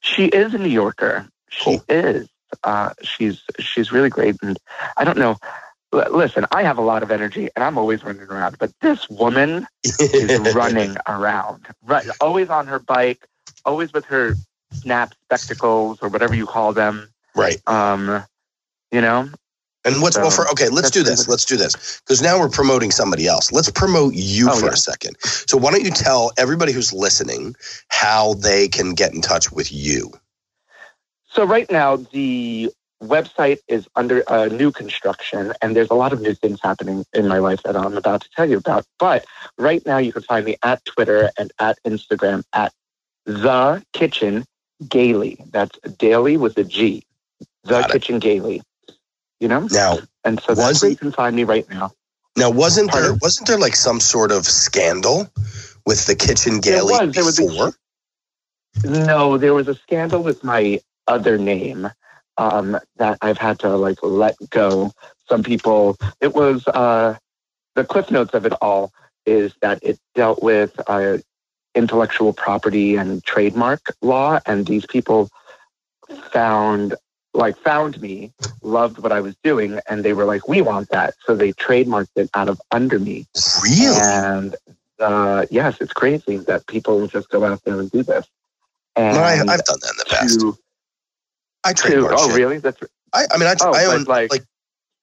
She 0.00 0.26
is 0.26 0.54
a 0.54 0.58
New 0.58 0.70
Yorker. 0.70 1.28
She 1.50 1.74
Cool. 1.76 1.84
is. 1.88 2.28
Uh, 2.64 2.94
she's 3.02 3.42
she's 3.60 3.92
really 3.92 4.10
great, 4.10 4.36
and 4.42 4.58
I 4.96 5.04
don't 5.04 5.18
know. 5.18 5.38
L- 5.94 6.12
Listen, 6.16 6.46
I 6.52 6.64
have 6.64 6.78
a 6.78 6.82
lot 6.82 7.02
of 7.02 7.10
energy, 7.12 7.48
and 7.56 7.64
I'm 7.64 7.78
always 7.78 8.04
running 8.04 8.22
around. 8.22 8.58
But 8.58 8.72
this 8.80 9.08
woman, 9.10 9.66
is 10.20 10.34
running 10.36 10.96
around, 11.08 11.66
right? 11.82 12.06
Always 12.20 12.50
on 12.50 12.66
her 12.68 12.78
bike, 12.78 13.26
always 13.64 13.92
with 13.92 14.06
her 14.06 14.38
snap 14.72 15.14
spectacles 15.24 15.98
or 16.02 16.08
whatever 16.08 16.34
you 16.34 16.46
call 16.46 16.72
them. 16.72 17.08
Right. 17.38 17.60
Um, 17.68 18.24
you 18.92 19.00
know, 19.00 19.28
And 19.84 20.02
what's 20.02 20.16
well 20.18 20.30
for 20.30 20.48
okay, 20.50 20.68
let's 20.68 20.90
do 20.90 21.02
this. 21.02 21.28
Let's 21.28 21.44
do 21.44 21.56
this. 21.56 22.00
Because 22.06 22.20
now 22.22 22.38
we're 22.38 22.48
promoting 22.50 22.90
somebody 22.90 23.26
else. 23.26 23.52
Let's 23.52 23.70
promote 23.70 24.14
you 24.14 24.48
Oh, 24.50 24.58
for 24.58 24.66
yeah. 24.66 24.72
a 24.72 24.76
second. 24.76 25.16
So 25.22 25.56
why 25.56 25.70
don't 25.70 25.84
you 25.84 25.90
tell 25.90 26.32
everybody 26.36 26.72
who's 26.72 26.92
listening 26.92 27.54
how 27.88 28.34
they 28.34 28.68
can 28.68 28.94
get 28.94 29.14
in 29.14 29.22
touch 29.22 29.52
with 29.52 29.72
you? 29.72 30.12
so 31.30 31.44
right 31.44 31.70
now 31.70 31.96
the 31.96 32.70
website 33.02 33.58
is 33.68 33.86
under 33.94 34.24
uh, 34.28 34.46
new 34.46 34.72
construction, 34.72 35.52
and 35.62 35.76
there's 35.76 35.90
a 35.90 35.94
lot 35.94 36.12
of 36.12 36.20
new 36.20 36.34
things 36.34 36.58
happening 36.62 37.04
in 37.12 37.28
my 37.28 37.38
life 37.38 37.62
that 37.62 37.76
I'm 37.76 37.96
about 37.96 38.22
to 38.22 38.28
tell 38.34 38.48
you 38.48 38.56
about. 38.56 38.84
But 38.98 39.24
right 39.58 39.84
now, 39.86 39.98
you 39.98 40.12
can 40.12 40.22
find 40.22 40.44
me 40.44 40.56
at 40.64 40.84
Twitter 40.84 41.30
and 41.38 41.52
at 41.60 41.78
Instagram 41.86 42.42
at 42.54 42.72
the 43.26 43.84
Kitchen 43.92 44.44
Gaily. 44.88 45.38
That's 45.52 45.78
daily 45.98 46.36
with 46.36 46.58
a 46.58 46.64
G. 46.64 47.04
The 47.68 47.80
Got 47.80 47.90
it. 47.90 47.92
Kitchen 47.92 48.18
Gaily. 48.18 48.62
You 49.40 49.48
know, 49.48 49.68
Now 49.70 49.98
and 50.24 50.40
so 50.40 50.54
that's 50.54 50.82
where 50.82 50.90
you 50.90 50.96
can 50.96 51.12
find 51.12 51.36
me 51.36 51.44
right 51.44 51.68
now. 51.70 51.92
now 52.36 52.50
wasn't 52.50 52.90
there 52.92 53.14
wasn't 53.14 53.46
there 53.46 53.58
like 53.58 53.76
some 53.76 54.00
sort 54.00 54.32
of 54.32 54.44
scandal 54.46 55.30
with 55.86 56.06
the 56.06 56.16
kitchen 56.16 56.60
There 56.60 56.80
gaily 56.80 57.06
was. 57.06 57.14
There 57.14 57.24
was 57.24 57.38
a- 57.38 57.46
before? 57.46 57.72
No, 58.84 59.38
there 59.38 59.54
was 59.54 59.68
a 59.68 59.74
scandal 59.74 60.22
with 60.22 60.42
my 60.42 60.80
other 61.06 61.38
name 61.38 61.88
um, 62.36 62.78
that 62.96 63.18
I've 63.22 63.38
had 63.38 63.58
to 63.60 63.76
like 63.76 63.98
let 64.02 64.36
go. 64.50 64.92
Some 65.28 65.42
people, 65.42 65.96
it 66.20 66.34
was 66.34 66.66
uh, 66.66 67.16
the 67.74 67.84
cliff 67.84 68.10
notes 68.10 68.34
of 68.34 68.46
it 68.46 68.52
all 68.60 68.92
is 69.26 69.52
that 69.62 69.78
it 69.82 69.98
dealt 70.14 70.42
with 70.42 70.80
uh, 70.88 71.18
intellectual 71.74 72.32
property 72.32 72.96
and 72.96 73.22
trademark 73.24 73.94
law, 74.02 74.40
and 74.46 74.66
these 74.66 74.86
people 74.86 75.28
found 76.32 76.94
like 77.38 77.56
found 77.58 78.00
me, 78.00 78.32
loved 78.62 78.98
what 78.98 79.12
I 79.12 79.20
was 79.20 79.34
doing, 79.42 79.80
and 79.88 80.04
they 80.04 80.12
were 80.12 80.24
like, 80.24 80.48
"We 80.48 80.60
want 80.60 80.90
that," 80.90 81.14
so 81.24 81.36
they 81.36 81.52
trademarked 81.52 82.16
it 82.16 82.28
out 82.34 82.48
of 82.48 82.60
under 82.72 82.98
me. 82.98 83.26
Really? 83.62 83.96
And 83.96 84.56
uh, 84.98 85.46
yes, 85.50 85.78
it's 85.80 85.92
crazy 85.92 86.38
that 86.38 86.66
people 86.66 87.06
just 87.06 87.30
go 87.30 87.44
out 87.44 87.62
there 87.64 87.78
and 87.78 87.90
do 87.90 88.02
this. 88.02 88.26
And 88.96 89.16
No, 89.16 89.22
I, 89.22 89.34
I've 89.34 89.64
done 89.64 89.78
that 89.80 89.92
in 89.92 89.98
the 89.98 90.04
past. 90.08 90.40
to, 90.40 90.58
I 91.64 91.72
to 91.72 92.08
oh 92.10 92.26
shit. 92.26 92.36
really? 92.36 92.58
That's 92.58 92.82
I, 93.14 93.26
I 93.30 93.38
mean, 93.38 93.48
I, 93.48 93.54
oh, 93.60 93.72
I 93.72 93.84
own 93.86 94.04
like, 94.04 94.30
like, 94.32 94.44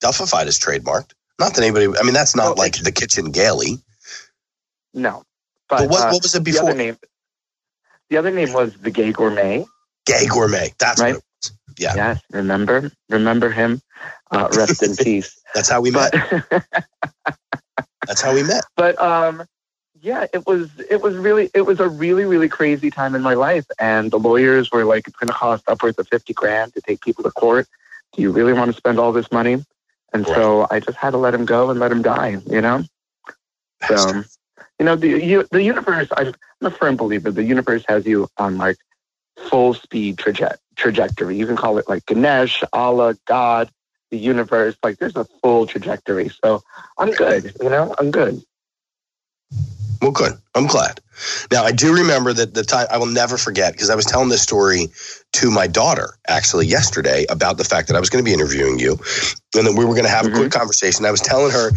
Duffified 0.02 0.48
is 0.48 0.60
trademarked. 0.60 1.14
Not 1.40 1.56
that 1.56 1.64
anybody. 1.64 1.88
I 1.98 2.04
mean, 2.04 2.14
that's 2.14 2.36
not 2.36 2.58
like 2.58 2.78
the 2.84 2.92
kitchen 2.92 3.32
gaily. 3.32 3.78
no. 4.94 5.24
But, 5.68 5.80
But, 5.80 5.90
what, 5.90 6.02
uh, 6.02 6.12
what 6.12 6.22
was 6.22 6.36
it 6.36 6.40
the 6.40 6.52
before? 6.52 6.70
other 6.70 6.78
name, 6.78 6.98
the 8.10 8.18
other 8.18 8.30
name 8.30 8.54
was 8.54 8.74
the 8.78 8.92
Gay 8.92 9.12
Gourmet. 9.12 9.66
Gay 10.06 10.28
gourmet. 10.28 10.72
That's 10.78 11.02
Right. 11.02 11.16
Yeah. 11.78 11.96
Yes, 11.96 12.22
remember, 12.32 12.92
remember 13.10 13.50
him. 13.50 13.82
Uh, 14.32 14.50
rest 14.56 14.82
in 14.84 14.96
peace. 15.04 15.40
That's 15.54 15.70
how 15.70 15.82
we 15.82 15.92
met. 15.92 16.14
That's 18.08 18.22
how 18.22 18.34
we 18.34 18.44
met. 18.44 18.64
but 18.76 19.00
um 19.02 19.46
yeah 20.02 20.28
it 20.34 20.46
was 20.46 20.70
it 20.90 21.02
was 21.02 21.16
really 21.16 21.50
it 21.56 21.62
was 21.62 21.80
a 21.80 21.90
really 21.90 22.26
really 22.26 22.48
crazy 22.50 22.92
time 22.92 23.16
in 23.16 23.22
my 23.22 23.34
life 23.34 23.66
and 23.80 24.12
the 24.12 24.18
lawyers 24.20 24.72
were 24.72 24.86
like 24.86 25.08
it's 25.08 25.16
going 25.16 25.28
to 25.28 25.34
cost 25.34 25.64
upwards 25.68 25.98
of 25.98 26.08
50 26.08 26.34
grand 26.34 26.74
to 26.74 26.82
take 26.82 27.02
people 27.02 27.24
to 27.24 27.32
court 27.32 27.68
do 28.14 28.22
you 28.22 28.32
really 28.32 28.54
want 28.54 28.70
to 28.70 28.78
spend 28.78 29.00
all 29.00 29.12
this 29.12 29.32
money 29.32 29.64
and 30.14 30.26
so 30.28 30.68
i 30.70 30.80
just 30.80 30.98
had 30.98 31.12
to 31.12 31.18
let 31.18 31.34
him 31.34 31.46
go 31.46 31.70
and 31.72 31.80
let 31.80 31.92
him 31.92 32.02
die 32.04 32.38
you 32.46 32.62
know 32.62 32.84
so 33.88 34.24
you 34.80 34.86
know 34.86 34.96
the 34.96 35.08
you, 35.08 35.48
the 35.52 35.64
universe 35.64 36.08
I'm, 36.16 36.28
I'm 36.62 36.68
a 36.68 36.72
firm 36.72 36.96
believer 36.98 37.32
the 37.32 37.44
universe 37.44 37.84
has 37.88 38.06
you 38.06 38.28
on 38.38 38.58
like 38.58 38.78
full 39.38 39.74
speed 39.74 40.18
traje- 40.18 40.58
trajectory. 40.76 41.38
You 41.38 41.46
can 41.46 41.56
call 41.56 41.78
it 41.78 41.88
like 41.88 42.06
ganesh 42.06 42.64
allah 42.74 43.16
god 43.26 43.70
the 44.12 44.18
universe. 44.18 44.76
Like 44.84 44.98
there's 44.98 45.16
a 45.16 45.26
full 45.44 45.66
trajectory. 45.66 46.30
So 46.44 46.64
i'm 46.98 47.12
good 47.12 47.54
you 47.62 47.70
know? 47.70 47.96
I'm 47.98 48.12
good. 48.12 48.42
Well, 50.02 50.12
good. 50.12 50.34
I'm 50.54 50.68
glad. 50.68 51.00
Now, 51.52 51.64
I 51.64 51.72
do 51.72 51.94
remember 51.94 52.34
that 52.34 52.54
the 52.54 52.64
time 52.64 52.88
I 52.92 52.98
will 52.98 53.06
never 53.08 53.38
forget 53.38 53.74
because 53.74 53.90
I 53.90 53.96
was 53.96 54.06
telling 54.06 54.30
this 54.30 54.42
story 54.42 54.90
to 55.34 55.50
my 55.50 55.68
daughter 55.68 56.18
actually 56.28 56.68
yesterday 56.68 57.26
about 57.30 57.58
the 57.58 57.64
fact 57.64 57.88
that 57.88 57.96
I 57.96 58.00
was 58.00 58.10
going 58.10 58.24
to 58.24 58.28
be 58.28 58.34
interviewing 58.34 58.78
you 58.78 59.00
and 59.56 59.66
that 59.66 59.76
we 59.76 59.86
were 59.86 59.94
going 59.94 60.06
to 60.06 60.10
have 60.10 60.28
a 60.28 60.30
quick 60.30 60.50
mm-hmm. 60.50 60.60
conversation. 60.60 61.06
I 61.06 61.12
was 61.12 61.22
telling 61.22 61.52
her, 61.52 61.72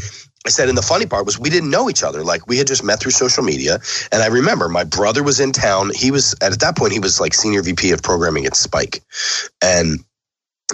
I 0.49 0.51
said, 0.51 0.71
and 0.71 0.79
the 0.79 0.83
funny 0.83 1.07
part 1.07 1.27
was 1.27 1.39
we 1.39 1.51
didn't 1.51 1.71
know 1.71 1.91
each 1.91 2.03
other. 2.03 2.25
Like 2.25 2.49
we 2.49 2.59
had 2.59 2.67
just 2.67 2.83
met 2.83 3.01
through 3.01 3.13
social 3.13 3.45
media. 3.45 3.81
And 4.13 4.23
I 4.23 4.29
remember 4.29 4.71
my 4.71 4.85
brother 4.85 5.23
was 5.23 5.41
in 5.41 5.53
town. 5.53 5.93
He 5.95 6.11
was, 6.11 6.35
at 6.43 6.59
that 6.61 6.77
point, 6.77 6.95
he 6.95 7.01
was 7.01 7.21
like 7.21 7.35
senior 7.35 7.63
VP 7.63 7.93
of 7.93 8.03
programming 8.03 8.47
at 8.47 8.57
Spike. 8.57 9.03
And 9.63 10.01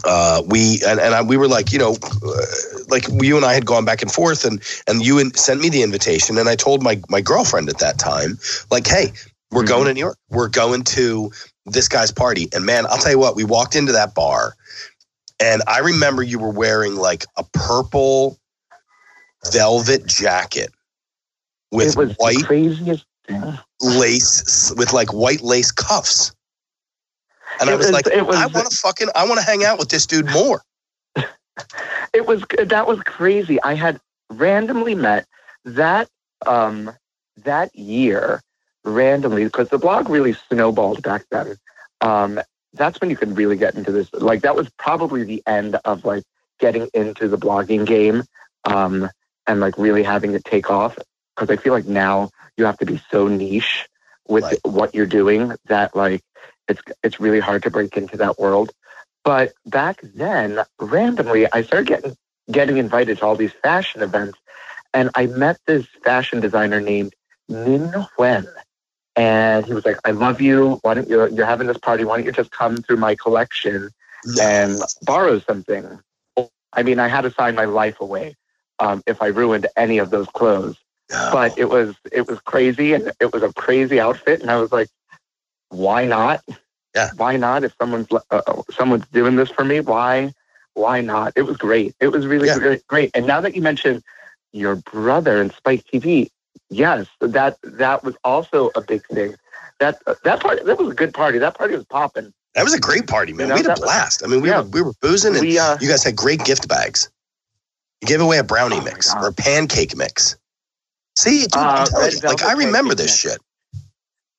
uh, 0.04 0.42
we 0.46 0.80
and, 0.86 1.00
and 1.00 1.14
I, 1.14 1.22
we 1.22 1.38
were 1.38 1.48
like, 1.48 1.72
you 1.72 1.80
know, 1.80 1.96
uh, 2.26 2.42
like 2.88 3.06
you 3.22 3.36
and 3.36 3.44
I 3.44 3.54
had 3.54 3.66
gone 3.66 3.84
back 3.84 4.02
and 4.02 4.12
forth, 4.12 4.44
and 4.44 4.62
and 4.88 5.04
you 5.04 5.18
in, 5.18 5.34
sent 5.34 5.60
me 5.60 5.70
the 5.70 5.82
invitation, 5.82 6.38
and 6.38 6.48
I 6.48 6.56
told 6.56 6.82
my 6.82 7.00
my 7.10 7.20
girlfriend 7.20 7.68
at 7.68 7.78
that 7.80 7.98
time, 7.98 8.38
like, 8.70 8.86
hey, 8.86 9.12
we're 9.52 9.64
Mhm. 9.64 9.68
going 9.68 9.86
to 9.86 9.94
New 9.94 10.00
York, 10.00 10.18
we're 10.30 10.48
going 10.48 10.84
to 10.84 11.32
this 11.66 11.88
guy's 11.88 12.12
party, 12.12 12.48
and 12.54 12.66
man, 12.66 12.86
I'll 12.86 12.98
tell 12.98 13.12
you 13.12 13.20
what, 13.20 13.36
we 13.36 13.44
walked 13.44 13.76
into 13.76 13.92
that 13.92 14.14
bar, 14.14 14.54
and 15.40 15.62
I 15.68 15.80
remember 15.80 16.22
you 16.22 16.38
were 16.38 16.52
wearing 16.52 16.96
like 16.96 17.24
a 17.36 17.44
purple 17.44 18.38
velvet 19.52 20.06
jacket 20.06 20.70
with 21.70 21.98
it 21.98 22.16
white 22.18 22.38
the 22.38 22.44
craziest 22.44 23.04
thing. 23.26 23.58
lace 23.80 24.72
with 24.76 24.92
like 24.92 25.12
white 25.12 25.40
lace 25.42 25.70
cuffs. 25.72 26.32
And 27.60 27.70
I 27.70 27.76
was, 27.76 27.86
was- 27.86 27.92
like, 27.92 28.06
it 28.06 28.26
was- 28.26 28.36
I 28.36 28.46
want 28.46 28.70
to 28.70 28.76
fucking, 28.76 29.08
I 29.14 29.26
want 29.26 29.38
to 29.40 29.46
hang 29.46 29.64
out 29.64 29.78
with 29.78 29.88
this 29.88 30.06
dude 30.06 30.30
more. 30.30 30.62
It 32.12 32.26
was 32.26 32.44
that 32.66 32.86
was 32.86 33.00
crazy. 33.00 33.62
I 33.62 33.74
had 33.74 34.00
randomly 34.30 34.94
met 34.96 35.26
that 35.64 36.08
um 36.46 36.92
that 37.44 37.74
year 37.76 38.40
randomly 38.84 39.44
because 39.44 39.68
the 39.68 39.78
blog 39.78 40.08
really 40.08 40.32
snowballed 40.32 41.02
back 41.02 41.24
then. 41.30 41.56
Um, 42.00 42.40
that's 42.72 43.00
when 43.00 43.10
you 43.10 43.16
could 43.16 43.36
really 43.36 43.56
get 43.56 43.74
into 43.74 43.92
this. 43.92 44.12
Like 44.12 44.42
that 44.42 44.56
was 44.56 44.68
probably 44.78 45.22
the 45.24 45.42
end 45.46 45.76
of 45.84 46.04
like 46.04 46.24
getting 46.58 46.88
into 46.94 47.28
the 47.28 47.38
blogging 47.38 47.86
game 47.86 48.24
um, 48.64 49.08
and 49.46 49.60
like 49.60 49.78
really 49.78 50.02
having 50.02 50.34
it 50.34 50.44
take 50.44 50.70
off. 50.70 50.98
Because 51.34 51.50
I 51.50 51.56
feel 51.60 51.72
like 51.72 51.86
now 51.86 52.30
you 52.56 52.64
have 52.64 52.78
to 52.78 52.86
be 52.86 53.00
so 53.10 53.28
niche 53.28 53.88
with 54.28 54.44
Right. 54.44 54.58
what 54.64 54.94
you're 54.94 55.06
doing 55.06 55.52
that 55.66 55.94
like 55.96 56.22
it's 56.68 56.80
it's 57.02 57.20
really 57.20 57.40
hard 57.40 57.62
to 57.64 57.70
break 57.70 57.96
into 57.96 58.16
that 58.18 58.38
world. 58.38 58.72
But 59.24 59.52
back 59.66 60.00
then, 60.02 60.60
randomly, 60.80 61.46
I 61.52 61.62
started 61.62 61.88
getting 61.88 62.16
getting 62.50 62.76
invited 62.78 63.18
to 63.18 63.26
all 63.26 63.36
these 63.36 63.52
fashion 63.62 64.02
events, 64.02 64.38
and 64.92 65.10
I 65.14 65.26
met 65.26 65.58
this 65.66 65.86
fashion 66.04 66.40
designer 66.40 66.80
named 66.80 67.14
Min 67.48 67.92
Huen. 68.16 68.46
And 69.16 69.64
he 69.66 69.72
was 69.74 69.84
like, 69.84 69.98
"I 70.04 70.10
love 70.12 70.40
you. 70.40 70.78
Why 70.82 70.94
don't 70.94 71.08
you? 71.08 71.28
You're 71.30 71.46
having 71.46 71.66
this 71.66 71.78
party. 71.78 72.04
Why 72.04 72.16
don't 72.16 72.26
you 72.26 72.32
just 72.32 72.50
come 72.50 72.76
through 72.78 72.96
my 72.96 73.14
collection 73.14 73.90
and 74.40 74.80
borrow 75.02 75.38
something?" 75.40 76.00
I 76.72 76.82
mean, 76.82 76.98
I 76.98 77.08
had 77.08 77.22
to 77.22 77.30
sign 77.30 77.54
my 77.54 77.66
life 77.66 78.00
away 78.00 78.36
um, 78.78 79.02
if 79.06 79.20
I 79.22 79.26
ruined 79.26 79.66
any 79.76 79.98
of 79.98 80.10
those 80.10 80.26
clothes 80.28 80.76
No. 81.10 81.30
but 81.32 81.56
it 81.58 81.66
was 81.68 81.94
it 82.12 82.26
was 82.28 82.40
crazy 82.40 82.92
and 82.94 83.12
it 83.20 83.32
was 83.32 83.42
a 83.42 83.52
crazy 83.52 84.00
outfit 84.00 84.40
and 84.40 84.50
i 84.50 84.56
was 84.56 84.72
like 84.72 84.88
why 85.68 86.04
not 86.06 86.42
Yeah. 86.94 87.10
why 87.16 87.36
not 87.36 87.64
if 87.64 87.72
someone's 87.80 88.08
uh, 88.30 88.62
someone's 88.72 89.06
doing 89.12 89.36
this 89.36 89.50
for 89.50 89.64
me 89.64 89.80
why 89.80 90.32
why 90.74 91.00
not 91.00 91.32
it 91.36 91.42
was 91.42 91.56
great 91.56 91.94
it 92.00 92.08
was 92.08 92.26
really 92.26 92.48
Yeah. 92.48 92.58
great, 92.58 92.86
great 92.86 93.10
and 93.14 93.26
now 93.26 93.40
that 93.40 93.54
you 93.54 93.62
mentioned 93.62 94.02
your 94.52 94.76
brother 94.76 95.40
and 95.40 95.52
spike 95.52 95.84
tv 95.92 96.28
yes 96.70 97.06
that 97.20 97.58
that 97.62 98.02
was 98.04 98.14
also 98.24 98.70
a 98.74 98.80
big 98.80 99.02
thing 99.08 99.34
that 99.80 99.98
that 100.24 100.40
party 100.40 100.62
that 100.64 100.78
was 100.78 100.90
a 100.90 100.94
good 100.94 101.12
party 101.12 101.38
that 101.38 101.54
party 101.56 101.74
was 101.76 101.84
popping 101.84 102.32
that 102.54 102.62
was 102.62 102.72
a 102.72 102.78
great 102.78 103.08
party, 103.08 103.32
man. 103.32 103.48
You 103.48 103.48
know, 103.48 103.54
we 103.54 103.58
had 103.62 103.66
a 103.66 103.68
that 103.70 103.80
was- 103.80 103.88
blast. 103.90 104.22
I 104.24 104.28
mean, 104.28 104.40
we 104.40 104.48
yeah. 104.48 104.60
were 104.60 104.68
we 104.68 104.80
were 104.80 104.92
boozing, 105.02 105.34
and 105.34 105.40
we 105.44 105.58
uh 105.58 105.76
you 105.80 105.88
guys 105.88 106.04
had 106.04 106.14
great 106.14 106.44
gift 106.44 106.68
bags. 106.68 107.10
Gave 108.06 108.20
away 108.20 108.38
a 108.38 108.44
brownie 108.44 108.76
Oh 108.76 108.84
mix 108.84 109.14
or 109.14 109.28
a 109.28 109.32
pancake 109.32 109.96
mix. 109.96 110.36
See, 111.16 111.42
dude, 111.46 111.54
Uh, 111.54 111.66
I'm 111.78 111.86
telling 111.88 112.12
you, 112.12 112.20
like 112.24 112.42
I 112.42 112.52
remember 112.52 112.94
this 112.94 113.10
mix. 113.10 113.22
shit. 113.22 113.38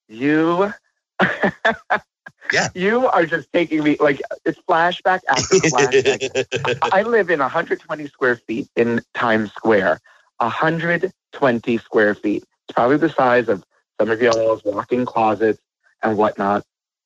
you 0.08 0.74
Yeah. 2.52 2.70
you 2.76 3.08
are 3.08 3.26
just 3.26 3.52
taking 3.54 3.84
me 3.84 3.98
like 4.00 4.22
it's 4.46 4.60
flashback 4.70 5.22
after 5.30 5.56
flashback 5.72 6.22
I 6.92 7.02
live 7.04 7.30
in 7.30 7.40
120 7.40 8.08
square 8.08 8.36
feet 8.36 8.68
in 8.76 9.02
Times 9.14 9.52
Square. 9.54 10.00
120 10.40 11.78
square 11.78 12.16
feet. 12.16 12.44
It's 12.68 12.74
probably 12.74 12.98
the 12.98 13.10
size 13.10 13.48
of 13.50 13.64
some 14.00 14.10
of 14.12 14.22
y'all's 14.22 14.64
walk-in 14.66 15.06
closets 15.06 15.60
and 16.04 16.18
whatnot. 16.18 16.64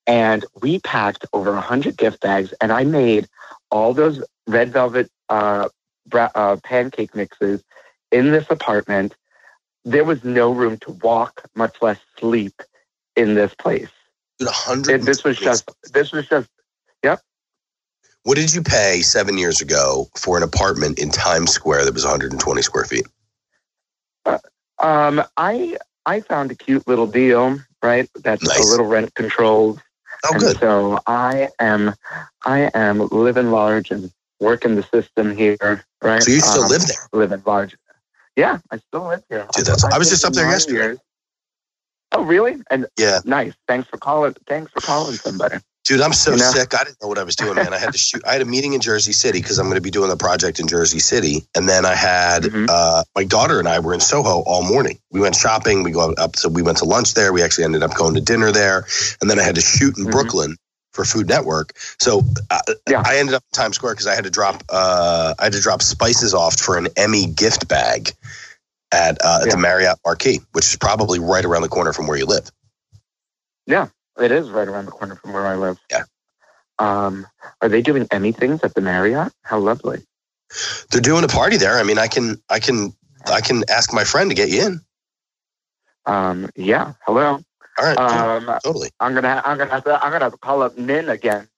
And 0.08 0.46
we 0.62 0.80
packed 0.80 1.26
over 1.34 1.52
100 1.54 1.96
gift 1.98 2.22
bags, 2.22 2.54
and 2.62 2.72
I 2.72 2.84
made 2.84 3.28
all 3.70 3.94
those 3.94 4.24
red 4.48 4.74
velvet 4.74 5.10
uh, 5.30 5.70
uh, 6.14 6.58
pancake 6.64 7.16
mixes 7.16 7.64
in 8.12 8.32
this 8.32 8.46
apartment. 8.50 9.16
There 9.86 10.04
was 10.04 10.24
no 10.24 10.52
room 10.52 10.78
to 10.80 10.92
walk, 10.92 11.44
much 11.56 11.82
less 11.82 12.00
sleep, 12.18 12.62
in 13.16 13.36
this 13.36 13.54
place. 13.56 13.90
Hundred. 14.42 15.04
This 15.04 15.24
was 15.24 15.38
just. 15.38 15.70
This 15.94 16.12
was 16.12 16.28
just. 16.28 16.50
Yep. 17.04 17.22
What 18.24 18.36
did 18.36 18.54
you 18.54 18.62
pay 18.62 19.02
seven 19.02 19.38
years 19.38 19.62
ago 19.62 20.10
for 20.18 20.38
an 20.38 20.44
apartment 20.44 21.00
in 21.00 21.10
Times 21.10 21.52
Square 21.52 21.86
that 21.86 21.94
was 21.94 22.04
120 22.04 22.62
square 22.62 22.86
feet? 22.86 23.08
Um, 24.80 25.24
I 25.38 25.78
I 26.06 26.22
found 26.22 26.52
a 26.52 26.56
cute 26.56 26.88
little 26.88 27.08
deal, 27.08 27.60
right? 27.84 28.10
That's 28.16 28.46
Nice. 28.48 28.60
a 28.60 28.72
little 28.72 28.86
rent 28.86 29.14
controlled. 29.16 29.82
Oh, 30.26 30.34
and 30.34 30.42
good. 30.42 30.60
so 30.60 31.00
I 31.08 31.50
am 31.60 31.94
I 32.46 32.72
am 32.74 33.08
living 33.08 33.52
large 33.52 33.92
and 33.92 34.12
working 34.40 34.76
the 34.76 34.84
system 34.84 35.36
here, 35.36 35.84
right? 36.02 36.22
So 36.24 36.32
you 36.32 36.40
still 36.42 36.64
Um, 36.64 36.70
live 36.70 36.86
there? 36.88 37.08
living 37.14 37.44
large. 37.46 37.76
Yeah, 38.36 38.60
I 38.72 38.78
still 38.78 39.08
live 39.08 39.24
here. 39.30 39.46
Dude, 39.54 39.66
that's- 39.66 39.84
I 39.84 39.98
was 39.98 40.08
I've 40.08 40.12
just 40.12 40.26
up 40.26 40.34
there 40.34 40.50
yesterday. 40.50 40.78
years. 40.80 40.98
Oh, 42.12 42.24
really? 42.24 42.58
And 42.72 42.88
Yeah, 42.98 43.20
nice. 43.26 43.54
Thanks 43.68 43.88
for 43.90 43.98
calling. 43.98 44.36
Thanks 44.48 44.72
for 44.72 44.82
calling 44.82 45.16
somebody. 45.16 45.58
dude, 45.86 46.02
I'm 46.02 46.14
so 46.14 46.32
You 46.32 46.38
know? 46.38 46.52
sick. 46.52 46.74
I 46.76 46.84
didn't 46.84 46.98
know 47.02 47.08
what 47.08 47.18
I 47.18 47.24
was 47.24 47.36
doing, 47.36 47.56
man. 47.56 47.74
I 47.74 47.78
had 47.80 47.92
to 47.94 47.98
shoot. 47.98 48.22
I 48.26 48.34
had 48.34 48.42
a 48.42 48.46
meeting 48.46 48.74
in 48.74 48.80
Jersey 48.82 49.12
City 49.12 49.42
because 49.42 49.58
I'm 49.60 49.66
going 49.66 49.76
to 49.76 49.82
be 49.82 49.90
doing 49.92 50.10
the 50.10 50.18
project 50.18 50.60
in 50.60 50.68
Jersey 50.68 51.00
City, 51.00 51.48
and 51.56 51.68
then 51.68 51.84
I 51.86 51.96
had 51.96 52.44
Mhm. 52.44 52.68
uh, 52.70 53.04
my 53.16 53.24
daughter 53.24 53.58
and 53.60 53.68
I 53.68 53.80
were 53.80 53.94
in 53.96 54.00
Soho 54.00 54.42
all 54.44 54.62
morning. 54.64 55.00
We 55.12 55.20
went 55.20 55.36
shopping. 55.36 55.82
We 55.84 55.92
go 55.92 56.14
up, 56.14 56.36
so 56.36 56.48
we 56.48 56.62
went 56.62 56.78
to 56.80 56.86
lunch 56.86 57.16
there. 57.16 57.34
We 57.34 57.42
actually 57.44 57.64
ended 57.66 57.82
up 57.84 57.94
going 57.96 58.14
to 58.16 58.22
dinner 58.22 58.52
there, 58.52 58.86
and 59.22 59.30
then 59.30 59.40
I 59.40 59.44
had 59.44 59.56
to 59.56 59.62
shoot 59.62 59.98
in 59.98 60.06
Mhm. 60.06 60.12
Brooklyn 60.12 60.58
for 60.92 61.06
Food 61.06 61.28
Network. 61.28 61.74
So 62.00 62.22
uh, 62.50 62.60
Yeah. 62.90 63.04
I 63.06 63.18
ended 63.18 63.36
up 63.36 63.44
in 63.44 63.56
Times 63.56 63.76
Square 63.76 63.94
because 63.94 64.08
I 64.08 64.16
had 64.16 64.24
to 64.24 64.30
drop 64.30 64.64
uh, 64.70 65.34
I 65.40 65.44
had 65.46 65.54
to 65.54 65.62
drop 65.62 65.82
spices 65.82 66.34
off 66.34 66.60
for 66.60 66.78
an 66.78 66.88
Emmy 66.98 67.28
gift 67.28 67.68
bag 67.68 68.12
at 68.92 69.18
uh, 69.24 69.40
at 69.42 69.48
Yeah. 69.48 69.52
the 69.52 69.58
Marriott 69.58 70.00
Marquis, 70.06 70.40
which 70.54 70.66
is 70.66 70.76
probably 70.78 71.20
right 71.20 71.46
around 71.46 71.62
the 71.62 71.70
corner 71.70 71.94
from 71.94 72.08
where 72.08 72.18
you 72.18 72.26
live. 72.26 72.52
Yeah, 73.68 73.90
it 74.20 74.32
is 74.32 74.50
right 74.50 74.68
around 74.68 74.86
the 74.86 74.92
corner 74.92 75.16
from 75.16 75.34
where 75.34 75.46
I 75.46 75.56
live. 75.56 75.78
Yeah. 75.92 76.04
Um, 76.80 77.28
are 77.62 77.70
they 77.70 77.82
doing 77.82 78.08
Emmy 78.10 78.32
things 78.32 78.64
at 78.64 78.74
the 78.74 78.82
Marriott? 78.82 79.32
How 79.44 79.60
lovely. 79.60 80.02
They're 80.90 81.02
doing 81.02 81.24
a 81.24 81.28
party 81.28 81.58
there. 81.58 81.78
I 81.78 81.84
mean, 81.84 82.00
I 82.00 82.08
can 82.08 82.42
I 82.50 82.60
can 82.60 82.94
I 83.28 83.42
can 83.42 83.64
ask 83.70 83.94
my 83.94 84.06
friend 84.06 84.32
to 84.32 84.36
get 84.36 84.50
you 84.50 84.66
in. 84.66 84.82
Um, 86.06 86.50
yeah. 86.56 86.94
Hello. 87.06 87.42
All 87.80 87.86
right, 87.86 87.98
cool. 87.98 88.52
Um, 88.52 88.60
totally. 88.64 88.90
I'm 89.00 89.14
gonna 89.14 89.42
I'm 89.46 89.58
gonna 89.58 89.72
have 89.72 89.84
to 89.86 90.04
I'm 90.04 90.12
gonna 90.12 90.26
have 90.26 90.34
to 90.34 90.38
call 90.38 90.62
up 90.62 90.78
Nin 90.78 91.10
again. 91.10 91.48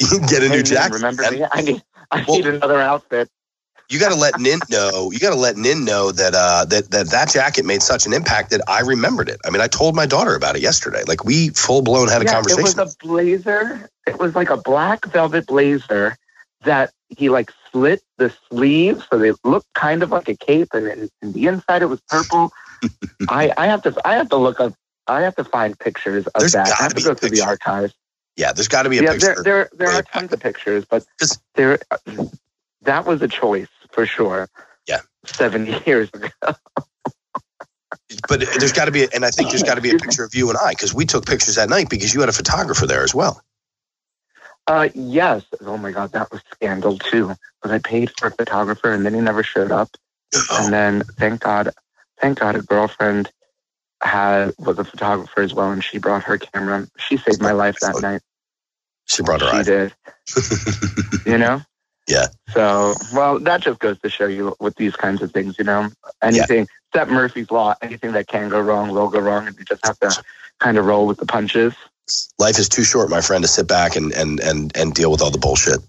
You 0.00 0.20
get 0.20 0.42
a 0.42 0.48
new 0.48 0.56
Nin, 0.56 0.64
jacket. 0.64 0.94
Remember 0.94 1.22
man. 1.22 1.34
me? 1.34 1.46
I 1.50 1.60
need 1.62 1.82
I 2.10 2.24
Well- 2.26 2.36
need 2.36 2.46
another 2.46 2.80
outfit. 2.80 3.28
You 3.88 4.00
got 4.00 4.08
to 4.08 4.18
let 4.18 4.40
Nin 4.40 4.58
know. 4.68 5.12
You 5.12 5.20
got 5.20 5.30
to 5.30 5.38
let 5.38 5.56
Nin 5.56 5.84
know 5.84 6.10
that 6.10 6.34
uh, 6.34 6.64
that 6.64 6.90
that 6.90 7.10
that 7.10 7.30
jacket 7.30 7.64
made 7.64 7.82
such 7.82 8.04
an 8.04 8.12
impact 8.12 8.50
that 8.50 8.60
I 8.66 8.80
remembered 8.80 9.28
it. 9.28 9.38
I 9.46 9.50
mean, 9.50 9.60
I 9.60 9.68
told 9.68 9.94
my 9.94 10.06
daughter 10.06 10.34
about 10.34 10.56
it 10.56 10.62
yesterday. 10.62 11.04
Like 11.06 11.24
we 11.24 11.50
full 11.50 11.82
blown 11.82 12.08
had 12.08 12.20
a 12.20 12.24
yeah, 12.24 12.32
conversation. 12.32 12.60
It 12.66 12.76
was 12.76 12.94
a 12.94 12.96
blazer. 13.06 13.88
It 14.08 14.18
was 14.18 14.34
like 14.34 14.50
a 14.50 14.56
black 14.56 15.04
velvet 15.06 15.46
blazer 15.46 16.16
that 16.64 16.92
he 17.10 17.28
like 17.28 17.52
slit 17.70 18.02
the 18.16 18.34
sleeves 18.48 19.04
so 19.08 19.18
they 19.18 19.32
looked 19.44 19.72
kind 19.74 20.02
of 20.02 20.10
like 20.10 20.28
a 20.28 20.36
cape, 20.36 20.70
and 20.74 21.08
in 21.22 21.32
the 21.32 21.46
inside 21.46 21.82
it 21.82 21.86
was 21.86 22.00
purple. 22.08 22.50
I 23.28 23.52
I 23.56 23.66
have 23.66 23.82
to 23.82 23.94
I 24.04 24.14
have 24.14 24.28
to 24.30 24.36
look 24.36 24.58
up. 24.58 24.74
I 25.08 25.22
have 25.22 25.36
to 25.36 25.44
find 25.44 25.78
pictures 25.78 26.26
of 26.28 26.40
There's 26.40 26.52
that. 26.52 26.72
I 26.78 26.82
have 26.82 26.90
to 26.90 26.96
be 26.96 27.02
go 27.02 27.14
through 27.14 27.30
the 27.30 27.42
archives. 27.42 27.94
yeah, 28.36 28.52
there's 28.52 28.68
got 28.68 28.82
to 28.84 28.90
be 28.90 28.98
a 28.98 29.02
yeah, 29.02 29.12
picture. 29.12 29.42
there 29.42 29.42
there 29.44 29.70
there 29.88 29.90
are 29.90 30.02
tons 30.02 30.32
of 30.32 30.40
pictures, 30.40 30.84
but 30.84 31.06
there 31.54 31.78
that 32.82 33.06
was 33.06 33.22
a 33.22 33.28
choice 33.28 33.68
for 33.92 34.06
sure. 34.06 34.48
Yeah. 34.88 35.00
seven 35.24 35.66
years 35.86 36.08
ago. 36.12 36.28
but 38.28 38.40
there's 38.58 38.72
got 38.72 38.86
to 38.86 38.92
be, 38.92 39.06
and 39.12 39.24
I 39.24 39.30
think 39.30 39.50
there's 39.50 39.62
got 39.62 39.74
to 39.76 39.80
be 39.80 39.90
a 39.90 39.98
picture 39.98 40.24
of 40.24 40.34
you 40.34 40.48
and 40.48 40.58
I 40.58 40.70
because 40.72 40.94
we 40.94 41.04
took 41.06 41.26
pictures 41.26 41.56
that 41.56 41.68
night 41.68 41.88
because 41.90 42.14
you 42.14 42.20
had 42.20 42.28
a 42.28 42.32
photographer 42.32 42.86
there 42.86 43.02
as 43.02 43.14
well. 43.14 43.42
Uh, 44.66 44.88
yes. 44.94 45.44
Oh 45.60 45.76
my 45.76 45.92
God, 45.92 46.12
that 46.12 46.30
was 46.32 46.40
scandal 46.54 46.98
too. 46.98 47.34
Because 47.62 47.74
I 47.74 47.78
paid 47.78 48.12
for 48.18 48.28
a 48.28 48.30
photographer 48.30 48.92
and 48.92 49.04
then 49.04 49.14
he 49.14 49.20
never 49.20 49.42
showed 49.42 49.70
up. 49.70 49.90
Oh, 50.34 50.64
And 50.64 50.72
then 50.72 51.02
thank 51.18 51.40
God, 51.40 51.72
thank 52.20 52.40
God, 52.40 52.56
a 52.56 52.62
girlfriend 52.62 53.30
had 54.02 54.54
was 54.58 54.78
a 54.78 54.84
photographer 54.84 55.42
as 55.42 55.54
well, 55.54 55.70
and 55.72 55.82
she 55.82 55.98
brought 55.98 56.24
her 56.24 56.38
camera. 56.38 56.86
She 56.98 57.16
saved 57.16 57.40
my 57.40 57.52
life 57.52 57.76
that 57.80 58.00
night. 58.02 58.20
she 59.06 59.22
brought 59.22 59.40
her 59.40 59.58
She 59.58 59.64
did. 59.64 59.94
You 61.26 61.38
know. 61.38 61.60
Yeah. 62.08 62.26
So, 62.50 62.94
well, 63.12 63.40
that 63.40 63.62
just 63.62 63.80
goes 63.80 63.98
to 64.00 64.08
show 64.08 64.26
you 64.26 64.54
with 64.60 64.76
these 64.76 64.94
kinds 64.94 65.22
of 65.22 65.32
things, 65.32 65.58
you 65.58 65.64
know, 65.64 65.88
anything, 66.22 66.68
except 66.92 67.10
Murphy's 67.10 67.50
Law, 67.50 67.74
anything 67.82 68.12
that 68.12 68.28
can 68.28 68.48
go 68.48 68.60
wrong 68.60 68.90
will 68.90 69.08
go 69.08 69.18
wrong, 69.18 69.48
and 69.48 69.56
you 69.58 69.64
just 69.64 69.84
have 69.84 69.98
to 69.98 70.22
kind 70.60 70.78
of 70.78 70.86
roll 70.86 71.06
with 71.06 71.18
the 71.18 71.26
punches. 71.26 71.74
Life 72.38 72.58
is 72.60 72.68
too 72.68 72.84
short, 72.84 73.10
my 73.10 73.20
friend, 73.20 73.42
to 73.42 73.48
sit 73.48 73.66
back 73.66 73.96
and 73.96 74.12
and 74.12 74.38
and 74.38 74.76
and 74.76 74.94
deal 74.94 75.10
with 75.10 75.20
all 75.20 75.32
the 75.32 75.38
bullshit. 75.38 75.80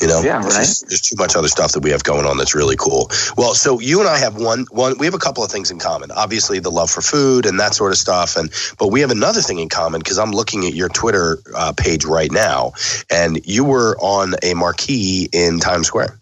You 0.00 0.06
know, 0.08 0.20
Yeah, 0.22 0.40
There's 0.40 0.54
right. 0.56 0.64
just- 0.64 0.88
there's 0.88 1.00
too 1.00 1.16
much 1.18 1.36
other 1.36 1.48
stuff 1.48 1.72
that 1.72 1.80
we 1.80 1.90
have 1.90 2.02
going 2.02 2.26
on 2.26 2.36
that's 2.36 2.54
really 2.54 2.76
cool. 2.76 3.10
Well, 3.36 3.54
so 3.54 3.78
you 3.80 4.00
and 4.00 4.08
I 4.08 4.18
have 4.18 4.36
one 4.36 4.66
one. 4.70 4.96
We 4.98 5.06
have 5.06 5.14
a 5.14 5.18
couple 5.18 5.42
of 5.44 5.50
things 5.50 5.70
in 5.70 5.78
common. 5.78 6.10
Obviously, 6.10 6.58
the 6.58 6.70
love 6.70 6.90
for 6.90 7.00
food 7.02 7.46
and 7.46 7.58
that 7.60 7.74
sort 7.74 7.92
of 7.92 7.98
stuff. 7.98 8.36
And 8.36 8.50
but 8.78 8.88
we 8.88 9.00
have 9.00 9.10
another 9.10 9.42
thing 9.42 9.58
in 9.58 9.68
common 9.68 10.00
because 10.00 10.18
I'm 10.18 10.32
looking 10.32 10.64
at 10.66 10.74
your 10.74 10.88
Twitter 10.88 11.38
uh, 11.54 11.72
page 11.76 12.04
right 12.04 12.30
now, 12.32 12.72
and 13.10 13.40
you 13.46 13.64
were 13.64 13.96
on 14.00 14.34
a 14.42 14.54
marquee 14.54 15.28
in 15.32 15.60
Times 15.60 15.86
Square. 15.86 16.18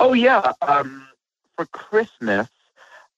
Oh 0.00 0.12
yeah. 0.12 0.52
Um, 0.62 1.06
for 1.56 1.66
Christmas, 1.66 2.48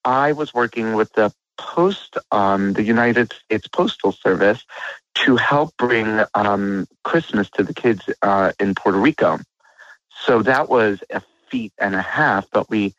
I 0.04 0.32
was 0.32 0.52
working 0.52 0.94
with 0.94 1.12
the 1.14 1.32
post, 1.58 2.16
um, 2.30 2.72
the 2.74 2.82
United 2.82 3.32
States 3.32 3.68
Postal 3.68 4.12
Service, 4.12 4.64
to 5.14 5.36
help 5.36 5.76
bring 5.76 6.20
um, 6.34 6.86
Christmas 7.04 7.48
to 7.50 7.62
the 7.62 7.74
kids 7.74 8.08
uh, 8.22 8.52
in 8.60 8.74
Puerto 8.74 8.98
Rico. 8.98 9.38
So 10.24 10.42
that 10.42 10.68
was 10.68 11.02
a 11.10 11.22
feat 11.48 11.72
and 11.78 11.94
a 11.94 12.02
half, 12.02 12.46
but 12.50 12.68
we, 12.68 12.94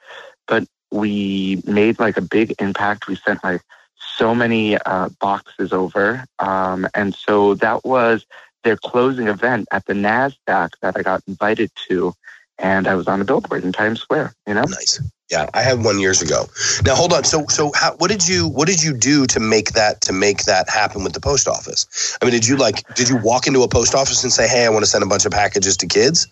but 0.48 0.66
we 0.92 1.62
made 1.66 2.00
like 2.00 2.18
a 2.18 2.22
big 2.22 2.56
impact. 2.60 3.08
We 3.08 3.16
sent 3.16 3.44
like 3.44 3.62
so 3.96 4.34
many 4.34 4.78
uh, 4.78 5.10
boxes 5.20 5.74
over, 5.74 6.26
um, 6.40 6.88
and 6.94 7.14
so 7.14 7.56
that 7.56 7.84
was 7.84 8.26
their 8.64 8.78
closing 8.78 9.28
event 9.28 9.68
at 9.72 9.86
the 9.86 9.94
Nasdaq 9.94 10.72
that 10.82 10.98
I 10.98 11.02
got 11.02 11.24
invited 11.28 11.72
to 11.88 12.14
and 12.60 12.88
I 12.88 12.96
was 12.96 13.08
on 13.08 13.22
a 13.22 13.26
billboard 13.26 13.64
in 13.64 13.72
Times 13.72 14.02
Square. 14.02 14.34
You 14.48 14.54
know, 14.54 14.64
nice. 14.64 15.02
Yeah, 15.30 15.50
I 15.54 15.62
had 15.62 15.84
one 15.84 16.00
years 16.00 16.22
ago. 16.22 16.46
Now 16.86 16.96
hold 16.96 17.14
on. 17.14 17.24
So 17.24 17.46
so 17.48 17.72
how, 17.76 17.96
what 17.98 18.10
did 18.10 18.28
you 18.28 18.48
what 18.48 18.68
did 18.68 18.82
you 18.82 18.94
do 18.94 19.26
to 19.28 19.40
make 19.40 19.74
that 19.74 20.02
to 20.02 20.14
make 20.14 20.44
that 20.44 20.70
happen 20.70 21.04
with 21.04 21.14
the 21.14 21.20
post 21.20 21.48
office? 21.48 22.18
I 22.22 22.26
mean, 22.26 22.34
did 22.34 22.48
you 22.48 22.56
like 22.58 22.88
did 22.96 23.10
you 23.10 23.18
walk 23.18 23.48
into 23.48 23.62
a 23.64 23.68
post 23.68 23.94
office 23.94 24.24
and 24.24 24.32
say, 24.32 24.48
"Hey, 24.48 24.66
I 24.66 24.70
want 24.70 24.84
to 24.84 24.90
send 24.90 25.04
a 25.04 25.08
bunch 25.08 25.26
of 25.26 25.32
packages 25.32 25.78
to 25.78 25.88
kids"? 25.88 26.28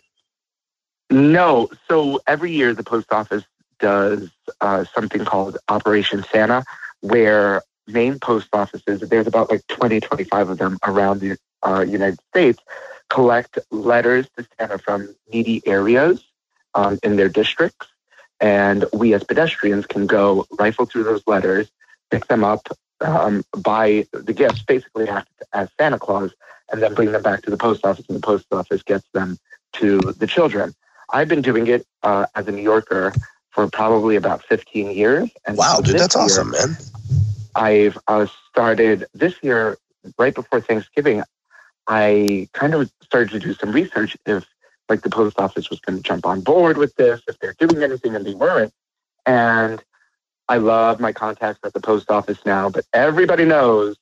No. 1.10 1.70
So 1.88 2.22
every 2.26 2.52
year 2.52 2.74
the 2.74 2.84
post 2.84 3.12
office 3.12 3.44
does 3.80 4.30
uh, 4.62 4.86
something 4.86 5.26
called 5.26 5.58
Operation 5.68 6.24
Santa, 6.32 6.64
where 7.02 7.62
main 7.88 8.20
post 8.20 8.48
offices, 8.54 9.02
there's 9.02 9.28
about 9.28 9.52
like 9.52 9.66
20, 9.68 10.00
25 10.00 10.50
of 10.50 10.58
them 10.58 10.80
around 10.84 11.20
the 11.20 11.38
uh, 11.64 11.82
United 11.82 12.20
States, 12.30 12.60
collect 13.10 13.60
letters 13.72 14.28
to 14.38 14.46
Santa 14.58 14.78
from 14.78 15.16
needy 15.32 15.62
areas 15.66 16.24
um, 16.74 17.00
in 17.04 17.16
their 17.16 17.30
districts 17.30 17.88
and 18.40 18.86
we 18.94 19.14
as 19.14 19.24
pedestrians 19.24 19.86
can 19.86 20.06
go 20.06 20.46
rifle 20.60 20.86
through 20.86 21.04
those 21.04 21.24
letters, 21.28 21.70
pick 22.12 22.28
them 22.28 22.44
up, 22.44 22.68
um, 23.02 23.44
buy 23.58 24.06
the 24.12 24.34
gifts, 24.34 24.62
basically 24.64 25.08
act 25.08 25.30
as 25.54 25.70
Santa 25.80 26.00
Claus, 26.00 26.32
and 26.72 26.82
then 26.82 26.94
bring 26.94 27.12
them 27.12 27.22
back 27.22 27.42
to 27.44 27.50
the 27.50 27.58
post 27.58 27.86
office, 27.86 28.06
and 28.08 28.18
the 28.18 28.22
post 28.22 28.46
office 28.52 28.84
gets 28.84 29.08
them 29.14 29.38
to 29.74 30.00
the 30.00 30.28
children. 30.28 30.74
I've 31.12 31.28
been 31.28 31.42
doing 31.42 31.68
it 31.68 31.86
uh, 32.04 32.26
as 32.36 32.48
a 32.48 32.52
New 32.52 32.64
Yorker 32.64 33.14
for 33.52 33.70
probably 33.70 34.16
about 34.16 34.44
15 34.44 34.92
years. 34.92 35.30
And 35.46 35.58
wow, 35.58 35.80
dude, 35.82 35.98
that's 35.98 36.16
year, 36.16 36.24
awesome, 36.24 36.52
man. 36.52 36.78
I've 37.56 37.98
uh, 38.08 38.26
started 38.50 39.06
this 39.14 39.36
year, 39.42 39.78
right 40.18 40.34
before 40.34 40.60
Thanksgiving, 40.60 41.24
I 41.88 42.50
kind 42.54 42.74
of 42.74 42.92
started 43.04 43.32
to 43.32 43.40
do 43.40 43.54
some 43.54 43.72
research 43.72 44.18
if 44.26 44.46
like 44.90 45.02
the 45.02 45.10
post 45.10 45.40
office 45.40 45.70
was 45.70 45.80
going 45.80 45.98
to 45.98 46.04
jump 46.04 46.26
on 46.26 46.42
board 46.42 46.78
with 46.78 46.96
this, 46.96 47.22
if 47.28 47.40
they're 47.40 47.56
doing 47.60 47.84
anything 47.84 48.16
and 48.16 48.26
they 48.26 48.34
weren't. 48.36 48.74
And 49.26 49.84
I 50.48 50.58
love 50.58 51.00
my 51.00 51.12
contacts 51.12 51.60
at 51.64 51.74
the 51.74 51.80
post 51.80 52.12
office 52.12 52.38
now, 52.46 52.70
but 52.70 52.86
everybody 52.94 53.46
knows, 53.46 53.98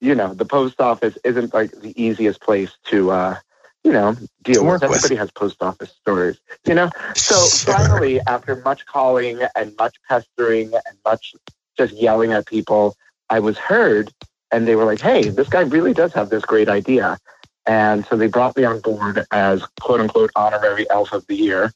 you 0.00 0.14
know, 0.14 0.34
the 0.34 0.44
post 0.44 0.80
office 0.80 1.16
isn't 1.24 1.54
like 1.54 1.72
the 1.72 2.00
easiest 2.00 2.40
place 2.42 2.72
to, 2.86 3.10
uh, 3.10 3.36
you 3.84 3.92
know, 3.92 4.14
deal 4.42 4.66
with. 4.66 4.82
Everybody 4.82 5.16
has 5.16 5.30
post 5.30 5.62
office 5.62 5.92
stories, 5.92 6.38
you 6.66 6.74
know? 6.74 6.90
So 7.14 7.36
finally, 7.72 8.20
after 8.26 8.56
much 8.56 8.84
calling 8.84 9.40
and 9.56 9.74
much 9.78 9.96
pestering 10.08 10.72
and 10.74 10.98
much 11.06 11.34
just 11.78 11.94
yelling 11.94 12.32
at 12.32 12.46
people, 12.46 12.94
I 13.30 13.40
was 13.40 13.56
heard 13.56 14.12
and 14.52 14.66
they 14.66 14.76
were 14.76 14.84
like, 14.84 15.00
hey, 15.00 15.28
this 15.28 15.48
guy 15.48 15.62
really 15.62 15.94
does 15.94 16.12
have 16.14 16.30
this 16.30 16.44
great 16.44 16.68
idea. 16.68 17.18
And 17.66 18.04
so 18.06 18.16
they 18.16 18.26
brought 18.26 18.56
me 18.56 18.64
on 18.64 18.80
board 18.80 19.24
as 19.30 19.64
quote 19.80 20.00
unquote 20.00 20.30
honorary 20.34 20.88
elf 20.90 21.12
of 21.12 21.26
the 21.26 21.36
year. 21.36 21.72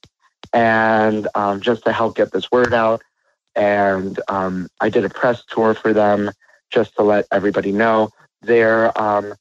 And 0.53 1.29
um, 1.35 1.61
just 1.61 1.85
to 1.85 1.93
help 1.93 2.17
get 2.17 2.33
this 2.33 2.51
word 2.51 2.73
out. 2.75 3.03
And 3.57 4.19
um, 4.29 4.69
I 4.81 4.89
did 4.89 5.05
a 5.05 5.09
press 5.09 5.45
tour 5.49 5.75
for 5.75 5.93
them 5.93 6.31
just 6.71 6.95
to 6.97 7.03
let 7.03 7.27
everybody 7.31 7.73
know 7.73 8.11
their 8.43 8.97
um, 9.01 9.35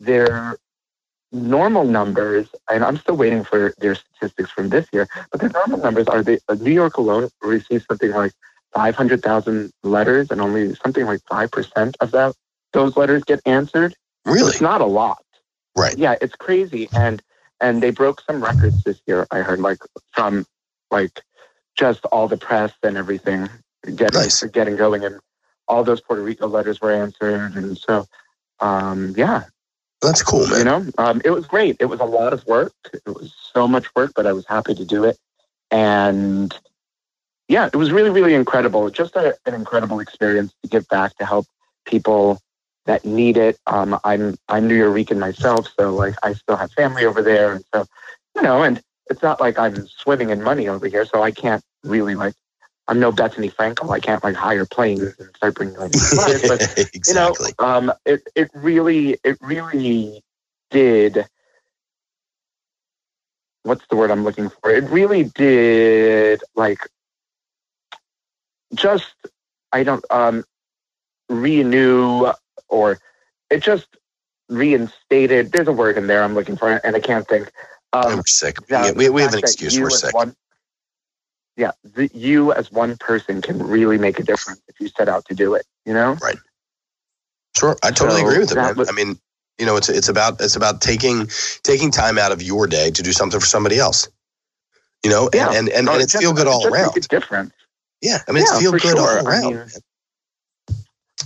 their 0.00 0.56
normal 1.32 1.84
numbers, 1.84 2.46
and 2.70 2.84
I'm 2.84 2.96
still 2.96 3.16
waiting 3.16 3.42
for 3.44 3.74
their 3.78 3.94
statistics 3.94 4.50
from 4.50 4.68
this 4.68 4.86
year, 4.92 5.08
but 5.32 5.40
their 5.40 5.50
normal 5.50 5.78
numbers 5.78 6.06
are 6.06 6.22
they, 6.22 6.38
New 6.60 6.72
York 6.72 6.96
alone 6.96 7.28
receives 7.42 7.84
something 7.86 8.12
like 8.12 8.32
500,000 8.72 9.72
letters, 9.82 10.30
and 10.30 10.40
only 10.40 10.74
something 10.76 11.04
like 11.04 11.20
5% 11.24 11.94
of 12.00 12.10
that 12.12 12.34
those 12.74 12.96
letters 12.96 13.24
get 13.24 13.40
answered. 13.46 13.94
Really? 14.26 14.50
It's 14.50 14.60
not 14.60 14.82
a 14.82 14.86
lot. 14.86 15.24
Right. 15.74 15.96
Yeah, 15.96 16.16
it's 16.20 16.36
crazy. 16.36 16.88
And 16.92 17.22
and 17.60 17.82
they 17.82 17.90
broke 17.90 18.20
some 18.20 18.44
records 18.44 18.82
this 18.84 19.00
year, 19.06 19.26
I 19.30 19.38
heard, 19.38 19.60
like 19.60 19.78
from 20.12 20.44
like 20.90 21.22
just 21.76 22.04
all 22.06 22.28
the 22.28 22.36
press 22.36 22.72
and 22.82 22.96
everything 22.96 23.48
getting 23.96 24.20
nice. 24.20 24.42
getting 24.44 24.76
going 24.76 25.04
and 25.04 25.18
all 25.66 25.82
those 25.82 26.00
Puerto 26.00 26.22
Rico 26.22 26.46
letters 26.46 26.80
were 26.80 26.92
answered 26.92 27.54
and 27.56 27.78
so 27.78 28.06
um 28.60 29.14
yeah. 29.16 29.44
That's 30.02 30.22
cool, 30.22 30.46
man. 30.48 30.58
You 30.58 30.64
know, 30.64 30.86
um, 30.98 31.22
it 31.24 31.30
was 31.30 31.46
great. 31.46 31.76
It 31.80 31.86
was 31.86 31.98
a 31.98 32.04
lot 32.04 32.34
of 32.34 32.44
work. 32.46 32.74
It 32.92 33.06
was 33.06 33.34
so 33.54 33.66
much 33.66 33.86
work, 33.96 34.12
but 34.14 34.26
I 34.26 34.34
was 34.34 34.44
happy 34.46 34.74
to 34.74 34.84
do 34.84 35.04
it. 35.04 35.16
And 35.70 36.54
yeah, 37.48 37.66
it 37.66 37.76
was 37.76 37.90
really, 37.90 38.10
really 38.10 38.34
incredible. 38.34 38.90
Just 38.90 39.16
a, 39.16 39.34
an 39.46 39.54
incredible 39.54 40.00
experience 40.00 40.52
to 40.62 40.68
give 40.68 40.86
back 40.88 41.16
to 41.16 41.24
help 41.24 41.46
people 41.86 42.38
that 42.86 43.04
need 43.04 43.36
it. 43.36 43.58
Um, 43.66 43.98
I'm 44.04 44.36
I'm 44.48 44.68
Nuyorican 44.68 45.18
myself, 45.18 45.68
so 45.78 45.94
like 45.94 46.14
I 46.22 46.34
still 46.34 46.56
have 46.56 46.72
family 46.72 47.04
over 47.04 47.22
there, 47.22 47.52
and 47.54 47.64
so 47.74 47.86
you 48.36 48.42
know, 48.42 48.62
and 48.62 48.80
it's 49.10 49.22
not 49.22 49.40
like 49.40 49.58
I'm 49.58 49.86
swimming 49.88 50.30
in 50.30 50.42
money 50.42 50.68
over 50.68 50.86
here, 50.86 51.04
so 51.06 51.22
I 51.22 51.30
can't 51.30 51.62
really 51.82 52.14
like. 52.14 52.34
I'm 52.86 53.00
no 53.00 53.10
Bethenny 53.10 53.50
Frankel. 53.50 53.90
I 53.90 54.00
can't 54.00 54.22
like 54.22 54.36
hire 54.36 54.66
planes 54.66 55.14
and 55.18 55.34
start 55.36 55.54
bringing 55.54 55.76
like 55.76 55.92
supplies, 55.94 56.42
but 56.42 56.60
exactly. 56.60 57.02
you 57.08 57.14
know, 57.14 57.34
um, 57.58 57.92
it 58.04 58.22
it 58.34 58.50
really 58.54 59.18
it 59.24 59.38
really 59.40 60.22
did. 60.70 61.26
What's 63.62 63.86
the 63.88 63.96
word 63.96 64.10
I'm 64.10 64.24
looking 64.24 64.50
for? 64.50 64.70
It 64.70 64.84
really 64.90 65.24
did 65.24 66.42
like 66.54 66.80
just 68.74 69.14
I 69.72 69.82
don't 69.82 70.04
um 70.10 70.44
renew 71.30 72.30
or 72.74 72.98
it 73.50 73.62
just 73.62 73.86
reinstated. 74.48 75.52
There's 75.52 75.68
a 75.68 75.72
word 75.72 75.96
in 75.96 76.06
there 76.06 76.22
I'm 76.22 76.34
looking 76.34 76.56
for, 76.56 76.80
and 76.84 76.96
I 76.96 77.00
can't 77.00 77.26
think. 77.26 77.50
Um, 77.92 78.16
we're 78.16 78.22
sick. 78.26 78.56
Yeah, 78.68 78.92
we, 78.92 79.08
we 79.08 79.22
have 79.22 79.32
an 79.32 79.38
excuse. 79.38 79.78
We're 79.78 79.90
sick. 79.90 80.14
One, 80.14 80.34
yeah, 81.56 81.70
the, 81.84 82.10
you 82.12 82.52
as 82.52 82.72
one 82.72 82.96
person 82.96 83.40
can 83.40 83.62
really 83.62 83.98
make 83.98 84.18
a 84.18 84.24
difference 84.24 84.60
if 84.68 84.80
you 84.80 84.88
set 84.88 85.08
out 85.08 85.24
to 85.26 85.34
do 85.34 85.54
it. 85.54 85.64
You 85.86 85.94
know, 85.94 86.14
right? 86.14 86.36
Sure, 87.56 87.76
I 87.84 87.92
totally 87.92 88.22
so 88.22 88.26
agree 88.26 88.38
with 88.40 88.52
it. 88.52 88.76
Was, 88.76 88.88
I 88.88 88.92
mean, 88.92 89.16
you 89.58 89.66
know, 89.66 89.76
it's 89.76 89.88
it's 89.88 90.08
about 90.08 90.40
it's 90.40 90.56
about 90.56 90.80
taking 90.80 91.28
taking 91.62 91.92
time 91.92 92.18
out 92.18 92.32
of 92.32 92.42
your 92.42 92.66
day 92.66 92.90
to 92.90 93.02
do 93.02 93.12
something 93.12 93.38
for 93.38 93.46
somebody 93.46 93.78
else. 93.78 94.08
You 95.04 95.10
know, 95.10 95.26
and 95.26 95.34
yeah. 95.34 95.52
and, 95.52 95.68
and, 95.68 95.88
and, 95.88 96.02
it's 96.02 96.16
feel 96.16 96.32
good 96.32 96.48
all 96.48 96.66
around. 96.66 96.94
different. 97.08 97.52
Yeah, 98.00 98.18
I 98.26 98.32
mean, 98.32 98.44
yeah, 98.46 98.54
it's 98.54 98.60
feel 98.60 98.72
good 98.72 98.82
sure. 98.82 98.98
all 98.98 99.26
around. 99.26 99.44
I 99.44 99.56
mean, 99.58 99.68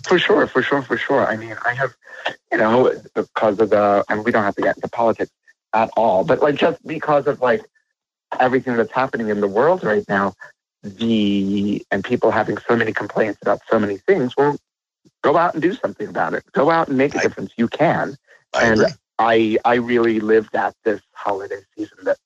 for 0.06 0.18
sure, 0.18 0.46
for 0.46 0.62
sure, 0.62 0.82
for 0.82 0.96
sure. 0.96 1.26
I 1.26 1.37
mean, 1.37 1.56
I 1.64 1.74
have, 1.74 1.94
you 2.52 2.58
know, 2.58 2.92
because 3.14 3.58
of 3.61 3.70
the, 3.70 4.04
and 4.08 4.24
we 4.24 4.32
don't 4.32 4.44
have 4.44 4.56
to 4.56 4.62
get 4.62 4.76
into 4.76 4.88
politics 4.88 5.30
at 5.74 5.90
all, 5.96 6.24
but 6.24 6.40
like 6.40 6.54
just 6.54 6.84
because 6.87 7.26
of 7.26 7.40
like 7.40 7.64
everything 8.38 8.76
that's 8.76 8.92
happening 8.92 9.28
in 9.28 9.40
the 9.40 9.48
world 9.48 9.84
right 9.84 10.04
now, 10.08 10.34
the, 10.82 11.84
and 11.90 12.04
people 12.04 12.30
having 12.30 12.56
so 12.68 12.76
many 12.76 12.92
complaints 12.92 13.38
about 13.42 13.61
so 13.68 13.78
many 13.78 13.98
things, 13.98 14.37
well, 14.37 14.56
go 15.22 15.37
out 15.37 15.54
and 15.54 15.62
do 15.62 15.74
something 15.74 16.08
about 16.08 16.34
it. 16.34 16.44
Go 16.52 16.70
out 16.70 16.88
and 16.88 16.96
make 16.96 17.14
a 17.14 17.18
I, 17.18 17.22
difference. 17.22 17.52
You 17.56 17.68
can. 17.68 18.16
I 18.54 18.64
and 18.64 18.80
agree. 18.80 18.92
I, 19.18 19.58
I 19.64 19.74
really 19.76 20.20
lived 20.20 20.52
that 20.52 20.74
this 20.84 21.00
holiday 21.12 21.61
season 21.76 21.98
that, 22.04 22.18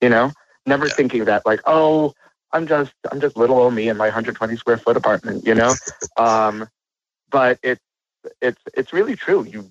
you 0.00 0.08
know, 0.08 0.32
never 0.66 0.86
yeah. 0.86 0.94
thinking 0.94 1.24
that 1.26 1.44
like, 1.44 1.60
oh, 1.66 2.14
I'm 2.52 2.66
just, 2.66 2.92
I'm 3.12 3.20
just 3.20 3.36
little 3.36 3.58
old 3.58 3.74
me 3.74 3.88
in 3.88 3.98
my 3.98 4.06
120 4.06 4.56
square 4.56 4.78
foot 4.78 4.96
apartment, 4.96 5.46
you 5.46 5.54
know? 5.54 5.74
um, 6.16 6.66
but 7.30 7.58
it's 7.62 7.82
it's 8.40 8.60
it's 8.74 8.92
really 8.92 9.16
true. 9.16 9.44
You 9.44 9.70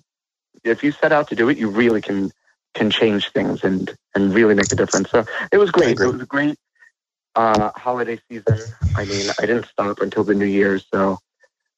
if 0.64 0.82
you 0.82 0.92
set 0.92 1.12
out 1.12 1.28
to 1.28 1.36
do 1.36 1.48
it, 1.48 1.58
you 1.58 1.68
really 1.68 2.00
can 2.00 2.30
can 2.74 2.90
change 2.90 3.30
things 3.32 3.64
and 3.64 3.94
and 4.14 4.34
really 4.34 4.54
make 4.54 4.72
a 4.72 4.76
difference. 4.76 5.10
So 5.10 5.24
it 5.52 5.58
was 5.58 5.70
great. 5.70 6.00
It 6.00 6.06
was 6.06 6.22
a 6.22 6.26
great 6.26 6.58
uh, 7.34 7.70
holiday 7.76 8.20
season. 8.28 8.58
I 8.96 9.04
mean, 9.04 9.30
I 9.38 9.46
didn't 9.46 9.66
stop 9.66 10.00
until 10.00 10.24
the 10.24 10.34
New 10.34 10.46
Year's, 10.46 10.86
so 10.92 11.18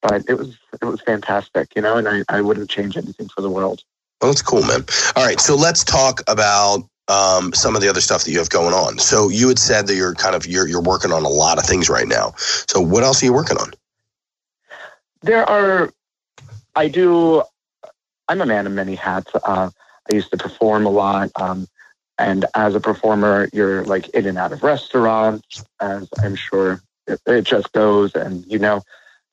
but 0.02 0.24
it 0.28 0.34
was 0.34 0.56
it 0.80 0.84
was 0.84 1.00
fantastic, 1.02 1.74
you 1.76 1.82
know, 1.82 1.96
and 1.96 2.08
I, 2.08 2.22
I 2.28 2.40
wouldn't 2.40 2.70
change 2.70 2.96
anything 2.96 3.28
for 3.28 3.42
the 3.42 3.50
world. 3.50 3.82
Well, 4.20 4.30
that's 4.30 4.42
cool, 4.42 4.62
man. 4.62 4.84
All 5.16 5.24
right, 5.24 5.40
so 5.40 5.56
let's 5.56 5.84
talk 5.84 6.20
about 6.28 6.86
um, 7.08 7.52
some 7.52 7.74
of 7.74 7.82
the 7.82 7.88
other 7.88 8.00
stuff 8.00 8.24
that 8.24 8.30
you 8.30 8.38
have 8.38 8.50
going 8.50 8.74
on. 8.74 8.98
So 8.98 9.28
you 9.28 9.48
had 9.48 9.58
said 9.58 9.86
that 9.86 9.94
you're 9.94 10.14
kind 10.14 10.34
of 10.34 10.46
you're 10.46 10.66
you're 10.66 10.82
working 10.82 11.12
on 11.12 11.24
a 11.24 11.28
lot 11.28 11.58
of 11.58 11.64
things 11.64 11.88
right 11.88 12.06
now. 12.06 12.32
So 12.36 12.80
what 12.80 13.02
else 13.02 13.22
are 13.22 13.26
you 13.26 13.32
working 13.32 13.58
on? 13.58 13.72
There 15.22 15.48
are, 15.48 15.90
I 16.74 16.88
do, 16.88 17.42
I'm 18.28 18.40
a 18.40 18.46
man 18.46 18.66
of 18.66 18.72
many 18.72 18.94
hats. 18.94 19.30
Uh, 19.34 19.70
I 20.10 20.14
used 20.14 20.30
to 20.30 20.36
perform 20.36 20.86
a 20.86 20.90
lot. 20.90 21.30
Um, 21.36 21.66
and 22.18 22.46
as 22.54 22.74
a 22.74 22.80
performer, 22.80 23.48
you're 23.52 23.84
like 23.84 24.08
in 24.10 24.26
and 24.26 24.38
out 24.38 24.52
of 24.52 24.62
restaurants, 24.62 25.64
as 25.80 26.08
I'm 26.22 26.36
sure 26.36 26.82
it, 27.06 27.20
it 27.26 27.42
just 27.42 27.72
goes. 27.72 28.14
And, 28.14 28.44
you 28.46 28.58
know, 28.58 28.82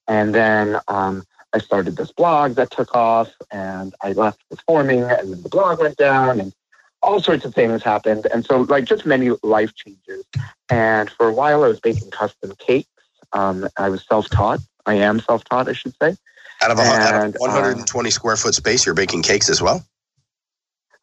and 0.08 0.34
then 0.34 0.80
um, 0.88 1.24
I 1.54 1.60
started 1.60 1.96
this 1.98 2.12
blog 2.12 2.56
that 2.56 2.72
took 2.72 2.96
off 2.96 3.32
and 3.52 3.94
I 4.02 4.14
left 4.14 4.42
performing 4.50 5.04
and 5.04 5.34
then 5.34 5.42
the 5.42 5.50
blog 5.50 5.80
went 5.80 5.98
down 5.98 6.40
and 6.40 6.54
all 7.02 7.22
sorts 7.22 7.46
of 7.46 7.54
things 7.54 7.84
happened. 7.84 8.28
And 8.34 8.46
so 8.46 8.62
like 8.62 8.86
just 8.86 9.06
many 9.06 9.32
life 9.44 9.74
changes. 9.76 10.26
And 10.70 11.10
for 11.10 11.28
a 11.28 11.34
while 11.34 11.64
I 11.64 11.68
was 11.68 11.80
baking 11.80 12.12
custom 12.12 12.54
cakes. 12.58 12.90
Um, 13.34 13.68
I 13.78 13.90
was 13.90 14.06
self-taught 14.08 14.62
I 14.88 14.96
am 14.96 15.20
self-taught, 15.20 15.70
I 15.70 15.74
should 15.74 15.94
say. 16.02 16.16
Out 16.64 16.72
of, 16.72 16.80
a, 16.80 16.82
and, 16.82 17.04
out 17.04 17.26
of 17.28 17.36
120 17.36 18.08
uh, 18.08 18.12
square 18.12 18.36
foot 18.36 18.56
space, 18.56 18.86
you're 18.86 18.96
baking 18.96 19.22
cakes 19.22 19.50
as 19.50 19.62
well. 19.62 19.86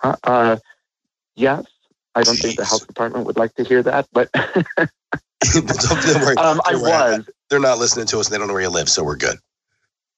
Uh, 0.03 0.16
uh, 0.25 0.57
yes, 1.37 1.64
I 2.16 2.23
don't 2.23 2.37
think 2.37 2.57
the 2.57 2.64
health 2.64 2.87
department 2.87 3.27
would 3.27 3.37
like 3.37 3.55
to 3.55 3.64
hear 3.64 3.83
that, 3.85 4.09
but 4.12 4.31
Don't 5.53 6.23
worry. 6.23 6.37
um, 6.37 6.61
I 6.64 6.75
was 6.75 7.27
They're 7.51 7.61
not 7.61 7.79
listening 7.79 8.07
to 8.07 8.18
us. 8.18 8.27
and 8.27 8.35
They 8.35 8.38
don't 8.38 8.49
know 8.49 8.55
where 8.55 8.62
you 8.62 8.70
live, 8.70 8.88
so 8.88 9.05
we're 9.05 9.16
good. 9.16 9.38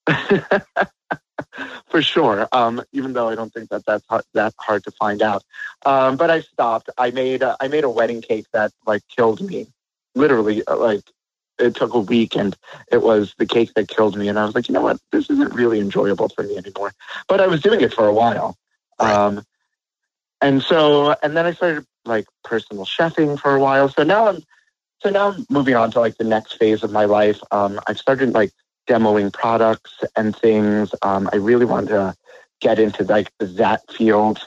for 1.89 2.03
sure. 2.03 2.49
Um, 2.53 2.83
even 2.93 3.13
though 3.13 3.29
I 3.29 3.35
don't 3.35 3.53
think 3.53 3.71
that 3.71 3.85
that's 3.87 4.05
hard, 4.09 4.25
that 4.35 4.55
hard 4.59 4.85
to 4.85 4.91
find 4.93 5.23
out. 5.23 5.43
Um, 5.85 6.17
but 6.17 6.31
I 6.31 6.41
stopped. 6.41 6.91
I 6.97 7.11
made 7.11 7.43
a, 7.43 7.57
I 7.61 7.69
made 7.69 7.85
a 7.85 7.91
wedding 7.91 8.23
cake 8.23 8.47
that 8.53 8.73
like 8.87 9.03
killed 9.09 9.41
me. 9.41 9.67
Literally, 10.15 10.65
uh, 10.67 10.77
like 10.77 11.03
it 11.59 11.75
took 11.75 11.95
a 11.95 12.01
week, 12.01 12.37
and 12.37 12.57
it 12.91 13.03
was 13.03 13.35
the 13.39 13.47
cake 13.47 13.73
that 13.75 13.89
killed 13.89 14.17
me. 14.17 14.29
And 14.29 14.39
I 14.39 14.45
was 14.45 14.55
like, 14.55 14.69
you 14.69 14.73
know 14.75 14.83
what? 14.83 14.99
This 15.13 15.31
isn't 15.31 15.55
really 15.55 15.81
enjoyable 15.81 16.29
for 16.29 16.43
me 16.43 16.57
anymore. 16.57 16.93
But 17.29 17.41
I 17.41 17.47
was 17.47 17.61
doing 17.61 17.81
it 17.81 17.93
for 17.93 18.07
a 18.07 18.13
while. 18.13 18.57
Right. 19.01 19.13
Um, 19.13 19.45
and 20.41 20.63
so, 20.63 21.15
and 21.23 21.37
then 21.37 21.47
I 21.47 21.53
started 21.53 21.87
like 22.05 22.27
personal 22.45 22.85
chefing 22.85 23.39
for 23.39 23.55
a 23.55 23.61
while. 23.61 23.89
So 23.89 24.03
now 24.03 24.29
I'm, 24.29 24.43
so 25.01 25.11
now 25.11 25.33
I'm 25.33 25.47
moving 25.51 25.75
on 25.75 25.91
to 25.93 26.01
like 26.01 26.17
the 26.19 26.25
next 26.25 26.55
phase 26.59 26.83
of 26.83 26.93
my 26.93 27.05
life. 27.05 27.41
Um, 27.51 27.81
I've 27.87 27.99
started 27.99 28.33
like 28.33 28.53
demoing 28.87 29.33
products 29.33 29.93
and 30.15 30.37
things. 30.37 30.95
Um, 31.03 31.29
I 31.33 31.37
really 31.37 31.65
want 31.65 31.89
to 31.89 32.15
get 32.61 32.79
into 32.79 33.05
like 33.05 33.31
that 33.41 33.81
field 33.93 34.39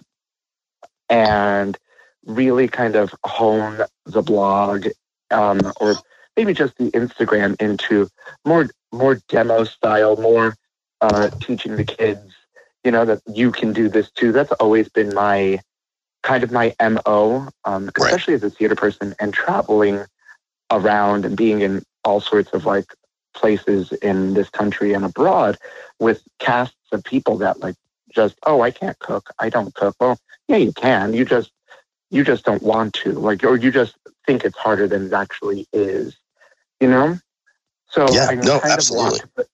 and 1.10 1.78
really 2.26 2.68
kind 2.68 2.96
of 2.96 3.14
hone 3.26 3.82
the 4.06 4.22
blog 4.22 4.88
um, 5.32 5.60
or 5.80 5.96
maybe 6.36 6.54
just 6.54 6.78
the 6.78 6.92
Instagram 6.92 7.60
into 7.62 8.08
more 8.46 8.68
more 8.92 9.16
demo 9.30 9.64
style, 9.64 10.16
more 10.18 10.56
uh, 11.02 11.30
teaching 11.40 11.76
the 11.76 11.84
kids, 11.84 12.34
you 12.84 12.92
know, 12.92 13.06
that 13.06 13.22
you 13.28 13.52
can 13.52 13.74
do 13.74 13.90
this 13.90 14.10
too. 14.12 14.32
That's 14.32 14.52
always 14.54 14.90
been 14.90 15.14
my 15.14 15.60
kind 16.24 16.44
of 16.44 16.52
my 16.52 16.74
mo, 16.82 17.48
um, 17.66 17.90
Right. 17.98 18.14
especially 18.14 18.34
as 18.34 18.44
a 18.44 18.50
theater 18.50 18.76
person 18.76 19.14
and 19.20 19.34
traveling 19.34 20.06
around 20.72 21.26
and 21.26 21.36
being 21.38 21.62
in 21.62 21.84
all 22.04 22.20
sorts 22.20 22.52
of 22.54 22.66
like 22.66 22.86
places 23.34 23.92
in 23.94 24.34
this 24.34 24.50
country 24.50 24.94
and 24.94 25.06
abroad 25.06 25.58
with 26.00 26.22
casts 26.40 26.76
of 26.92 27.04
people 27.04 27.38
that 27.38 27.60
like 27.60 27.76
just 28.14 28.36
oh 28.46 28.62
I 28.62 28.72
can't 28.72 28.98
cook 29.00 29.30
I 29.40 29.50
don't 29.50 29.74
cook 29.76 29.96
well 30.00 30.18
yeah 30.48 30.58
you 30.58 30.72
can 30.74 31.14
you 31.14 31.26
just 31.26 31.52
you 32.10 32.24
just 32.24 32.44
don't 32.46 32.64
want 32.64 32.94
to 32.96 33.14
like 33.14 33.44
or 33.44 33.56
you 33.56 33.72
just 33.72 33.96
think 34.30 34.46
it's 34.46 34.58
harder 34.58 34.88
than 34.88 35.08
it 35.08 35.14
actually 35.14 35.66
is 35.74 36.16
you 36.80 36.88
know 36.88 37.18
so 37.90 38.06
Yeah, 38.14 38.28
I 38.30 38.36
no, 38.36 38.60
kind 38.60 38.74
absolutely. 38.74 39.22
of 39.22 39.36
put, 39.36 39.48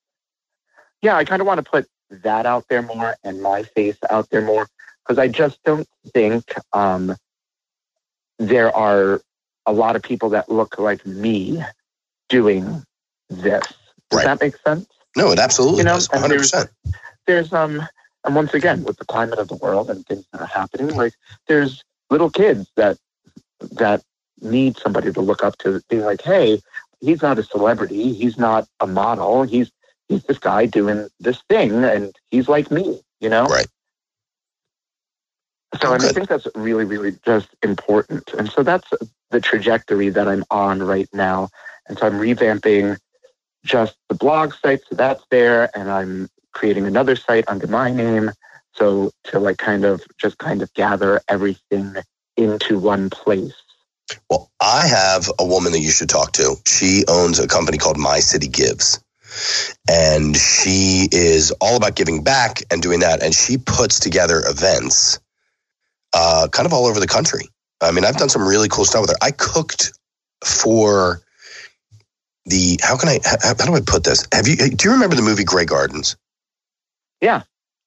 yeah 1.01 1.15
I 1.15 1.23
kind 1.23 1.41
of 1.41 1.47
want 1.47 1.63
to 1.63 1.71
put 1.71 1.87
that 2.09 2.45
out 2.45 2.65
there 2.69 2.81
more 2.81 3.15
and 3.23 3.41
my 3.41 3.63
face 3.63 3.95
out 4.09 4.29
there 4.31 4.41
more 4.41 4.67
because 5.03 5.17
I 5.17 5.29
just 5.29 5.63
don't 5.63 5.87
think 6.13 6.43
um, 6.73 7.15
there 8.37 8.75
are 8.75 9.21
a 9.65 9.71
lot 9.71 9.95
of 9.95 10.01
people 10.03 10.29
that 10.31 10.51
look 10.51 10.77
like 10.77 11.05
me 11.05 11.63
doing 12.27 12.83
this. 13.29 13.63
Does 14.09 14.17
Right. 14.17 14.25
that 14.25 14.41
make 14.41 14.57
sense? 14.57 14.87
No, 15.15 15.31
it 15.31 15.39
absolutely 15.39 15.79
You 15.79 15.85
know, 15.85 15.95
does. 15.95 16.09
100%. 16.09 16.69
There's 17.25 17.53
um, 17.53 17.87
and 18.25 18.35
once 18.35 18.53
again 18.53 18.83
with 18.83 18.97
the 18.97 19.05
climate 19.05 19.39
of 19.39 19.47
the 19.47 19.55
world 19.55 19.89
and 19.89 20.05
things 20.05 20.25
that 20.33 20.41
are 20.41 20.47
happening, 20.47 20.95
like 20.95 21.13
there's 21.47 21.83
little 22.09 22.29
kids 22.29 22.69
that 22.75 22.97
that 23.71 24.03
need 24.41 24.77
somebody 24.77 25.11
to 25.11 25.21
look 25.21 25.43
up 25.43 25.57
to, 25.59 25.81
be 25.89 25.99
like, 25.99 26.21
hey, 26.21 26.61
he's 27.01 27.21
not 27.21 27.39
a 27.39 27.43
celebrity, 27.43 28.13
he's 28.13 28.37
not 28.37 28.67
a 28.79 28.87
model, 28.87 29.43
he's 29.43 29.71
he's 30.07 30.23
this 30.23 30.37
guy 30.37 30.65
doing 30.65 31.07
this 31.19 31.41
thing, 31.49 31.83
and 31.83 32.15
he's 32.29 32.47
like 32.47 32.71
me, 32.71 33.01
you 33.19 33.29
know. 33.29 33.45
Right. 33.45 33.67
So, 35.81 35.93
and 35.93 36.03
I 36.03 36.09
think 36.09 36.29
that's 36.29 36.47
really, 36.55 36.85
really 36.85 37.17
just 37.25 37.49
important. 37.61 38.31
And 38.37 38.49
so 38.49 38.63
that's 38.63 38.87
the 39.31 39.41
trajectory 39.41 40.09
that 40.09 40.27
I'm 40.27 40.45
on 40.49 40.81
right 40.81 41.09
now. 41.11 41.49
And 41.87 41.97
so 41.97 42.07
I'm 42.07 42.13
revamping 42.13 42.97
just 43.65 43.97
the 44.07 44.15
blog 44.15 44.53
site, 44.53 44.81
so 44.89 44.95
that's 44.95 45.23
there, 45.31 45.69
and 45.77 45.91
I'm 45.91 46.29
creating 46.53 46.85
another 46.85 47.15
site 47.15 47.43
under 47.47 47.67
my 47.67 47.91
name. 47.91 48.31
So 48.73 49.11
to 49.25 49.39
like 49.39 49.57
kind 49.57 49.85
of 49.85 50.03
just 50.17 50.37
kind 50.37 50.61
of 50.61 50.73
gather 50.73 51.21
everything 51.27 51.95
into 52.37 52.79
one 52.79 53.09
place. 53.09 53.53
Well, 54.29 54.51
I 54.59 54.87
have 54.87 55.29
a 55.39 55.45
woman 55.45 55.71
that 55.71 55.79
you 55.79 55.89
should 55.91 56.09
talk 56.09 56.33
to. 56.33 56.55
She 56.65 57.03
owns 57.07 57.39
a 57.39 57.47
company 57.47 57.77
called 57.77 57.97
My 57.97 58.19
City 58.19 58.47
Gives. 58.47 59.03
And 59.89 60.35
she 60.35 61.09
is 61.11 61.51
all 61.59 61.75
about 61.75 61.95
giving 61.95 62.23
back 62.23 62.63
and 62.71 62.81
doing 62.81 62.99
that. 63.01 63.21
And 63.21 63.33
she 63.33 63.57
puts 63.57 63.99
together 63.99 64.43
events 64.45 65.19
uh, 66.13 66.47
kind 66.51 66.65
of 66.65 66.73
all 66.73 66.85
over 66.85 66.99
the 66.99 67.07
country. 67.07 67.49
I 67.81 67.91
mean, 67.91 68.05
I've 68.05 68.15
done 68.17 68.29
some 68.29 68.47
really 68.47 68.69
cool 68.69 68.85
stuff 68.85 69.01
with 69.01 69.09
her. 69.09 69.17
I 69.21 69.31
cooked 69.31 69.91
for 70.43 71.21
the, 72.45 72.79
how 72.81 72.97
can 72.97 73.09
I, 73.09 73.19
how, 73.25 73.37
how 73.57 73.65
do 73.65 73.75
I 73.75 73.81
put 73.85 74.03
this? 74.03 74.25
Have 74.31 74.47
you, 74.47 74.55
do 74.55 74.87
you 74.87 74.93
remember 74.93 75.15
the 75.15 75.21
movie 75.21 75.43
Grey 75.43 75.65
Gardens? 75.65 76.15
Yeah. 77.21 77.41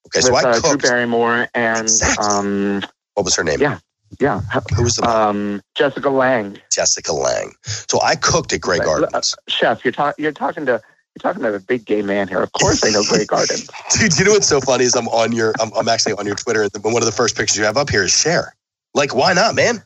Okay, 0.06 0.20
so 0.20 0.32
with 0.32 0.44
I 0.44 0.50
uh, 0.50 0.52
Drew 0.52 0.62
cooked. 0.62 0.82
Barrymore 0.82 1.48
and 1.54 1.82
Exactly. 1.82 2.26
um 2.26 2.82
What 3.14 3.24
was 3.24 3.36
her 3.36 3.44
name? 3.44 3.60
Yeah. 3.60 3.78
Yeah, 4.20 4.40
Who 4.74 4.82
was 4.84 4.96
the 4.96 5.08
um 5.08 5.60
Jessica 5.74 6.08
Lange. 6.10 6.58
Jessica 6.72 7.12
Lange? 7.12 7.52
So 7.62 8.00
I 8.02 8.16
cooked 8.16 8.52
at 8.52 8.60
Grey. 8.60 8.78
Gardens. 8.78 9.34
Chef, 9.48 9.84
you're 9.84 9.92
talking 9.92 10.22
you're 10.22 10.32
talking 10.32 10.64
to 10.66 10.72
you're 11.14 11.32
talking 11.32 11.42
to 11.42 11.54
a 11.54 11.60
big 11.60 11.84
gay 11.84 12.02
man 12.02 12.26
here. 12.28 12.40
Of 12.42 12.52
course 12.52 12.84
I 12.84 12.90
know 12.90 13.02
Grey 13.08 13.24
Garden. 13.26 13.56
Dude, 13.98 14.18
you 14.18 14.24
know 14.24 14.32
what's 14.32 14.46
so 14.48 14.60
funny 14.60 14.84
is 14.84 14.94
I'm 14.94 15.08
on 15.08 15.32
your, 15.32 15.52
I'm, 15.60 15.72
I'm 15.76 15.88
actually 15.88 16.12
on 16.14 16.26
your 16.26 16.36
Twitter, 16.36 16.62
and 16.62 16.84
one 16.84 16.96
of 16.96 17.04
the 17.06 17.12
first 17.12 17.36
pictures 17.36 17.56
you 17.58 17.64
have 17.64 17.76
up 17.76 17.90
here 17.90 18.04
is 18.04 18.12
Cher. 18.12 18.54
Like, 18.94 19.14
why 19.14 19.32
not, 19.32 19.54
man? 19.54 19.82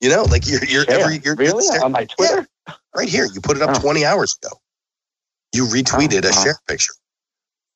You 0.00 0.10
know, 0.10 0.22
like 0.24 0.46
you're, 0.48 0.64
you're 0.64 0.84
Cher. 0.84 1.00
every, 1.00 1.18
you're 1.24 1.36
really 1.36 1.64
you're- 1.64 1.78
on 1.84 1.92
my 1.92 2.04
Twitter? 2.06 2.46
right 2.96 3.08
here. 3.08 3.26
You 3.32 3.40
put 3.40 3.56
it 3.56 3.62
up 3.62 3.70
Oh. 3.76 3.80
20 3.80 4.04
hours 4.04 4.36
ago. 4.42 4.56
You 5.54 5.66
retweeted 5.66 6.24
Oh, 6.24 6.28
a 6.28 6.32
Cher 6.32 6.58
picture. 6.68 6.92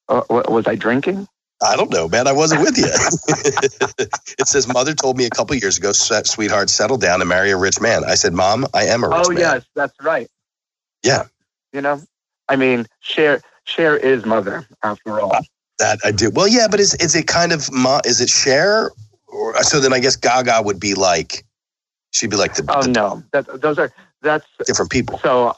Uh, 0.08 0.22
was 0.28 0.66
I 0.66 0.74
drinking? 0.74 1.28
I 1.60 1.76
don't 1.76 1.90
know, 1.92 2.08
man. 2.08 2.28
I 2.28 2.32
wasn't 2.32 2.62
with 2.62 2.78
you. 2.78 2.86
it 4.38 4.46
says, 4.46 4.68
"Mother 4.68 4.94
told 4.94 5.16
me 5.16 5.24
a 5.26 5.30
couple 5.30 5.56
years 5.56 5.76
ago, 5.76 5.92
sweetheart, 5.92 6.70
settle 6.70 6.98
down 6.98 7.20
and 7.20 7.28
marry 7.28 7.50
a 7.50 7.56
rich 7.56 7.80
man." 7.80 8.04
I 8.04 8.14
said, 8.14 8.32
"Mom, 8.32 8.66
I 8.74 8.84
am 8.84 9.02
a 9.02 9.08
rich 9.08 9.18
Oh 9.26 9.30
man." 9.30 9.38
yes, 9.38 9.64
that's 9.74 9.94
right. 10.00 10.28
Yeah. 11.02 11.24
You 11.72 11.80
know, 11.80 12.00
I 12.48 12.56
mean, 12.56 12.86
Cher 13.00 13.40
Cher 13.64 13.96
is 13.96 14.24
mother 14.24 14.66
after 14.82 15.20
all. 15.20 15.34
Uh, 15.34 15.42
that 15.78 15.98
I 16.04 16.12
do. 16.12 16.30
Well, 16.30 16.48
yeah, 16.48 16.68
but 16.70 16.80
is 16.80 16.94
is 16.94 17.14
it 17.16 17.26
kind 17.26 17.52
of 17.52 17.70
ma- 17.72 18.00
is 18.04 18.20
it 18.20 18.28
Cher? 18.28 18.92
Or, 19.26 19.56
uh, 19.56 19.62
so 19.62 19.80
then 19.80 19.92
I 19.92 19.98
guess 19.98 20.16
Gaga 20.16 20.62
would 20.62 20.80
be 20.80 20.94
like, 20.94 21.44
she'd 22.12 22.30
be 22.30 22.36
like 22.36 22.54
the, 22.54 22.64
Oh 22.68 22.82
the 22.82 22.88
no, 22.88 23.22
that 23.32 23.60
those 23.60 23.78
are 23.78 23.92
that's 24.22 24.46
different 24.64 24.90
people. 24.90 25.18
so. 25.18 25.56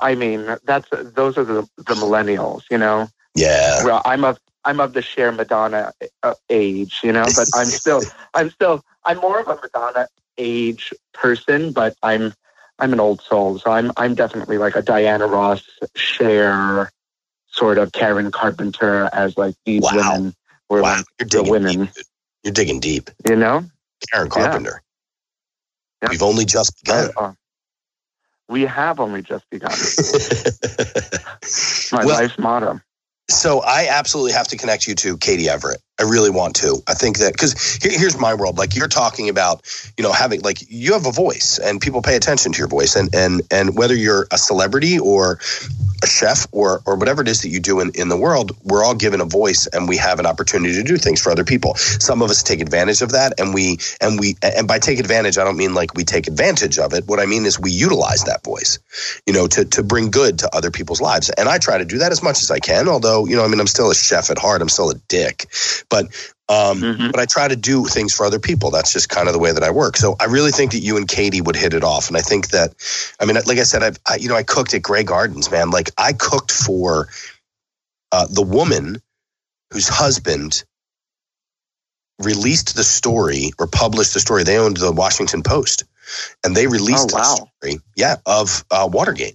I 0.00 0.14
mean, 0.14 0.56
that's 0.64 0.88
those 0.90 1.36
are 1.38 1.44
the 1.44 1.62
the 1.76 1.94
millennials. 1.94 2.62
You 2.70 2.78
know, 2.78 3.08
Yeah. 3.34 3.84
well, 3.84 4.02
I'm 4.04 4.24
of 4.24 4.38
I'm 4.64 4.80
of 4.80 4.92
the 4.94 5.02
Cher 5.02 5.32
Madonna 5.32 5.92
uh, 6.22 6.34
age. 6.50 7.00
You 7.02 7.12
know, 7.12 7.24
but 7.24 7.48
I'm 7.54 7.66
still 7.66 8.02
I'm 8.34 8.50
still 8.50 8.82
I'm 9.04 9.18
more 9.18 9.40
of 9.40 9.48
a 9.48 9.56
Madonna 9.62 10.08
age 10.38 10.92
person, 11.12 11.72
but 11.72 11.96
I'm 12.02 12.34
I'm 12.78 12.92
an 12.92 13.00
old 13.00 13.20
soul, 13.22 13.58
so 13.58 13.70
I'm 13.70 13.90
I'm 13.96 14.14
definitely 14.14 14.58
like 14.58 14.76
a 14.76 14.82
Diana 14.82 15.26
Ross, 15.26 15.62
Cher, 15.94 16.90
sort 17.46 17.78
of 17.78 17.92
Karen 17.92 18.30
Carpenter 18.30 19.08
as 19.12 19.36
like 19.38 19.54
these 19.64 19.82
Wow. 19.82 19.92
women 19.94 20.34
were 20.68 20.82
Wow, 20.82 20.96
like 20.96 21.04
you're 21.18 21.26
the 21.26 21.38
digging 21.38 21.50
women, 21.50 21.84
deep. 21.86 22.04
You're 22.44 22.52
digging 22.52 22.80
deep. 22.80 23.10
you 23.28 23.36
know. 23.36 23.64
Karen. 24.12 24.28
Carpenter. 24.28 24.82
Yeah. 26.02 26.08
We've 26.10 26.22
only 26.22 26.44
just 26.44 26.82
begun. 26.84 27.10
Uh, 27.16 27.32
we 28.48 28.62
have 28.62 29.00
only 29.00 29.22
just 29.22 29.44
begun. 29.50 29.70
My 31.92 32.04
Well- 32.04 32.20
life's 32.20 32.38
motto. 32.38 32.80
so 33.30 33.60
I 33.60 33.88
absolutely 33.90 34.32
have 34.32 34.48
to 34.48 34.56
connect 34.56 34.86
you 34.86 34.94
to 34.96 35.16
Katie 35.18 35.48
Everett. 35.48 35.80
I 35.98 36.02
really 36.02 36.30
want 36.30 36.54
to. 36.56 36.82
I 36.86 36.94
think 36.94 37.18
that 37.18 37.32
because 37.32 37.78
here, 37.82 37.92
here's 37.98 38.18
my 38.18 38.34
world. 38.34 38.58
Like 38.58 38.76
you're 38.76 38.88
talking 38.88 39.30
about, 39.30 39.62
you 39.96 40.04
know, 40.04 40.12
having 40.12 40.42
like 40.42 40.58
you 40.68 40.92
have 40.92 41.06
a 41.06 41.12
voice 41.12 41.58
and 41.58 41.80
people 41.80 42.02
pay 42.02 42.16
attention 42.16 42.52
to 42.52 42.58
your 42.58 42.68
voice, 42.68 42.96
and 42.96 43.14
and 43.14 43.40
and 43.50 43.76
whether 43.78 43.94
you're 43.94 44.26
a 44.30 44.36
celebrity 44.36 44.98
or 44.98 45.38
a 46.02 46.06
chef 46.06 46.46
or 46.52 46.82
or 46.84 46.96
whatever 46.96 47.22
it 47.22 47.28
is 47.28 47.40
that 47.42 47.48
you 47.48 47.60
do 47.60 47.80
in, 47.80 47.90
in 47.94 48.10
the 48.10 48.16
world, 48.16 48.54
we're 48.64 48.84
all 48.84 48.94
given 48.94 49.22
a 49.22 49.24
voice 49.24 49.66
and 49.68 49.88
we 49.88 49.96
have 49.96 50.20
an 50.20 50.26
opportunity 50.26 50.74
to 50.74 50.82
do 50.82 50.98
things 50.98 51.20
for 51.20 51.30
other 51.32 51.44
people. 51.44 51.74
Some 51.76 52.20
of 52.20 52.28
us 52.30 52.42
take 52.42 52.60
advantage 52.60 53.00
of 53.00 53.12
that, 53.12 53.32
and 53.40 53.54
we 53.54 53.78
and 54.02 54.20
we 54.20 54.36
and 54.42 54.68
by 54.68 54.78
take 54.78 54.98
advantage, 54.98 55.38
I 55.38 55.44
don't 55.44 55.56
mean 55.56 55.72
like 55.72 55.94
we 55.94 56.04
take 56.04 56.26
advantage 56.26 56.78
of 56.78 56.92
it. 56.92 57.06
What 57.06 57.20
I 57.20 57.26
mean 57.26 57.46
is 57.46 57.58
we 57.58 57.70
utilize 57.70 58.24
that 58.24 58.44
voice, 58.44 58.78
you 59.26 59.32
know, 59.32 59.46
to 59.46 59.64
to 59.64 59.82
bring 59.82 60.10
good 60.10 60.38
to 60.40 60.54
other 60.54 60.70
people's 60.70 61.00
lives. 61.00 61.30
And 61.30 61.48
I 61.48 61.56
try 61.56 61.78
to 61.78 61.86
do 61.86 61.96
that 61.98 62.12
as 62.12 62.22
much 62.22 62.42
as 62.42 62.50
I 62.50 62.58
can. 62.58 62.86
Although, 62.86 63.24
you 63.26 63.34
know, 63.34 63.44
I 63.44 63.48
mean, 63.48 63.60
I'm 63.60 63.66
still 63.66 63.90
a 63.90 63.94
chef 63.94 64.30
at 64.30 64.36
heart. 64.38 64.60
I'm 64.60 64.68
still 64.68 64.90
a 64.90 64.94
dick, 65.08 65.46
but 65.88 66.06
um, 66.48 66.80
Mhm. 66.80 67.10
but 67.10 67.20
I 67.20 67.26
try 67.26 67.48
to 67.48 67.56
do 67.56 67.86
things 67.86 68.14
for 68.14 68.24
other 68.24 68.38
people. 68.38 68.70
That's 68.70 68.92
just 68.92 69.08
kind 69.08 69.26
of 69.26 69.32
the 69.32 69.40
way 69.40 69.50
that 69.52 69.64
I 69.64 69.70
work. 69.70 69.96
So 69.96 70.14
I 70.20 70.26
really 70.26 70.52
think 70.52 70.72
that 70.72 70.78
you 70.78 70.96
and 70.96 71.08
Katie 71.08 71.40
would 71.40 71.56
hit 71.56 71.74
it 71.74 71.82
off. 71.82 72.06
And 72.08 72.16
I 72.16 72.20
think 72.20 72.50
that, 72.50 72.74
I 73.20 73.24
mean, 73.24 73.36
like 73.46 73.58
I 73.58 73.64
said, 73.64 73.82
I've, 73.82 73.98
I, 74.06 74.16
you 74.16 74.28
know, 74.28 74.36
I 74.36 74.44
cooked 74.44 74.72
at 74.74 74.82
Grey 74.82 75.02
Gardens, 75.02 75.50
man. 75.50 75.70
Like 75.70 75.90
I 75.98 76.12
cooked 76.12 76.52
for 76.52 77.08
uh, 78.12 78.26
the 78.30 78.42
woman 78.42 79.02
whose 79.72 79.88
husband 79.88 80.62
released 82.20 82.76
the 82.76 82.84
story 82.84 83.50
or 83.58 83.66
published 83.66 84.14
the 84.14 84.20
story. 84.20 84.44
They 84.44 84.58
owned 84.58 84.76
the 84.76 84.92
Washington 84.92 85.42
Post, 85.42 85.84
and 86.44 86.56
they 86.56 86.66
released 86.66 87.10
Oh, 87.12 87.16
wow. 87.16 87.22
the 87.22 87.36
story, 87.64 87.80
yeah, 87.96 88.16
of 88.24 88.64
uh, 88.70 88.88
Watergate. 88.90 89.34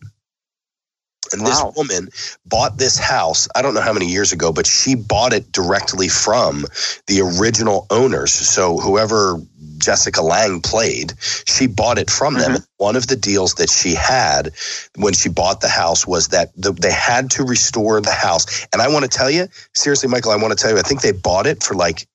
And 1.33 1.41
Wow. 1.43 1.47
this 1.49 1.77
woman 1.77 2.09
bought 2.45 2.77
this 2.77 2.97
house. 2.97 3.47
I 3.55 3.61
don't 3.61 3.73
know 3.73 3.81
how 3.81 3.93
many 3.93 4.07
years 4.07 4.31
ago, 4.33 4.51
but 4.51 4.65
she 4.67 4.95
bought 4.95 5.33
it 5.33 5.51
directly 5.51 6.09
from 6.09 6.65
the 7.07 7.21
original 7.21 7.87
owners. 7.89 8.31
So 8.33 8.77
whoever 8.77 9.39
Jessica 9.77 10.21
Lange 10.21 10.61
played, 10.61 11.13
she 11.45 11.67
bought 11.67 11.97
it 11.97 12.09
from 12.09 12.35
them. 12.35 12.51
Mm-hmm. 12.53 12.63
One 12.77 12.95
of 12.95 13.07
the 13.07 13.15
deals 13.15 13.55
that 13.55 13.69
she 13.69 13.95
had 13.95 14.51
when 14.95 15.13
she 15.13 15.29
bought 15.29 15.61
the 15.61 15.69
house 15.69 16.05
was 16.07 16.29
that 16.29 16.49
the, 16.55 16.71
they 16.73 16.91
had 16.91 17.31
to 17.31 17.43
restore 17.43 18.01
the 18.01 18.11
house. 18.11 18.67
And 18.73 18.81
I 18.81 18.89
want 18.89 19.03
to 19.03 19.09
tell 19.09 19.29
you, 19.29 19.47
seriously, 19.75 20.09
Michael, 20.09 20.31
I 20.31 20.37
want 20.37 20.57
to 20.57 20.61
tell 20.61 20.71
you, 20.71 20.77
I 20.79 20.81
think 20.83 21.01
they 21.01 21.11
bought 21.11 21.47
it 21.47 21.63
for 21.63 21.75
like 21.75 22.07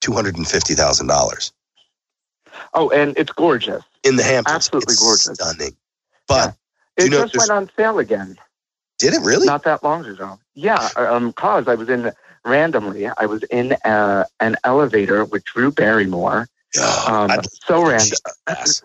two 0.00 0.12
hundred 0.12 0.36
and 0.36 0.46
fifty 0.48 0.74
thousand 0.74 1.06
dollars 1.06 1.52
Oh, 2.74 2.90
and 2.90 3.16
it's 3.16 3.32
gorgeous. 3.32 3.82
in 4.04 4.16
the 4.16 4.22
Hamptons. 4.22 4.54
Absolutely 4.54 4.92
It's 4.92 5.02
gorgeous. 5.02 5.34
stunning. 5.34 5.76
But 6.28 6.56
It 6.96 7.04
you 7.04 7.10
know, 7.10 7.22
just 7.24 7.36
went 7.36 7.50
on 7.50 7.70
sale 7.76 7.98
again. 7.98 8.36
Did 9.02 9.14
it 9.14 9.20
really? 9.22 9.46
not 9.46 9.64
that 9.64 9.82
long 9.82 10.06
ago. 10.06 10.38
Yeah, 10.54 10.88
um, 10.96 11.32
cause 11.32 11.66
I 11.66 11.74
was 11.74 11.88
in 11.88 12.12
randomly. 12.44 13.08
I 13.08 13.26
was 13.26 13.42
in 13.44 13.72
uh, 13.84 14.24
an 14.40 14.56
elevator 14.64 15.24
with 15.24 15.44
Drew 15.44 15.72
Barrymore. 15.72 16.48
Um, 17.06 17.30
I- 17.30 17.40
so 17.66 17.84
random, 17.84 18.18
she's. 18.64 18.82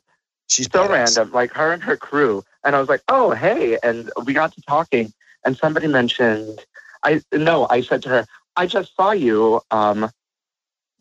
She's 0.50 0.70
so 0.72 0.86
badass. 0.88 0.90
random, 0.90 1.32
like 1.34 1.52
her 1.52 1.72
and 1.74 1.84
her 1.84 1.98
crew. 1.98 2.44
And 2.64 2.76
I 2.76 2.80
was 2.80 2.90
like, 2.90 3.02
"Oh, 3.10 3.32
hey!" 3.32 3.78
And 3.84 4.10
we 4.26 4.34
got 4.34 4.54
to 4.54 4.62
talking, 4.62 5.14
and 5.46 5.56
somebody 5.58 5.88
mentioned. 5.88 6.66
I 7.04 7.22
no, 7.34 7.68
I 7.70 7.82
said 7.82 8.02
to 8.04 8.10
her, 8.10 8.26
"I 8.56 8.66
just 8.66 8.96
saw 8.96 9.12
you 9.12 9.62
um, 9.72 10.10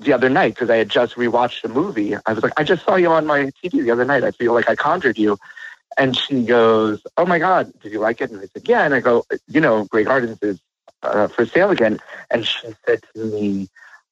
the 0.01 0.13
other 0.13 0.29
night 0.29 0.55
because 0.55 0.69
I 0.69 0.77
had 0.77 0.89
just 0.91 1.15
rewatched 1.15 1.63
the 1.63 1.69
movie." 1.69 2.17
I 2.27 2.33
was 2.33 2.43
like, 2.43 2.53
"I 2.57 2.65
just 2.65 2.85
saw 2.85 2.97
you 2.97 3.11
on 3.11 3.25
my 3.27 3.51
TV 3.63 3.83
the 3.83 3.91
other 3.93 4.05
night. 4.05 4.25
I 4.25 4.33
feel 4.33 4.53
like 4.53 4.69
I 4.69 4.75
conjured 4.75 5.17
you." 5.17 5.39
And 5.99 6.17
she 6.17 6.45
goes, 6.45 7.01
"Oh 7.17 7.27
my 7.27 7.39
God, 7.39 7.73
did 7.81 7.93
you 7.93 8.01
like 8.01 8.21
it?" 8.21 8.31
And 8.31 8.41
I 8.41 8.47
said, 8.53 8.69
"Yeah." 8.69 8.85
And 8.85 8.95
I 8.95 9.01
go, 9.01 9.25
"You 9.49 9.61
know, 9.61 9.85
Grey 9.85 10.05
Gardens 10.05 10.39
is 10.43 10.61
uh, 11.03 11.29
for 11.29 11.47
sale 11.47 11.71
again." 11.71 11.99
And 12.31 12.47
she 12.47 12.75
said 12.87 13.01
to 13.15 13.25
me, 13.25 13.69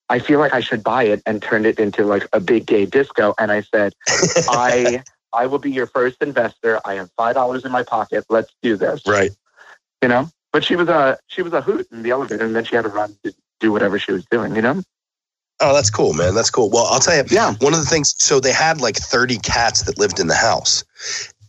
"I 0.09 0.19
feel 0.19 0.39
like 0.39 0.55
I 0.55 0.61
should 0.61 0.83
buy 0.83 1.05
it 1.05 1.23
and 1.27 1.43
turn 1.43 1.67
it 1.67 1.79
into 1.79 2.05
like 2.05 2.27
a 2.33 2.41
big 2.41 2.67
gay 2.67 2.87
disco." 2.87 3.35
And 3.39 3.53
I 3.53 3.61
said, 3.63 3.93
"I 4.49 5.03
I 5.33 5.47
will 5.47 5.59
be 5.59 5.71
your 5.71 5.87
first 5.87 6.23
investor. 6.23 6.81
I 6.85 6.95
have 6.95 7.11
five 7.17 7.35
dollars 7.35 7.65
in 7.65 7.73
my 7.73 7.83
pocket. 7.83 8.25
Let's 8.29 8.53
do 8.63 8.77
this." 8.77 9.03
right. 9.07 9.31
You 10.03 10.09
know. 10.09 10.29
But 10.53 10.65
she 10.65 10.77
was 10.77 10.89
a 10.89 11.19
she 11.27 11.43
was 11.43 11.53
a 11.53 11.61
hoot 11.61 11.87
in 11.91 12.03
the 12.03 12.11
elevator, 12.11 12.45
and 12.45 12.55
then 12.55 12.65
she 12.65 12.77
had 12.77 12.83
to 12.83 12.89
run 12.89 13.17
to 13.25 13.35
do 13.61 13.73
whatever 13.73 13.99
she 13.99 14.13
was 14.13 14.25
doing. 14.31 14.55
You 14.55 14.63
know. 14.63 14.83
Oh, 15.61 15.73
that's 15.73 15.91
cool, 15.91 16.15
man. 16.15 16.35
That's 16.35 16.51
cool. 16.51 16.69
Well, 16.69 16.87
I'll 16.87 16.99
tell 16.99 17.17
you, 17.17 17.23
Yeah. 17.31 17.55
one 17.61 17.73
of 17.73 17.79
the 17.79 17.87
things. 17.87 18.15
So 18.19 18.41
they 18.41 18.53
had 18.53 18.81
like 18.81 18.97
thirty 18.97 19.39
cats 19.39 19.83
that 19.83 19.99
lived 19.99 20.19
in 20.21 20.27
the 20.27 20.35
house, 20.35 20.85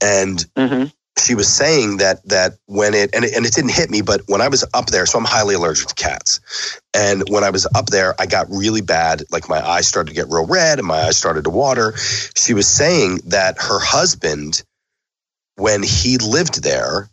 and 0.02 0.46
hmm 0.58 0.86
she 1.18 1.36
was 1.36 1.48
saying 1.48 1.98
that 1.98 2.28
that 2.28 2.54
when 2.66 2.94
it 2.94 3.10
and, 3.16 3.24
it 3.24 3.34
and 3.36 3.46
it 3.46 3.54
didn't 3.54 3.72
hit 3.72 3.90
me, 3.90 4.02
but 4.02 4.22
when 4.28 4.42
I 4.42 4.50
was 4.50 4.66
up 4.74 4.88
there, 4.88 5.06
so 5.06 5.18
I'm 5.18 5.26
highly 5.26 5.56
allergic 5.56 5.88
to 5.88 5.96
cats, 5.96 6.42
and 6.94 7.24
when 7.30 7.44
I 7.44 7.52
was 7.52 7.66
up 7.74 7.88
there, 7.88 8.16
I 8.20 8.26
got 8.26 8.48
really 8.50 8.82
bad. 8.82 9.24
Like 9.32 9.48
my 9.48 9.66
eyes 9.66 9.88
started 9.88 10.10
to 10.10 10.16
get 10.16 10.30
real 10.30 10.46
red, 10.46 10.78
and 10.80 10.88
my 10.88 11.04
eyes 11.04 11.18
started 11.18 11.46
to 11.46 11.50
water. 11.50 11.94
She 12.36 12.54
was 12.54 12.68
saying 12.68 13.22
that 13.28 13.58
her 13.60 13.80
husband, 13.80 14.64
when 15.56 15.84
he 15.84 16.18
lived 16.18 16.64
there, 16.64 17.10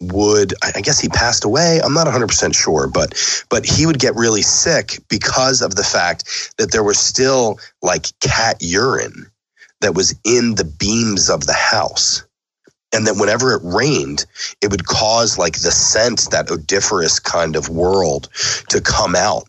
would 0.00 0.54
I 0.62 0.80
guess 0.80 0.98
he 0.98 1.08
passed 1.08 1.44
away. 1.44 1.80
I'm 1.84 1.94
not 1.94 2.06
100 2.06 2.26
percent 2.28 2.54
sure, 2.54 2.86
but 2.88 3.14
but 3.50 3.66
he 3.66 3.84
would 3.84 3.98
get 3.98 4.14
really 4.14 4.42
sick 4.42 4.98
because 5.10 5.60
of 5.60 5.74
the 5.74 5.84
fact 5.84 6.54
that 6.56 6.72
there 6.72 6.82
was 6.82 6.98
still 6.98 7.58
like 7.82 8.06
cat 8.20 8.56
urine 8.60 9.30
that 9.80 9.94
was 9.94 10.14
in 10.24 10.54
the 10.54 10.64
beams 10.64 11.28
of 11.30 11.46
the 11.46 11.52
house 11.52 12.24
and 12.92 13.06
that 13.06 13.16
whenever 13.16 13.52
it 13.54 13.60
rained, 13.64 14.24
it 14.60 14.70
would 14.70 14.86
cause 14.86 15.36
like 15.38 15.54
the 15.60 15.70
scent, 15.72 16.28
that 16.30 16.50
odoriferous 16.50 17.18
kind 17.18 17.56
of 17.56 17.68
world 17.68 18.28
to 18.68 18.80
come 18.80 19.14
out. 19.16 19.48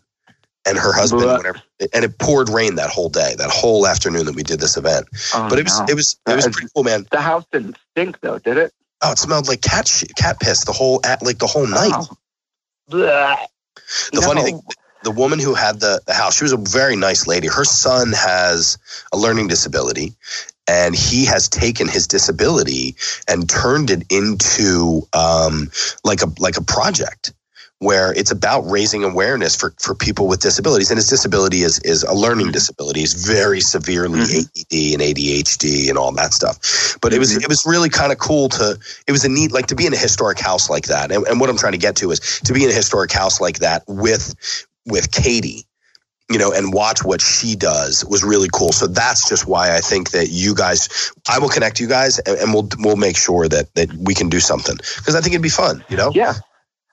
And 0.68 0.76
her 0.76 0.92
husband, 0.92 1.22
whenever, 1.22 1.62
and 1.94 2.04
it 2.04 2.18
poured 2.18 2.48
rain 2.48 2.74
that 2.74 2.90
whole 2.90 3.08
day, 3.08 3.36
that 3.38 3.50
whole 3.50 3.86
afternoon 3.86 4.26
that 4.26 4.34
we 4.34 4.42
did 4.42 4.58
this 4.58 4.76
event. 4.76 5.06
Oh, 5.32 5.48
But 5.48 5.60
it 5.60 5.64
was, 5.64 5.78
no. 5.78 5.86
it 5.88 5.94
was, 5.94 6.18
it 6.26 6.34
was 6.34 6.46
Uh, 6.46 6.50
pretty 6.50 6.68
cool, 6.74 6.82
man. 6.82 7.06
the 7.12 7.20
house 7.20 7.44
didn't 7.52 7.76
stink 7.92 8.18
though, 8.20 8.40
did 8.40 8.56
it? 8.56 8.74
Oh, 9.02 9.12
it 9.12 9.18
smelled 9.18 9.46
like 9.46 9.60
cat 9.60 9.86
shit, 9.86 10.10
cat 10.16 10.40
piss 10.40 10.64
the 10.64 10.72
whole, 10.72 11.00
at 11.04 11.22
like 11.22 11.38
the 11.38 11.46
whole 11.46 11.68
night. 11.68 11.92
Oh. 11.94 12.08
The 12.88 14.22
funny 14.22 14.42
thing, 14.42 14.60
the 15.06 15.12
woman 15.12 15.38
who 15.38 15.54
had 15.54 15.78
the, 15.78 16.02
the 16.06 16.12
house, 16.12 16.36
she 16.36 16.42
was 16.42 16.52
a 16.52 16.56
very 16.56 16.96
nice 16.96 17.28
lady. 17.28 17.46
Her 17.46 17.64
son 17.64 18.12
has 18.12 18.76
a 19.12 19.16
learning 19.16 19.46
disability, 19.46 20.14
and 20.66 20.96
he 20.96 21.24
has 21.26 21.48
taken 21.48 21.86
his 21.86 22.08
disability 22.08 22.96
and 23.28 23.48
turned 23.48 23.90
it 23.90 24.02
into 24.10 25.02
um, 25.12 25.70
like 26.02 26.22
a 26.22 26.26
like 26.40 26.56
a 26.56 26.62
project 26.64 27.32
where 27.78 28.12
it's 28.14 28.32
about 28.32 28.62
raising 28.62 29.04
awareness 29.04 29.54
for, 29.54 29.72
for 29.78 29.94
people 29.94 30.26
with 30.26 30.40
disabilities. 30.40 30.90
And 30.90 30.98
his 30.98 31.08
disability 31.08 31.62
is 31.62 31.78
is 31.80 32.02
a 32.02 32.12
learning 32.14 32.50
disability. 32.50 33.00
He's 33.00 33.14
very 33.14 33.60
severely 33.60 34.18
Mhm. 34.18 34.48
ADD 34.56 34.94
and 34.94 35.02
ADHD 35.02 35.88
and 35.88 35.96
all 35.96 36.10
that 36.12 36.34
stuff. 36.34 36.98
But 37.00 37.12
it 37.12 37.20
was 37.20 37.32
Mhm. 37.32 37.42
it 37.42 37.48
was 37.48 37.64
really 37.64 37.90
kind 37.90 38.10
of 38.10 38.18
cool 38.18 38.48
to 38.48 38.76
it 39.06 39.12
was 39.12 39.24
a 39.24 39.28
neat 39.28 39.52
like 39.52 39.66
to 39.66 39.76
be 39.76 39.86
in 39.86 39.94
a 39.94 39.98
historic 39.98 40.40
house 40.40 40.68
like 40.68 40.86
that. 40.86 41.12
And, 41.12 41.24
and 41.28 41.38
what 41.38 41.48
I'm 41.48 41.58
trying 41.58 41.72
to 41.78 41.78
get 41.78 41.94
to 41.96 42.10
is 42.10 42.18
to 42.44 42.52
be 42.52 42.64
in 42.64 42.70
a 42.70 42.74
historic 42.74 43.12
house 43.12 43.40
like 43.40 43.60
that 43.60 43.84
with 43.86 44.34
with 44.86 45.10
Katie, 45.10 45.66
you 46.30 46.38
know, 46.38 46.52
and 46.52 46.72
watch 46.72 47.04
what 47.04 47.20
she 47.20 47.54
does 47.56 48.04
was 48.04 48.24
really 48.24 48.48
cool. 48.52 48.72
So 48.72 48.86
that's 48.86 49.28
just 49.28 49.46
why 49.46 49.74
I 49.76 49.80
think 49.80 50.10
that 50.10 50.28
you 50.28 50.54
guys, 50.54 51.12
I 51.28 51.38
will 51.38 51.48
connect 51.48 51.80
you 51.80 51.86
guys, 51.88 52.18
and, 52.20 52.36
and 52.38 52.52
we'll 52.54 52.68
we'll 52.78 52.96
make 52.96 53.16
sure 53.16 53.48
that 53.48 53.72
that 53.74 53.92
we 53.94 54.14
can 54.14 54.28
do 54.28 54.40
something 54.40 54.76
because 54.76 55.14
I 55.14 55.20
think 55.20 55.34
it'd 55.34 55.42
be 55.42 55.48
fun. 55.48 55.84
You 55.88 55.96
know, 55.96 56.12
Yeah. 56.14 56.34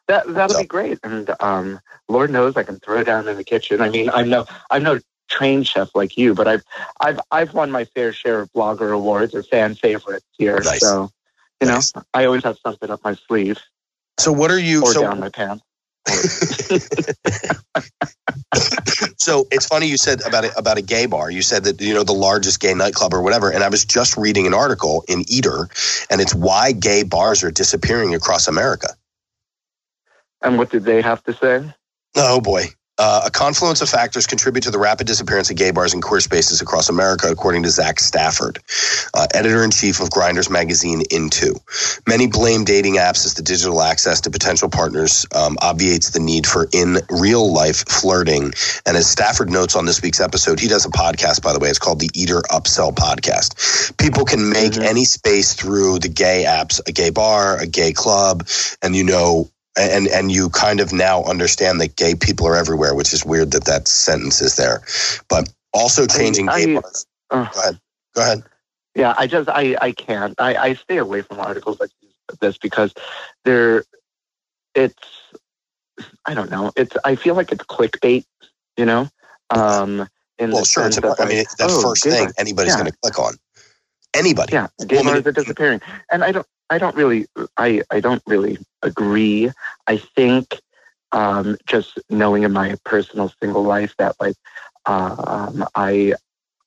That 0.07 0.27
that'll 0.27 0.55
So- 0.55 0.61
be 0.61 0.67
great. 0.67 0.99
And 1.03 1.33
um, 1.39 1.79
Lord 2.09 2.29
knows 2.29 2.57
I 2.57 2.63
can 2.63 2.79
throw 2.79 3.03
down 3.03 3.27
in 3.29 3.37
the 3.37 3.43
kitchen. 3.43 3.79
I 3.81 3.89
mean, 3.89 4.09
I'm 4.09 4.29
no 4.29 4.45
I'm 4.69 4.83
no 4.83 4.99
trained 5.29 5.65
chef 5.65 5.89
like 5.95 6.17
you, 6.17 6.33
but 6.35 6.45
I've 6.47 6.63
I've 6.99 7.19
I've 7.31 7.53
won 7.53 7.71
my 7.71 7.85
fair 7.85 8.11
share 8.11 8.41
of 8.41 8.51
blogger 8.51 8.93
awards 8.93 9.33
or 9.33 9.43
fan 9.43 9.75
favorites 9.75 10.25
here. 10.37 10.59
Nice. 10.59 10.81
So 10.81 11.09
you 11.61 11.67
know, 11.69 11.79
I 12.13 12.25
always 12.25 12.43
have 12.43 12.57
something 12.61 12.91
up 12.91 13.01
my 13.05 13.13
sleeve 13.27 13.57
So 14.19 14.33
what 14.33 14.51
are 14.51 14.59
you? 14.59 14.81
or 14.83 14.91
so 14.91 15.03
down 15.03 15.21
my 15.21 15.29
pants. 15.29 15.63
so 19.17 19.47
it's 19.51 19.67
funny 19.67 19.87
you 19.87 19.97
said 19.97 20.21
about 20.25 20.43
it 20.43 20.51
about 20.57 20.77
a 20.77 20.81
gay 20.81 21.05
bar. 21.05 21.31
You 21.31 21.41
said 21.41 21.63
that 21.63 21.79
you 21.79 21.93
know 21.93 22.03
the 22.03 22.13
largest 22.13 22.59
gay 22.59 22.73
nightclub 22.73 23.13
or 23.13 23.21
whatever. 23.21 23.51
And 23.51 23.63
I 23.63 23.69
was 23.69 23.85
just 23.85 24.17
reading 24.17 24.45
an 24.45 24.53
article 24.53 25.05
in 25.07 25.23
Eater, 25.27 25.69
and 26.09 26.19
it's 26.19 26.35
why 26.35 26.73
gay 26.73 27.03
bars 27.03 27.43
are 27.43 27.51
disappearing 27.51 28.15
across 28.15 28.47
America. 28.47 28.89
And 30.41 30.57
what 30.57 30.71
did 30.71 30.83
they 30.83 31.01
have 31.01 31.23
to 31.23 31.33
say? 31.33 31.73
Oh 32.15 32.41
boy. 32.41 32.65
Uh, 32.99 33.23
a 33.25 33.31
confluence 33.31 33.81
of 33.81 33.89
factors 33.89 34.27
contribute 34.27 34.61
to 34.61 34.71
the 34.71 34.77
rapid 34.77 35.07
disappearance 35.07 35.49
of 35.49 35.55
gay 35.55 35.71
bars 35.71 35.93
and 35.93 36.03
queer 36.03 36.19
spaces 36.19 36.61
across 36.61 36.89
America, 36.89 37.27
according 37.29 37.63
to 37.63 37.69
Zach 37.69 37.99
Stafford, 37.99 38.59
uh, 39.15 39.25
editor 39.33 39.63
in 39.63 39.71
chief 39.71 39.99
of 39.99 40.11
Grindr's 40.11 40.49
magazine. 40.49 41.01
Into 41.09 41.55
many 42.07 42.27
blame 42.27 42.63
dating 42.65 42.95
apps 42.95 43.25
as 43.25 43.33
the 43.33 43.41
digital 43.41 43.81
access 43.81 44.21
to 44.21 44.29
potential 44.31 44.69
partners 44.69 45.25
um, 45.35 45.57
obviates 45.61 46.11
the 46.11 46.19
need 46.19 46.45
for 46.45 46.69
in 46.71 46.97
real 47.09 47.51
life 47.51 47.83
flirting. 47.87 48.53
And 48.85 48.95
as 48.95 49.09
Stafford 49.09 49.49
notes 49.49 49.75
on 49.75 49.85
this 49.85 50.01
week's 50.01 50.21
episode, 50.21 50.59
he 50.59 50.67
does 50.67 50.85
a 50.85 50.89
podcast, 50.89 51.41
by 51.41 51.51
the 51.53 51.59
way. 51.59 51.69
It's 51.69 51.79
called 51.79 51.99
the 51.99 52.11
Eater 52.13 52.41
Upsell 52.51 52.93
Podcast. 52.93 53.97
People 53.97 54.23
can 54.25 54.49
make 54.49 54.73
Mhm. 54.73 54.83
any 54.83 55.05
space 55.05 55.53
through 55.53 55.99
the 55.99 56.09
gay 56.09 56.45
apps, 56.47 56.79
a 56.87 56.91
gay 56.91 57.09
bar, 57.09 57.57
a 57.57 57.65
gay 57.65 57.91
club, 57.91 58.47
and 58.81 58.95
you 58.95 59.03
know 59.03 59.49
and 59.77 60.07
and 60.07 60.31
you 60.31 60.49
kind 60.49 60.79
of 60.79 60.93
now 60.93 61.23
understand 61.23 61.81
that 61.81 61.95
gay 61.95 62.15
people 62.15 62.47
are 62.47 62.55
everywhere, 62.55 62.93
which 62.95 63.13
is 63.13 63.25
weird 63.25 63.51
that 63.51 63.65
that 63.65 63.87
sentence 63.87 64.41
is 64.41 64.55
there. 64.55 64.81
But 65.29 65.51
also 65.73 66.05
changing 66.05 66.49
I- 66.49 66.65
gay 66.65 66.75
I- 66.77 66.79
bars. 66.79 67.05
uh, 67.31 67.47
Go 67.53 67.59
ahead. 67.59 67.79
Go 68.15 68.21
ahead. 68.21 68.43
Yeah, 68.95 69.15
I 69.17 69.25
just 69.27 69.49
I 69.49 69.75
I 69.81 69.91
can't. 69.91 70.39
I 70.39 70.55
I 70.55 70.73
stay 70.75 70.97
away 70.97 71.21
from 71.23 71.39
articles 71.39 71.79
like 71.79 71.89
this 72.39 72.57
because 72.57 72.93
they're 73.43 73.83
it's 74.75 75.03
I 76.25 76.33
don't 76.33 76.51
know. 76.51 76.71
It's 76.75 76.95
I 77.03 77.15
feel 77.15 77.33
like 77.35 77.51
it's 77.51 77.63
clickbait, 77.65 78.25
you 78.77 78.85
know. 78.85 79.09
Um 79.49 80.07
in 80.37 80.51
Well, 80.51 80.63
sure. 80.65 80.85
It's 80.85 80.95
sense 80.95 80.97
a, 81.05 81.09
of 81.11 81.19
I 81.19 81.25
mean, 81.25 81.45
the 81.57 81.65
oh, 81.69 81.81
first 81.81 82.03
gay 82.03 82.11
thing 82.11 82.31
anybody's 82.37 82.73
Yeah. 82.73 82.79
going 82.81 82.91
to 82.91 82.97
click 83.01 83.17
on. 83.19 83.35
Anybody. 84.15 84.53
Yeah, 84.53 84.67
gay 84.85 85.01
bars 85.01 85.25
are 85.25 85.31
disappearing, 85.31 85.81
and 86.11 86.23
I 86.23 86.31
don't. 86.31 86.45
I 86.73 86.79
don't 86.79 86.95
really. 86.95 87.27
I. 87.57 87.83
I 87.91 87.99
don't 87.99 88.23
really 88.27 88.57
agree. 88.81 89.51
I 89.87 89.97
think, 89.97 90.59
um, 91.11 91.57
just 91.67 91.99
knowing 92.09 92.43
in 92.43 92.51
my 92.51 92.75
personal 92.83 93.31
single 93.41 93.63
life 93.63 93.95
that 93.99 94.15
like, 94.19 94.35
um, 94.87 95.65
I, 95.75 96.15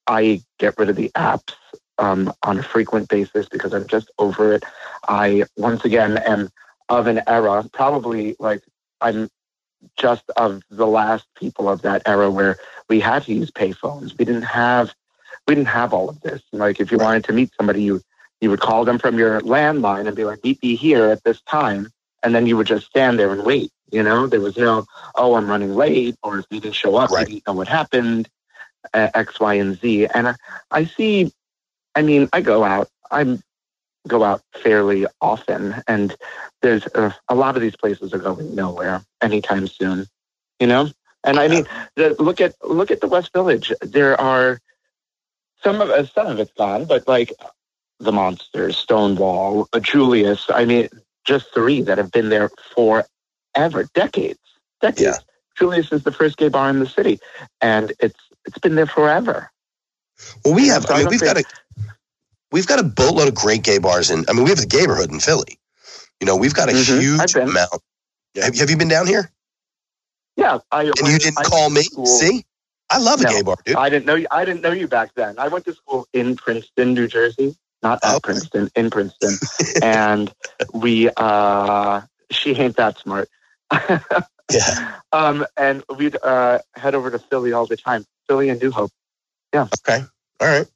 I 0.06 0.42
get 0.58 0.78
rid 0.78 0.90
of 0.90 0.96
the 0.96 1.10
apps 1.16 1.54
um, 1.98 2.32
on 2.44 2.58
a 2.58 2.62
frequent 2.62 3.08
basis 3.08 3.48
because 3.48 3.74
I'm 3.74 3.86
just 3.88 4.10
over 4.18 4.52
it. 4.52 4.64
I 5.08 5.44
once 5.56 5.84
again 5.84 6.18
am 6.18 6.50
of 6.88 7.08
an 7.08 7.22
era, 7.26 7.64
probably 7.72 8.36
like 8.38 8.62
I'm 9.00 9.28
just 9.98 10.24
of 10.36 10.62
the 10.70 10.86
last 10.86 11.26
people 11.36 11.68
of 11.68 11.82
that 11.82 12.02
era 12.06 12.30
where 12.30 12.56
we 12.88 13.00
had 13.00 13.24
to 13.24 13.34
use 13.34 13.50
payphones. 13.50 14.16
We 14.18 14.24
didn't 14.24 14.42
have 14.42 14.94
we 15.48 15.54
didn't 15.56 15.68
have 15.68 15.92
all 15.92 16.08
of 16.08 16.20
this. 16.20 16.42
Like 16.52 16.80
if 16.80 16.92
you 16.92 16.98
wanted 16.98 17.24
to 17.24 17.32
meet 17.32 17.50
somebody, 17.56 17.82
you 17.82 18.02
you 18.40 18.50
would 18.50 18.60
call 18.60 18.84
them 18.84 18.98
from 18.98 19.18
your 19.18 19.40
landline 19.40 20.06
and 20.06 20.16
be 20.16 20.24
like, 20.24 20.42
meet 20.44 20.62
me 20.62 20.76
here 20.76 21.06
at 21.06 21.24
this 21.24 21.40
time. 21.42 21.88
And 22.22 22.34
then 22.34 22.46
you 22.46 22.56
would 22.56 22.66
just 22.66 22.86
stand 22.86 23.18
there 23.18 23.32
and 23.32 23.44
wait. 23.44 23.70
You 23.90 24.02
know, 24.02 24.26
there 24.26 24.40
was 24.40 24.56
no, 24.56 24.84
oh, 25.14 25.34
I'm 25.34 25.48
running 25.48 25.74
late, 25.74 26.16
or 26.22 26.40
if 26.40 26.46
you 26.50 26.60
didn't 26.60 26.74
show 26.74 26.96
up, 26.96 27.10
right. 27.10 27.26
you 27.26 27.34
didn't 27.34 27.46
know 27.46 27.52
what 27.52 27.68
happened, 27.68 28.28
uh, 28.92 29.10
X, 29.14 29.38
Y, 29.38 29.54
and 29.54 29.80
Z. 29.80 30.06
And 30.06 30.28
I, 30.28 30.34
I 30.70 30.84
see, 30.84 31.32
I 31.94 32.02
mean, 32.02 32.28
I 32.32 32.40
go 32.40 32.64
out, 32.64 32.88
I 33.10 33.38
go 34.08 34.24
out 34.24 34.42
fairly 34.54 35.06
often, 35.20 35.82
and 35.86 36.16
there's 36.62 36.86
uh, 36.88 37.12
a 37.28 37.34
lot 37.34 37.54
of 37.54 37.62
these 37.62 37.76
places 37.76 38.12
are 38.12 38.18
going 38.18 38.54
nowhere 38.54 39.04
anytime 39.22 39.68
soon, 39.68 40.06
you 40.58 40.66
know? 40.66 40.90
And 41.22 41.38
I 41.38 41.48
mean, 41.48 41.66
the, 41.96 42.14
look 42.20 42.40
at 42.40 42.54
look 42.64 42.92
at 42.92 43.00
the 43.00 43.08
West 43.08 43.32
Village. 43.32 43.72
There 43.82 44.18
are 44.20 44.60
some 45.62 45.80
of 45.80 46.10
some 46.10 46.28
of 46.28 46.38
it's 46.38 46.52
gone, 46.52 46.84
but 46.84 47.08
like 47.08 47.32
the 47.98 48.12
Monsters, 48.12 48.76
Stonewall, 48.76 49.68
uh, 49.72 49.80
Julius. 49.80 50.46
I 50.52 50.64
mean, 50.64 50.88
just 51.24 51.52
three 51.54 51.82
that 51.82 51.98
have 51.98 52.12
been 52.12 52.28
there 52.28 52.50
forever, 52.74 53.84
decades, 53.94 54.38
decades. 54.80 55.02
Yeah. 55.02 55.16
Julius 55.56 55.90
is 55.92 56.02
the 56.04 56.12
first 56.12 56.36
gay 56.36 56.48
bar 56.48 56.68
in 56.68 56.80
the 56.80 56.86
city, 56.86 57.18
and 57.60 57.92
it's 57.98 58.20
it's 58.44 58.58
been 58.58 58.74
there 58.74 58.86
forever. 58.86 59.50
Well, 60.44 60.54
we 60.54 60.68
have. 60.68 60.84
So 60.84 60.94
I 60.94 60.98
mean, 60.98 61.08
we've 61.08 61.20
got 61.20 61.38
a 61.38 61.44
we've 62.52 62.66
got 62.66 62.78
a 62.78 62.84
boatload 62.84 63.28
of 63.28 63.34
great 63.34 63.62
gay 63.62 63.78
bars, 63.78 64.10
and 64.10 64.28
I 64.28 64.34
mean, 64.34 64.44
we 64.44 64.50
have 64.50 64.60
the 64.60 64.66
gayborhood 64.66 65.10
in 65.10 65.20
Philly. 65.20 65.58
You 66.20 66.26
know, 66.26 66.36
we've 66.36 66.54
got 66.54 66.68
a 66.68 66.72
mm-hmm. 66.72 67.00
huge 67.00 67.34
amount. 67.34 67.82
Have, 68.36 68.56
have 68.56 68.70
you 68.70 68.76
been 68.76 68.88
down 68.88 69.06
here? 69.06 69.30
Yeah, 70.36 70.58
I. 70.70 70.84
And 70.84 71.08
you 71.08 71.18
didn't 71.18 71.38
I 71.38 71.44
call 71.44 71.70
me. 71.70 71.82
School. 71.82 72.06
See, 72.06 72.44
I 72.90 72.98
love 72.98 73.22
a 73.22 73.24
gay 73.24 73.42
bar, 73.42 73.56
dude. 73.64 73.76
I 73.76 73.88
didn't 73.88 74.04
know 74.04 74.14
you. 74.14 74.26
I 74.30 74.44
didn't 74.44 74.60
know 74.60 74.72
you 74.72 74.88
back 74.88 75.14
then. 75.14 75.38
I 75.38 75.48
went 75.48 75.64
to 75.64 75.74
school 75.74 76.06
in 76.12 76.36
Princeton, 76.36 76.92
New 76.92 77.08
Jersey 77.08 77.56
not 77.82 78.00
at 78.02 78.16
okay. 78.16 78.20
Princeton, 78.22 78.70
in 78.74 78.90
Princeton. 78.90 79.36
and 79.82 80.32
we, 80.72 81.10
uh, 81.16 82.02
she 82.30 82.54
ain't 82.56 82.76
that 82.76 82.98
smart. 82.98 83.28
yeah. 84.50 84.98
Um, 85.12 85.46
and 85.56 85.82
we'd 85.96 86.16
uh, 86.22 86.60
head 86.74 86.94
over 86.94 87.10
to 87.10 87.18
Philly 87.18 87.52
all 87.52 87.66
the 87.66 87.76
time, 87.76 88.04
Philly 88.28 88.48
and 88.48 88.60
New 88.60 88.70
Hope. 88.70 88.90
Yeah. 89.52 89.68
Okay. 89.86 90.04
All 90.40 90.48
right. 90.48 90.66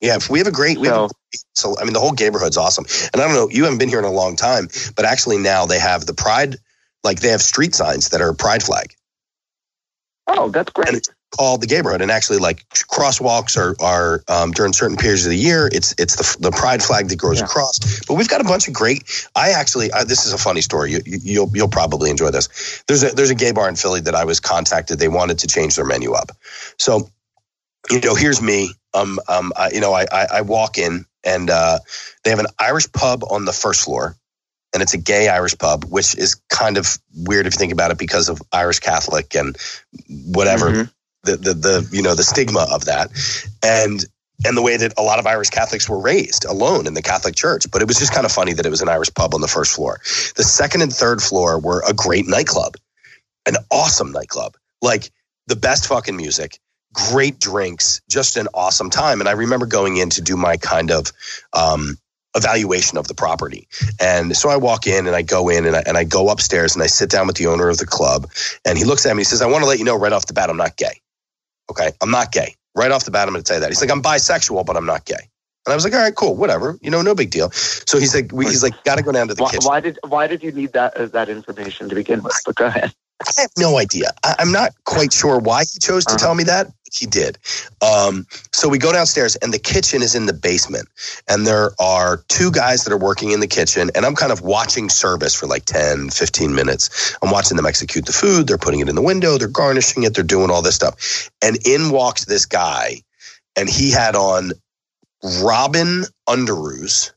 Yeah, 0.00 0.18
we 0.28 0.38
have 0.38 0.48
a 0.48 0.52
great. 0.52 0.78
We 0.78 0.88
so, 0.88 1.06
a, 1.06 1.08
so 1.54 1.78
I 1.80 1.84
mean, 1.84 1.94
the 1.94 2.00
whole 2.00 2.12
neighborhood's 2.12 2.58
awesome. 2.58 2.84
And 3.12 3.22
I 3.22 3.26
don't 3.26 3.34
know, 3.34 3.48
you 3.48 3.64
haven't 3.64 3.78
been 3.78 3.88
here 3.88 3.98
in 3.98 4.04
a 4.04 4.10
long 4.10 4.36
time, 4.36 4.68
but 4.96 5.06
actually 5.06 5.38
now 5.38 5.64
they 5.64 5.78
have 5.78 6.04
the 6.04 6.12
Pride, 6.12 6.56
like 7.04 7.20
they 7.20 7.28
have 7.28 7.40
street 7.40 7.74
signs 7.74 8.10
that 8.10 8.20
are 8.20 8.34
Pride 8.34 8.62
flag. 8.62 8.94
Oh, 10.26 10.50
that's 10.50 10.72
great. 10.72 10.88
And, 10.88 11.08
called 11.36 11.60
the 11.60 11.66
Gayborhood, 11.66 12.00
and 12.00 12.10
actually 12.10 12.38
like 12.38 12.68
crosswalks 12.68 13.56
are 13.56 13.74
are 13.82 14.22
um, 14.28 14.52
during 14.52 14.72
certain 14.72 14.96
periods 14.96 15.24
of 15.24 15.30
the 15.30 15.36
year. 15.36 15.68
It's 15.72 15.94
it's 15.98 16.16
the 16.16 16.48
the 16.48 16.50
pride 16.50 16.82
flag 16.82 17.08
that 17.08 17.16
goes 17.16 17.38
yeah. 17.38 17.46
across. 17.46 17.78
But 18.06 18.14
we've 18.14 18.28
got 18.28 18.40
a 18.40 18.44
bunch 18.44 18.68
of 18.68 18.74
great. 18.74 19.28
I 19.34 19.50
actually 19.50 19.92
I, 19.92 20.04
this 20.04 20.26
is 20.26 20.32
a 20.32 20.38
funny 20.38 20.60
story. 20.60 20.92
You, 20.92 21.00
you, 21.04 21.18
you'll 21.22 21.50
you'll 21.54 21.68
probably 21.68 22.10
enjoy 22.10 22.30
this. 22.30 22.82
There's 22.86 23.02
a 23.02 23.10
there's 23.10 23.30
a 23.30 23.34
gay 23.34 23.52
bar 23.52 23.68
in 23.68 23.76
Philly 23.76 24.00
that 24.00 24.14
I 24.14 24.24
was 24.24 24.40
contacted. 24.40 24.98
They 24.98 25.08
wanted 25.08 25.38
to 25.40 25.46
change 25.46 25.76
their 25.76 25.84
menu 25.84 26.12
up. 26.12 26.30
So, 26.78 27.10
you 27.90 28.00
know, 28.00 28.14
here's 28.14 28.40
me. 28.40 28.70
Um 28.92 29.18
um 29.28 29.52
I, 29.56 29.70
you 29.70 29.80
know 29.80 29.92
I, 29.92 30.06
I 30.12 30.26
I 30.34 30.40
walk 30.42 30.78
in 30.78 31.04
and 31.24 31.50
uh, 31.50 31.78
they 32.22 32.30
have 32.30 32.38
an 32.38 32.46
Irish 32.58 32.90
pub 32.92 33.24
on 33.30 33.46
the 33.46 33.52
first 33.52 33.82
floor 33.82 34.14
and 34.74 34.82
it's 34.82 34.92
a 34.92 34.98
gay 34.98 35.28
Irish 35.28 35.56
pub, 35.56 35.84
which 35.84 36.14
is 36.18 36.34
kind 36.50 36.76
of 36.76 36.98
weird 37.16 37.46
if 37.46 37.54
you 37.54 37.58
think 37.58 37.72
about 37.72 37.90
it 37.90 37.98
because 37.98 38.28
of 38.28 38.42
Irish 38.52 38.80
Catholic 38.80 39.34
and 39.34 39.56
whatever 40.08 40.70
mm-hmm 40.70 40.82
the, 41.24 41.36
the 41.36 41.54
the 41.54 41.88
you 41.92 42.02
know 42.02 42.14
the 42.14 42.22
stigma 42.22 42.66
of 42.70 42.86
that 42.86 43.10
and 43.62 44.04
and 44.44 44.56
the 44.56 44.62
way 44.62 44.76
that 44.76 44.92
a 44.98 45.02
lot 45.02 45.18
of 45.18 45.26
Irish 45.26 45.50
Catholics 45.50 45.88
were 45.88 46.00
raised 46.00 46.44
alone 46.44 46.86
in 46.86 46.94
the 46.94 47.02
Catholic 47.02 47.34
Church. 47.34 47.70
But 47.70 47.82
it 47.82 47.88
was 47.88 47.98
just 47.98 48.12
kind 48.12 48.26
of 48.26 48.32
funny 48.32 48.52
that 48.52 48.66
it 48.66 48.70
was 48.70 48.82
an 48.82 48.88
Irish 48.88 49.12
pub 49.14 49.34
on 49.34 49.40
the 49.40 49.48
first 49.48 49.74
floor. 49.74 50.00
The 50.36 50.44
second 50.44 50.82
and 50.82 50.92
third 50.92 51.22
floor 51.22 51.58
were 51.58 51.82
a 51.88 51.94
great 51.94 52.26
nightclub, 52.26 52.76
an 53.46 53.56
awesome 53.70 54.12
nightclub, 54.12 54.56
like 54.82 55.10
the 55.46 55.56
best 55.56 55.86
fucking 55.86 56.16
music, 56.16 56.58
great 56.92 57.38
drinks, 57.38 58.00
just 58.08 58.36
an 58.36 58.48
awesome 58.54 58.90
time. 58.90 59.20
And 59.20 59.28
I 59.28 59.32
remember 59.32 59.66
going 59.66 59.96
in 59.96 60.10
to 60.10 60.22
do 60.22 60.36
my 60.36 60.56
kind 60.56 60.90
of 60.90 61.12
um, 61.52 61.96
evaluation 62.34 62.98
of 62.98 63.08
the 63.08 63.14
property. 63.14 63.68
And 64.00 64.36
so 64.36 64.48
I 64.48 64.56
walk 64.56 64.86
in 64.86 65.06
and 65.06 65.14
I 65.14 65.22
go 65.22 65.48
in 65.48 65.64
and 65.64 65.76
I, 65.76 65.82
and 65.86 65.96
I 65.96 66.04
go 66.04 66.28
upstairs 66.28 66.74
and 66.74 66.82
I 66.82 66.86
sit 66.86 67.10
down 67.10 67.26
with 67.26 67.36
the 67.36 67.46
owner 67.46 67.68
of 67.68 67.78
the 67.78 67.86
club. 67.86 68.30
And 68.64 68.76
he 68.76 68.84
looks 68.84 69.06
at 69.06 69.10
me 69.10 69.12
and 69.12 69.20
he 69.20 69.24
says, 69.24 69.42
I 69.42 69.46
want 69.46 69.62
to 69.62 69.68
let 69.68 69.78
you 69.78 69.84
know 69.84 69.96
right 69.98 70.12
off 70.12 70.26
the 70.26 70.32
bat, 70.34 70.50
I'm 70.50 70.56
not 70.56 70.76
gay. 70.76 71.00
Okay, 71.70 71.92
I'm 72.00 72.10
not 72.10 72.32
gay. 72.32 72.54
Right 72.74 72.90
off 72.90 73.04
the 73.04 73.10
bat, 73.10 73.28
I'm 73.28 73.34
going 73.34 73.42
to 73.42 73.46
tell 73.46 73.56
you 73.56 73.60
that. 73.60 73.70
He's 73.70 73.80
like, 73.80 73.90
I'm 73.90 74.02
bisexual, 74.02 74.66
but 74.66 74.76
I'm 74.76 74.86
not 74.86 75.04
gay. 75.04 75.28
And 75.66 75.72
I 75.72 75.74
was 75.74 75.84
like, 75.84 75.94
all 75.94 76.00
right, 76.00 76.14
cool, 76.14 76.36
whatever, 76.36 76.78
you 76.82 76.90
know, 76.90 77.00
no 77.00 77.14
big 77.14 77.30
deal. 77.30 77.50
So 77.50 77.98
he's 77.98 78.14
like, 78.14 78.32
we, 78.32 78.44
he's 78.44 78.62
like, 78.62 78.84
got 78.84 78.98
to 78.98 79.02
go 79.02 79.12
down 79.12 79.28
to 79.28 79.34
the 79.34 79.42
why, 79.42 79.50
kitchen. 79.50 79.66
Why 79.66 79.80
did 79.80 79.98
why 80.06 80.26
did 80.26 80.42
you 80.42 80.52
need 80.52 80.72
that 80.74 80.94
uh, 80.96 81.06
that 81.06 81.30
information 81.30 81.88
to 81.88 81.94
begin 81.94 82.22
with? 82.22 82.38
But 82.44 82.56
go 82.56 82.66
ahead. 82.66 82.92
I 83.22 83.40
have 83.40 83.50
no 83.56 83.78
idea. 83.78 84.10
I, 84.24 84.34
am 84.40 84.52
not 84.52 84.72
quite 84.84 85.12
sure 85.12 85.38
why 85.38 85.60
he 85.60 85.78
chose 85.78 86.04
to 86.04 86.14
uh-huh. 86.14 86.18
tell 86.18 86.34
me 86.34 86.44
that. 86.44 86.70
He 86.92 87.06
did. 87.06 87.38
Um, 87.80 88.26
so 88.54 88.68
we 88.68 88.78
go 88.78 88.92
downstairs, 88.92 89.34
and 89.36 89.52
the 89.52 89.58
kitchen 89.58 90.00
is 90.00 90.14
in 90.14 90.26
the 90.26 90.32
basement. 90.32 90.88
And 91.28 91.44
there 91.44 91.72
are 91.80 92.22
two 92.28 92.52
guys 92.52 92.84
that 92.84 92.92
are 92.92 92.98
working 92.98 93.32
in 93.32 93.40
the 93.40 93.48
kitchen, 93.48 93.90
and 93.96 94.06
I'm 94.06 94.14
kind 94.14 94.30
of 94.30 94.42
watching 94.42 94.88
service 94.88 95.34
for 95.34 95.46
like 95.46 95.64
10, 95.64 96.10
15 96.10 96.54
minutes. 96.54 97.16
I'm 97.20 97.32
watching 97.32 97.56
them 97.56 97.66
execute 97.66 98.06
the 98.06 98.12
food. 98.12 98.46
They're 98.46 98.56
putting 98.56 98.78
it 98.78 98.88
in 98.88 98.94
the 98.94 99.02
window, 99.02 99.38
they're 99.38 99.48
garnishing 99.48 100.04
it, 100.04 100.14
they're 100.14 100.22
doing 100.22 100.50
all 100.50 100.62
this 100.62 100.76
stuff. 100.76 101.30
And 101.42 101.58
in 101.66 101.90
walks 101.90 102.26
this 102.26 102.46
guy, 102.46 103.02
and 103.56 103.68
he 103.68 103.90
had 103.90 104.14
on 104.14 104.52
robin 105.42 106.04
underoos 106.28 107.12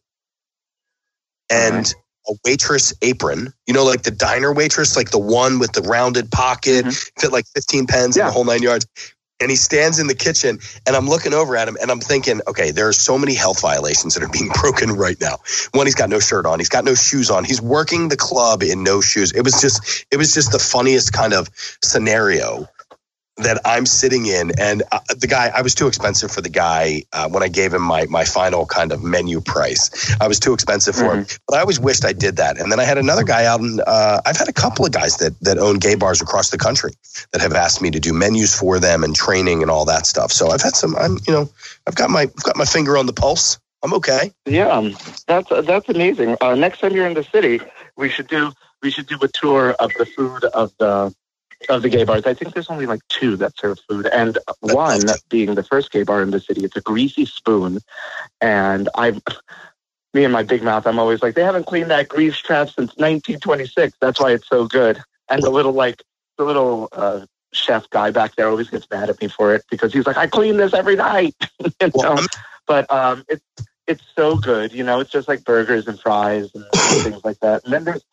and 1.52 1.94
a 2.30 2.34
waitress 2.46 2.94
apron, 3.02 3.54
you 3.68 3.74
know, 3.74 3.84
like 3.84 4.04
the 4.04 4.12
diner 4.12 4.54
waitress, 4.54 4.96
like 4.96 5.12
the 5.12 5.20
one 5.20 5.60
with 5.60 5.74
the 5.74 5.82
rounded 5.82 6.32
pocket, 6.32 6.86
mm-hmm. 6.86 7.20
fit 7.22 7.32
like 7.32 7.46
15 7.54 7.86
pens 7.86 8.18
yeah. 8.18 8.24
and 8.24 8.30
the 8.30 8.34
whole 8.34 8.44
nine 8.44 8.64
yards. 8.64 8.88
And 9.40 9.52
he 9.52 9.56
stands 9.56 10.00
in 10.00 10.08
the 10.08 10.16
kitchen 10.16 10.60
and 10.86 10.96
I'm 10.96 11.08
looking 11.08 11.34
over 11.34 11.56
at 11.56 11.68
him 11.68 11.78
and 11.80 11.92
I'm 11.92 12.00
thinking, 12.00 12.42
okay, 12.48 12.72
there 12.72 12.88
are 12.88 12.94
so 12.94 13.18
many 13.18 13.36
health 13.36 13.62
violations 13.62 14.16
that 14.16 14.24
are 14.24 14.30
being 14.30 14.50
broken 14.62 14.92
right 14.92 15.20
now. 15.22 15.38
One, 15.74 15.86
he's 15.86 15.96
got 15.96 16.10
no 16.10 16.20
shirt 16.20 16.46
on, 16.46 16.60
he's 16.60 16.70
got 16.70 16.86
no 16.86 16.96
shoes 16.96 17.30
on, 17.30 17.44
he's 17.44 17.62
working 17.62 18.10
the 18.10 18.18
club 18.18 18.64
in 18.64 18.84
no 18.84 19.02
shoes. 19.02 19.32
It 19.34 19.44
was 19.44 19.62
just, 19.62 20.06
it 20.12 20.18
was 20.18 20.34
just 20.34 20.52
the 20.52 20.60
funniest 20.60 21.14
kind 21.14 21.34
of 21.34 21.50
scenario 21.84 22.68
that 23.38 23.62
I'm 23.66 23.86
sitting 23.86 24.26
in, 24.26 24.52
and 24.60 24.84
uh, 24.92 25.00
the 25.16 25.28
guy 25.28 25.52
I 25.54 25.62
was 25.62 25.76
too 25.76 25.88
expensive 25.88 26.32
for 26.32 26.42
the 26.42 26.50
guy 26.50 27.04
uh, 27.14 27.30
when 27.30 27.44
I 27.44 27.48
gave 27.48 27.74
him 27.74 27.84
my 27.84 28.06
my 28.06 28.26
final 28.26 28.66
kind 28.66 28.92
of 28.92 29.04
menu 29.04 29.42
price. 29.42 30.16
I 30.20 30.28
was 30.28 30.40
too 30.40 30.54
expensive 30.54 30.96
for 30.96 31.04
mm-hmm. 31.04 31.20
him, 31.20 31.40
but 31.48 31.58
I 31.58 31.60
always 31.62 31.80
wished 31.80 32.04
I 32.04 32.14
did 32.14 32.38
that. 32.38 32.60
And 32.60 32.72
then 32.72 32.80
I 32.80 32.84
had 32.84 32.98
another 32.98 33.24
guy 33.24 33.46
out, 33.46 33.60
and 33.60 33.82
uh, 33.86 34.22
I've 34.26 34.38
had 34.38 34.48
a 34.48 34.54
couple 34.54 34.86
of 34.86 34.92
guys 34.92 35.18
that 35.18 35.40
that 35.42 35.58
own 35.58 35.78
gay 35.78 35.96
bars 35.96 36.22
across 36.22 36.50
the 36.50 36.58
country 36.58 36.94
that 37.32 37.42
have 37.42 37.54
asked 37.54 37.82
me 37.82 37.92
to 37.92 38.00
do 38.00 38.14
menus 38.14 38.58
for 38.58 38.80
them 38.80 39.04
and 39.04 39.16
training 39.16 39.62
and 39.62 39.70
all 39.70 39.86
that 39.86 40.06
stuff. 40.08 40.32
So 40.32 40.50
I've 40.50 40.62
had 40.62 40.76
some. 40.76 40.96
I'm 40.96 41.18
you 41.28 41.34
know 41.34 41.50
I've 41.86 41.96
got 41.96 42.10
my 42.10 42.22
I've 42.22 42.44
got 42.44 42.56
my 42.56 42.66
finger 42.66 42.98
on 42.98 43.06
the 43.06 43.14
pulse. 43.14 43.60
I'm 43.84 43.94
okay. 43.94 44.32
Yeah, 44.46 44.70
um, 44.70 44.96
that's 45.28 45.50
that's 45.50 45.90
amazing. 45.90 46.38
Uh, 46.42 46.56
next 46.56 46.80
time 46.80 46.94
you're 46.94 47.08
in 47.08 47.14
the 47.14 47.24
city, 47.24 47.62
we 47.96 48.10
should 48.10 48.28
do 48.28 48.52
we 48.82 48.90
should 48.90 49.08
do 49.08 49.18
a 49.22 49.28
tour 49.28 49.72
of 49.80 49.92
the 49.98 50.06
food 50.06 50.44
of 50.46 50.74
the 50.80 51.14
of 51.70 51.82
the 51.82 51.90
gay 51.90 52.04
bars. 52.04 52.26
I 52.26 52.34
think 52.34 52.54
there's 52.54 52.70
only 52.70 52.86
like 52.86 53.02
two 53.10 53.36
that 53.38 53.58
serve 53.58 53.80
food, 53.90 54.08
and 54.08 54.38
one 54.60 55.02
being 55.30 55.56
the 55.56 55.64
first 55.64 55.92
gay 55.92 56.04
bar 56.04 56.22
in 56.22 56.32
the 56.32 56.40
city. 56.40 56.64
It's 56.64 56.76
a 56.76 56.82
greasy 56.82 57.26
spoon, 57.26 57.80
and 58.42 58.90
I've 58.96 59.22
me 60.14 60.24
and 60.24 60.34
my 60.34 60.44
big 60.44 60.64
mouth. 60.64 60.88
I'm 60.88 61.00
always 61.00 61.22
like, 61.22 61.36
they 61.36 61.44
haven't 61.44 61.66
cleaned 61.66 61.92
that 61.92 62.08
grease 62.08 62.38
trap 62.38 62.68
since 62.68 62.96
1926. 62.98 63.98
That's 64.02 64.20
why 64.20 64.32
it's 64.32 64.48
so 64.48 64.68
good. 64.68 65.02
And 65.30 65.44
the 65.44 65.50
little 65.50 65.74
like 65.74 66.02
the 66.38 66.44
little 66.44 66.90
uh, 66.92 67.26
chef 67.54 67.90
guy 67.90 68.12
back 68.12 68.36
there 68.36 68.48
always 68.48 68.70
gets 68.70 68.90
mad 68.90 69.10
at 69.10 69.22
me 69.22 69.28
for 69.28 69.54
it 69.54 69.64
because 69.70 69.94
he's 69.94 70.08
like, 70.08 70.18
I 70.18 70.28
clean 70.28 70.58
this 70.58 70.74
every 70.74 70.96
night. 70.96 71.36
you 71.60 71.92
know? 71.96 72.18
But 72.66 72.90
um, 72.92 73.26
it's 73.28 73.44
it's 73.88 74.04
so 74.16 74.38
good. 74.38 74.74
You 74.74 74.84
know, 74.84 75.00
it's 75.00 75.12
just 75.12 75.28
like 75.28 75.44
burgers 75.44 75.88
and 75.88 76.00
fries 76.00 76.50
and 76.54 76.66
things 77.04 77.24
like 77.24 77.40
that. 77.40 77.64
And 77.64 77.74
then 77.74 77.84
there's 77.84 78.04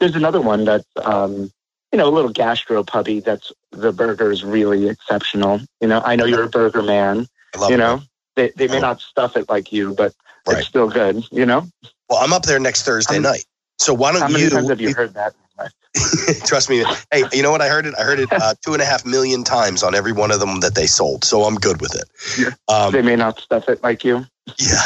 there's 0.00 0.16
another 0.16 0.40
one 0.40 0.64
that's 0.64 0.88
um, 1.02 1.50
you 1.94 1.98
know, 1.98 2.08
a 2.08 2.10
little 2.10 2.32
gastro 2.32 2.82
pubby 2.82 3.20
that's 3.20 3.52
the 3.70 3.92
burger 3.92 4.32
is 4.32 4.42
really 4.42 4.88
exceptional. 4.88 5.60
You 5.80 5.86
know, 5.86 6.02
I 6.04 6.16
know 6.16 6.24
you're 6.24 6.42
a 6.42 6.48
burger 6.48 6.82
man. 6.82 7.28
you 7.68 7.76
know, 7.76 8.02
they, 8.34 8.50
they 8.56 8.66
may 8.66 8.80
not 8.80 9.00
stuff 9.00 9.36
it 9.36 9.48
like 9.48 9.72
you, 9.72 9.94
but 9.94 10.12
right. 10.44 10.58
it's 10.58 10.66
still 10.66 10.90
good, 10.90 11.24
you 11.30 11.46
know? 11.46 11.68
Well, 12.08 12.18
I'm 12.18 12.32
up 12.32 12.42
there 12.42 12.58
next 12.58 12.82
Thursday 12.82 13.20
night. 13.20 13.44
So 13.78 13.94
why 13.94 14.10
don't 14.10 14.22
how 14.22 14.26
you? 14.26 14.38
Many 14.38 14.50
times 14.50 14.68
have 14.70 14.80
you 14.80 14.92
heard 14.92 15.14
that? 15.14 15.34
Trust 16.46 16.68
me. 16.68 16.84
Hey, 17.12 17.22
you 17.32 17.44
know 17.44 17.52
what? 17.52 17.60
I 17.60 17.68
heard 17.68 17.86
it. 17.86 17.94
I 17.96 18.02
heard 18.02 18.18
it 18.18 18.32
uh, 18.32 18.54
two 18.64 18.72
and 18.72 18.82
a 18.82 18.84
half 18.84 19.06
million 19.06 19.44
times 19.44 19.84
on 19.84 19.94
every 19.94 20.10
one 20.10 20.32
of 20.32 20.40
them 20.40 20.58
that 20.60 20.74
they 20.74 20.86
sold. 20.86 21.22
So 21.22 21.44
I'm 21.44 21.54
good 21.54 21.80
with 21.80 21.94
it. 21.94 22.10
Yeah. 22.36 22.74
Um, 22.74 22.90
they 22.90 23.02
may 23.02 23.14
not 23.14 23.38
stuff 23.38 23.68
it 23.68 23.80
like 23.84 24.02
you. 24.02 24.26
Yeah, 24.58 24.82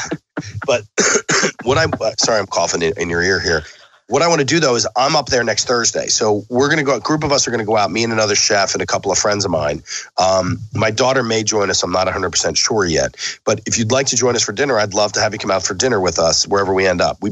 but 0.67 0.83
what 1.63 1.79
I'm 1.79 1.91
uh, 1.99 2.11
sorry, 2.19 2.39
I'm 2.39 2.47
coughing 2.47 2.83
in, 2.83 2.93
in, 2.99 3.09
your 3.09 3.23
ear 3.23 3.41
here. 3.41 3.65
What 4.09 4.23
I 4.23 4.29
want 4.29 4.41
to 4.41 4.45
do 4.47 4.59
though 4.59 4.75
is 4.75 4.87
I'm 4.97 5.15
up 5.17 5.27
there 5.27 5.45
next 5.45 5.67
Thursday. 5.67 6.07
So 6.09 6.45
we're 6.49 6.69
going 6.69 6.79
to 6.79 6.85
go, 6.85 6.97
a 6.97 7.01
group 7.01 7.25
of 7.25 7.33
us 7.33 7.47
are 7.47 7.51
going 7.51 7.61
to 7.61 7.67
go 7.67 7.77
out, 7.77 7.91
me 7.91 8.05
and 8.05 8.13
another 8.13 8.35
chef 8.35 8.73
and 8.73 8.83
a 8.83 8.87
couple 8.87 9.13
of 9.13 9.19
friends 9.19 9.45
of 9.45 9.51
mine. 9.51 9.83
Um, 10.17 10.59
my 10.75 10.91
daughter 10.91 11.23
may 11.23 11.43
join 11.45 11.71
us. 11.71 11.83
I'm 11.83 11.93
not 11.93 12.07
100% 12.09 12.57
sure 12.57 12.85
yet. 12.87 13.17
But 13.45 13.61
if 13.67 13.79
you'd 13.79 13.93
like 13.93 14.07
to 14.09 14.17
join 14.17 14.35
us 14.35 14.43
for 14.43 14.53
dinner, 14.53 14.79
I'd 14.79 14.95
love 14.95 15.13
to 15.13 15.21
have 15.21 15.33
you 15.33 15.39
come 15.39 15.51
out 15.51 15.63
for 15.63 15.75
dinner 15.75 16.01
with 16.01 16.19
us 16.19 16.47
wherever 16.49 16.73
we 16.73 16.87
end 16.87 17.01
up. 17.01 17.19
We, 17.21 17.31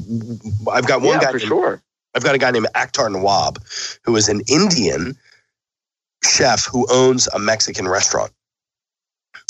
I've 0.71 0.87
got 0.87 1.01
one 1.01 1.15
yeah, 1.15 1.21
guy. 1.21 1.33
for 1.33 1.39
named- 1.39 1.49
sure. 1.49 1.83
I've 2.15 2.25
got 2.25 2.35
a 2.35 2.39
guy 2.39 2.51
named 2.51 2.69
Akhtar 2.75 3.13
Nawab, 3.13 3.63
who 4.05 4.17
is 4.17 4.29
an 4.31 4.41
Indian 4.49 5.17
chef 6.25 6.67
who 6.67 6.87
owns 6.91 7.27
a 7.29 7.39
Mexican 7.39 7.87
restaurant. 7.87 8.33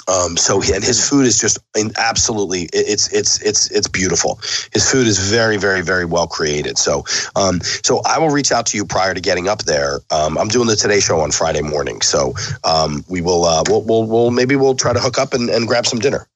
Um, 0.09 0.37
so 0.37 0.61
he, 0.61 0.73
and 0.73 0.85
his 0.85 1.09
food 1.09 1.27
is 1.27 1.39
just 1.39 1.59
absolutely 1.99 2.69
it's 2.73 3.13
it's 3.13 3.41
it's 3.43 3.71
it's 3.71 3.89
beautiful. 3.89 4.39
His 4.73 4.89
food 4.91 5.07
is 5.07 5.19
very 5.19 5.57
very 5.57 5.83
very 5.83 6.05
well 6.05 6.27
created. 6.27 6.79
So 6.79 7.05
um, 7.35 7.61
so 7.61 8.03
I 8.07 8.19
will 8.19 8.31
reach 8.31 8.53
out 8.53 8.67
to 8.67 8.77
you 8.77 8.85
prior 8.85 9.15
to 9.15 9.21
getting 9.21 9.49
up 9.49 9.65
there. 9.65 10.01
Um, 10.11 10.39
I'm 10.39 10.49
doing 10.49 10.69
the 10.69 10.77
Today 10.77 11.01
Show 11.01 11.21
on 11.21 11.33
Friday 11.33 11.63
morning, 11.63 12.03
so 12.03 12.35
um, 12.63 13.05
we 13.09 13.21
will 13.21 13.45
uh, 13.45 13.65
we'll, 13.69 13.83
we'll 13.83 14.07
we'll 14.07 14.31
maybe 14.31 14.55
we'll 14.55 14.77
try 14.77 14.93
to 14.93 15.01
hook 15.01 15.19
up 15.19 15.35
and, 15.35 15.51
and 15.51 15.67
grab 15.67 15.87
some 15.87 15.99
dinner. 15.99 16.29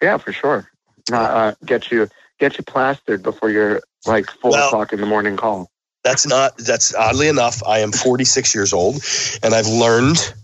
Yeah, 0.00 0.16
for 0.18 0.32
sure. 0.32 0.70
Uh, 1.12 1.16
uh, 1.16 1.54
get 1.64 1.90
you 1.90 2.08
get 2.38 2.56
you 2.56 2.64
plastered 2.64 3.22
before 3.22 3.50
your 3.50 3.82
like 4.06 4.30
four 4.30 4.52
Well- 4.52 4.68
o'clock 4.68 4.92
in 4.92 5.00
the 5.00 5.06
morning 5.06 5.36
call. 5.36 5.70
That's 6.02 6.26
not 6.26 6.56
that's 6.56 6.94
oddly 6.94 7.28
enough. 7.28 7.62
I 7.66 7.80
am 7.80 7.92
46 7.92 8.54
years 8.54 8.72
old, 8.72 9.02
and 9.42 9.52
I've 9.52 9.66
learned 9.66 10.34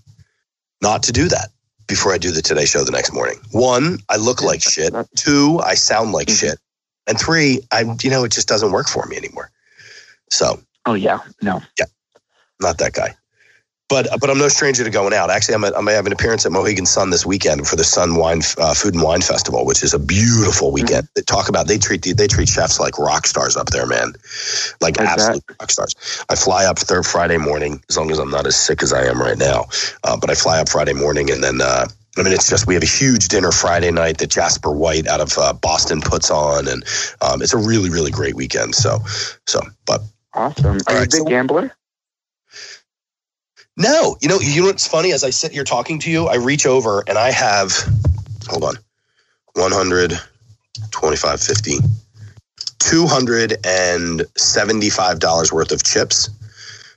not 0.83 1.05
to 1.05 1.13
do 1.13 1.29
that 1.29 1.49
before 1.89 2.13
I 2.13 2.19
do 2.19 2.31
the 2.31 2.43
Today 2.43 2.65
Show 2.67 2.85
the 2.85 2.93
next 2.93 3.13
morning. 3.13 3.39
One, 3.53 3.99
I 4.09 4.17
look 4.17 4.43
like 4.43 4.63
shit. 4.63 4.95
Two, 5.17 5.61
I 5.61 5.75
sound 5.75 6.13
like 6.13 6.29
Mhm. 6.29 6.39
shit. 6.41 6.59
And 7.07 7.19
three, 7.19 7.63
I 7.71 7.83
you 8.03 8.11
know 8.11 8.25
it 8.25 8.33
just 8.33 8.49
doesn't 8.49 8.73
work 8.73 8.89
for 8.89 9.07
me 9.07 9.17
anymore. 9.17 9.51
So 10.31 10.61
Oh 10.87 10.95
yeah, 10.95 11.21
no. 11.43 11.63
Yeah, 11.79 11.87
not 12.61 12.79
that 12.79 12.93
guy. 12.93 13.15
But 13.89 14.09
but 14.21 14.29
I'm 14.31 14.39
no 14.39 14.49
stranger 14.49 14.83
to 14.83 14.91
going 14.91 15.13
out. 15.13 15.31
Actually, 15.31 15.55
I'm 15.55 15.65
at, 15.65 15.77
I'm 15.77 15.87
have 15.87 16.07
an 16.07 16.13
appearance 16.13 16.45
at 16.45 16.51
Mohegan 16.51 16.87
Sun 16.87 17.11
this 17.11 17.25
weekend 17.25 17.69
for 17.69 17.77
the 17.77 17.85
Sun 17.85 18.17
Wine 18.17 18.41
uh, 18.59 18.75
Food 18.75 18.95
and 18.95 19.03
Wine 19.03 19.21
Festival, 19.21 19.65
which 19.65 19.85
is 19.85 19.95
a 19.95 19.99
beautiful 20.01 20.73
weekend. 20.73 21.07
They 21.15 21.23
talk 21.23 21.49
about 21.49 21.69
they 21.69 21.79
treat 21.79 22.03
the, 22.03 22.13
they 22.13 22.27
treat 22.27 22.49
chefs 22.49 22.81
like 22.81 22.99
rock 22.99 23.29
stars 23.29 23.57
up 23.57 23.69
there, 23.69 23.87
man, 23.87 24.13
like 24.81 24.97
Like 24.99 25.07
that? 25.07 25.19
absolute 25.21 25.45
rock 25.61 25.71
stars. 25.71 25.95
I 26.29 26.35
fly 26.35 26.65
up 26.65 26.81
third 26.81 27.07
Friday 27.07 27.37
morning, 27.37 27.81
as 27.89 27.97
long 27.97 28.11
as 28.11 28.19
I'm 28.19 28.31
not 28.31 28.45
as 28.47 28.57
sick 28.57 28.83
as 28.83 28.93
I 28.93 29.05
am 29.05 29.21
right 29.21 29.39
now. 29.39 29.67
Uh, 30.03 30.17
but 30.17 30.31
I 30.31 30.35
fly 30.35 30.61
up 30.61 30.69
Friday 30.69 30.93
morning, 30.95 31.31
and 31.31 31.45
then 31.45 31.61
uh, 31.61 31.87
I 32.19 32.23
mean 32.25 32.33
it's 32.33 32.51
just 32.51 32.67
we 32.67 32.75
have 32.75 32.83
a 32.83 32.87
huge 32.87 33.29
dinner 33.29 33.53
Friday 33.53 33.93
night 33.93 34.19
that 34.19 34.31
Jasper 34.31 34.73
White 34.73 35.07
out 35.07 35.21
of 35.21 35.39
uh, 35.39 35.53
Boston 35.53 36.01
puts 36.01 36.29
on, 36.29 36.67
and 36.67 36.83
um, 37.23 37.41
it's 37.41 37.55
a 37.55 37.59
really 37.59 37.91
really 37.91 38.11
great 38.11 38.35
weekend. 38.35 38.75
So 38.75 38.99
so 39.47 39.61
but 39.87 40.01
Awesome. 40.35 40.67
Are 40.67 40.75
you 40.75 40.81
a 40.89 41.01
right, 41.03 41.11
big 41.11 41.19
so- 41.21 41.25
gambler? 41.25 41.73
No, 43.77 44.17
you 44.23 44.29
know, 44.29 44.39
you 44.41 44.63
know 44.63 44.69
what's 44.69 44.87
funny? 44.89 45.13
As 45.13 45.25
I 45.25 45.31
sit 45.31 45.53
here 45.53 45.65
talking 45.65 45.99
to 46.01 46.11
you, 46.11 46.27
I 46.27 46.37
reach 46.37 46.67
over 46.67 47.05
and 47.09 47.19
I 47.19 47.31
have, 47.33 47.73
hold 48.49 48.65
on, 48.65 48.75
100, 49.55 50.13
25, 50.93 51.41
50, 51.41 51.79
$275 52.79 55.53
worth 55.53 55.73
of 55.73 55.83
chips 55.85 56.31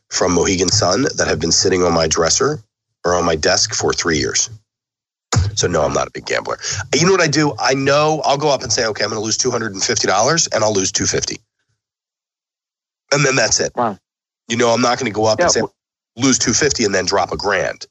from 0.10 0.34
Mohegan 0.34 0.70
Sun 0.70 1.04
that 1.18 1.28
have 1.28 1.40
been 1.40 1.52
sitting 1.52 1.82
on 1.84 1.94
my 1.94 2.08
dresser 2.08 2.60
or 3.06 3.16
on 3.16 3.26
my 3.26 3.36
desk 3.36 3.74
for 3.74 3.92
three 3.94 4.20
years. 4.20 4.50
So 5.56 5.68
no, 5.68 5.84
I'm 5.84 5.94
not 5.94 6.08
a 6.08 6.12
big 6.12 6.26
gambler. 6.26 6.58
You 6.96 7.06
know 7.06 7.12
what 7.14 7.22
I 7.22 7.28
do? 7.28 7.54
I 7.60 7.74
know 7.74 8.22
I'll 8.26 8.38
go 8.38 8.50
up 8.50 8.64
and 8.64 8.72
say, 8.74 8.86
okay, 8.88 9.04
I'm 9.04 9.10
going 9.10 9.20
to 9.20 9.26
lose 9.26 9.38
$250 9.38 10.50
and 10.54 10.64
I'll 10.64 10.74
lose 10.74 10.92
250. 10.92 11.40
And 13.12 13.26
then 13.26 13.36
that's 13.36 13.60
it. 13.60 13.72
Wow. 13.76 13.98
You 14.48 14.58
know, 14.58 14.70
I'm 14.70 14.82
not 14.82 15.00
going 15.00 15.12
to 15.12 15.16
go 15.16 15.26
up 15.26 15.40
Yeah, 15.40 15.46
and 15.46 15.52
say, 15.52 15.62
lose 16.20 16.38
250 16.38 16.86
and 16.86 16.96
then 16.96 17.06
drop 17.06 17.32
a 17.32 17.38
grand. 17.38 17.88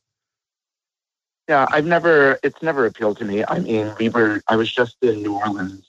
Yeah, 1.48 1.66
I've 1.70 1.86
never. 1.86 2.38
It's 2.42 2.62
never 2.62 2.84
appealed 2.84 3.18
to 3.18 3.24
me. 3.24 3.42
I 3.46 3.58
mean, 3.58 3.94
we 3.98 4.10
were. 4.10 4.42
I 4.48 4.56
was 4.56 4.70
just 4.70 4.96
in 5.00 5.22
New 5.22 5.34
Orleans 5.34 5.86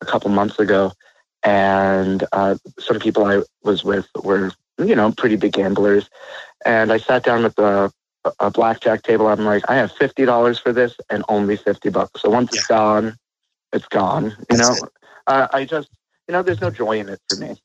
a 0.00 0.06
couple 0.06 0.30
months 0.30 0.58
ago, 0.58 0.92
and 1.44 2.24
uh, 2.32 2.56
some 2.78 2.98
people 2.98 3.24
I 3.24 3.42
was 3.62 3.84
with 3.84 4.08
were, 4.24 4.50
you 4.78 4.96
know, 4.96 5.12
pretty 5.12 5.36
big 5.36 5.52
gamblers, 5.52 6.10
and 6.64 6.92
I 6.92 6.98
sat 6.98 7.22
down 7.22 7.44
at 7.44 7.54
the 7.54 7.92
a 8.40 8.50
blackjack 8.50 9.02
table. 9.02 9.28
I'm 9.28 9.44
like, 9.44 9.62
I 9.68 9.76
have 9.76 9.92
fifty 9.92 10.24
dollars 10.24 10.58
for 10.58 10.72
this, 10.72 10.96
and 11.08 11.24
only 11.28 11.56
fifty 11.56 11.88
bucks. 11.88 12.22
So 12.22 12.30
once 12.30 12.52
it's 12.52 12.66
gone, 12.66 13.16
it's 13.72 13.86
gone. 13.86 14.34
You 14.50 14.56
That's 14.56 14.82
know, 14.82 14.88
uh, 15.28 15.46
I 15.52 15.64
just, 15.64 15.88
you 16.26 16.32
know, 16.32 16.42
there's 16.42 16.60
no 16.60 16.70
joy 16.70 16.98
in 16.98 17.08
it 17.08 17.20
for 17.28 17.36
me. 17.36 17.56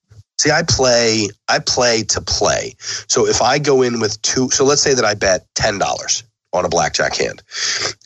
See, 0.42 0.50
I 0.50 0.64
play 0.64 1.30
I 1.50 1.60
play 1.60 2.02
to 2.06 2.22
play. 2.22 2.74
So 3.08 3.28
if 3.28 3.44
I 3.44 3.60
go 3.60 3.84
in 3.84 4.00
with 4.00 4.20
two 4.24 4.50
so 4.50 4.66
let's 4.66 4.82
say 4.82 4.96
that 4.96 5.06
I 5.06 5.14
bet 5.14 5.46
$10 5.54 5.78
on 6.52 6.66
a 6.66 6.70
blackjack 6.70 7.16
hand. 7.16 7.44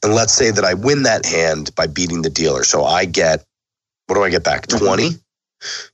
And 0.03 0.13
let's 0.13 0.33
say 0.33 0.51
that 0.51 0.65
I 0.65 0.73
win 0.73 1.03
that 1.03 1.25
hand 1.25 1.73
by 1.75 1.87
beating 1.87 2.23
the 2.23 2.29
dealer. 2.29 2.65
So 2.65 2.83
I 2.83 3.05
get 3.05 3.45
what 4.07 4.15
do 4.17 4.23
I 4.23 4.31
get 4.31 4.43
back? 4.43 4.67
Mhm. 4.67 4.79
20. 4.79 5.19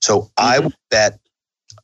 So 0.01 0.31
I 0.35 0.59
Mhm. 0.59 0.63
would 0.63 0.75
bet 0.89 1.19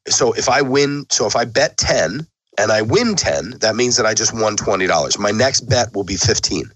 so 0.10 0.34
if 0.34 0.49
I 0.49 0.64
win 0.64 1.05
so 1.12 1.28
if 1.28 1.36
I 1.36 1.45
bet 1.45 1.78
10 1.78 2.28
and 2.58 2.72
I 2.72 2.82
win 2.82 3.16
10, 3.16 3.60
that 3.60 3.76
means 3.76 3.97
that 3.97 4.08
I 4.08 4.16
just 4.16 4.34
won 4.34 4.58
$20. 4.58 5.20
My 5.20 5.32
next 5.32 5.70
bet 5.70 5.93
will 5.93 6.03
be 6.05 6.18
15. 6.18 6.72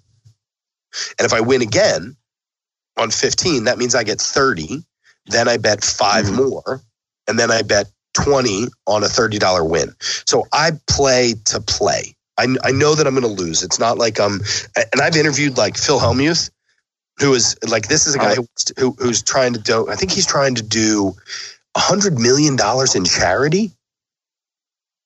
And 1.20 1.26
if 1.26 1.34
I 1.34 1.42
win 1.42 1.64
again 1.64 2.16
on 2.98 3.12
15, 3.12 3.66
that 3.66 3.80
means 3.80 3.96
I 3.96 4.04
get 4.04 4.22
30. 4.22 4.86
Then 5.28 5.48
I 5.50 5.58
bet 5.58 5.84
5 5.84 6.28
Mhm. 6.28 6.36
more 6.36 6.82
and 7.32 7.40
then 7.40 7.50
I 7.50 7.62
bet 7.62 7.90
20 8.14 8.68
on 8.88 9.04
a 9.04 9.08
$30 9.08 9.70
win. 9.70 9.96
So 10.00 10.46
I 10.52 10.72
play 10.88 11.34
to 11.46 11.62
play. 11.62 12.14
I, 12.38 12.56
I 12.62 12.72
know 12.72 12.94
that 12.94 13.08
I'm 13.08 13.16
going 13.16 13.24
to 13.24 13.42
lose. 13.42 13.64
It's 13.64 13.80
not 13.80 13.98
like 13.98 14.20
I'm, 14.20 14.42
and 14.76 15.02
I've 15.02 15.16
interviewed 15.16 15.58
like 15.58 15.78
Phil 15.78 15.98
Hellmuth, 15.98 16.52
who 17.20 17.34
is 17.34 17.56
like 17.68 17.88
this 17.88 18.08
is 18.08 18.16
a 18.16 18.18
guy 18.18 18.36
who, 18.36 18.48
who 18.78 18.96
who's 19.00 19.22
trying 19.22 19.54
to 19.54 19.60
do. 19.60 19.90
I 19.90 19.96
think 19.96 20.12
he's 20.12 20.26
trying 20.26 20.56
to 20.56 20.64
do 20.64 21.14
a 21.76 21.80
hundred 21.80 22.20
million 22.20 22.56
dollars 22.56 22.96
in 22.96 23.06
charity. 23.06 23.72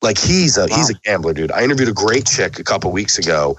Like 0.01 0.17
he's 0.17 0.57
a 0.57 0.67
he's 0.67 0.89
a 0.89 0.93
gambler, 0.93 1.33
dude. 1.33 1.51
I 1.51 1.63
interviewed 1.63 1.89
a 1.89 1.93
great 1.93 2.25
chick 2.25 2.57
a 2.57 2.63
couple 2.63 2.91
weeks 2.91 3.17
ago, 3.19 3.57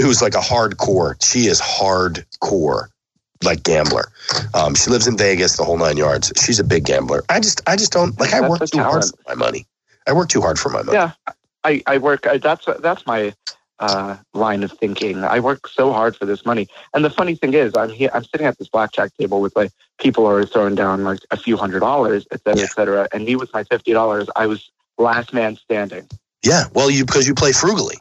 who's 0.00 0.22
like 0.22 0.34
a 0.34 0.38
hardcore. 0.38 1.22
She 1.22 1.46
is 1.46 1.60
hardcore, 1.60 2.88
like 3.42 3.62
gambler. 3.62 4.10
Um, 4.54 4.74
she 4.74 4.90
lives 4.90 5.06
in 5.06 5.16
Vegas, 5.16 5.56
the 5.56 5.64
whole 5.64 5.76
nine 5.78 5.96
yards. 5.96 6.32
She's 6.36 6.60
a 6.60 6.64
big 6.64 6.84
gambler. 6.84 7.22
I 7.28 7.40
just 7.40 7.60
I 7.66 7.76
just 7.76 7.92
don't 7.92 8.18
like. 8.18 8.32
I 8.32 8.40
That's 8.40 8.50
work 8.50 8.70
too 8.70 8.78
hard 8.78 9.04
for 9.04 9.16
my 9.28 9.34
money. 9.34 9.66
I 10.06 10.12
work 10.12 10.28
too 10.28 10.40
hard 10.40 10.58
for 10.58 10.68
my 10.68 10.82
money. 10.82 10.98
Yeah, 10.98 11.12
I, 11.64 11.82
I 11.86 11.98
work. 11.98 12.26
I, 12.26 12.38
that's 12.38 12.66
that's 12.80 13.06
my 13.06 13.34
uh, 13.78 14.16
line 14.34 14.62
of 14.62 14.72
thinking. 14.72 15.24
I 15.24 15.40
work 15.40 15.68
so 15.68 15.92
hard 15.92 16.16
for 16.16 16.26
this 16.26 16.44
money, 16.44 16.68
and 16.94 17.04
the 17.04 17.10
funny 17.10 17.34
thing 17.34 17.54
is, 17.54 17.72
I'm 17.76 17.90
here. 17.90 18.10
I'm 18.12 18.24
sitting 18.24 18.46
at 18.46 18.58
this 18.58 18.68
blackjack 18.68 19.14
table 19.16 19.40
with 19.40 19.54
like 19.56 19.72
people 19.98 20.26
are 20.26 20.44
throwing 20.44 20.74
down 20.74 21.04
like 21.04 21.20
a 21.30 21.36
few 21.36 21.56
hundred 21.56 21.80
dollars, 21.80 22.26
et 22.32 22.40
cetera, 22.42 22.58
Yeah. 22.58 22.64
et 22.64 22.72
cetera. 22.72 23.08
And 23.12 23.24
me 23.24 23.36
with 23.36 23.52
my 23.52 23.64
fifty 23.64 23.92
dollars, 23.92 24.28
I 24.36 24.46
was 24.46 24.70
last 24.98 25.32
man 25.32 25.56
standing. 25.56 26.08
Yeah, 26.44 26.64
well, 26.74 26.90
you 26.90 27.04
because 27.04 27.26
you 27.28 27.34
play 27.34 27.52
frugally. 27.52 27.96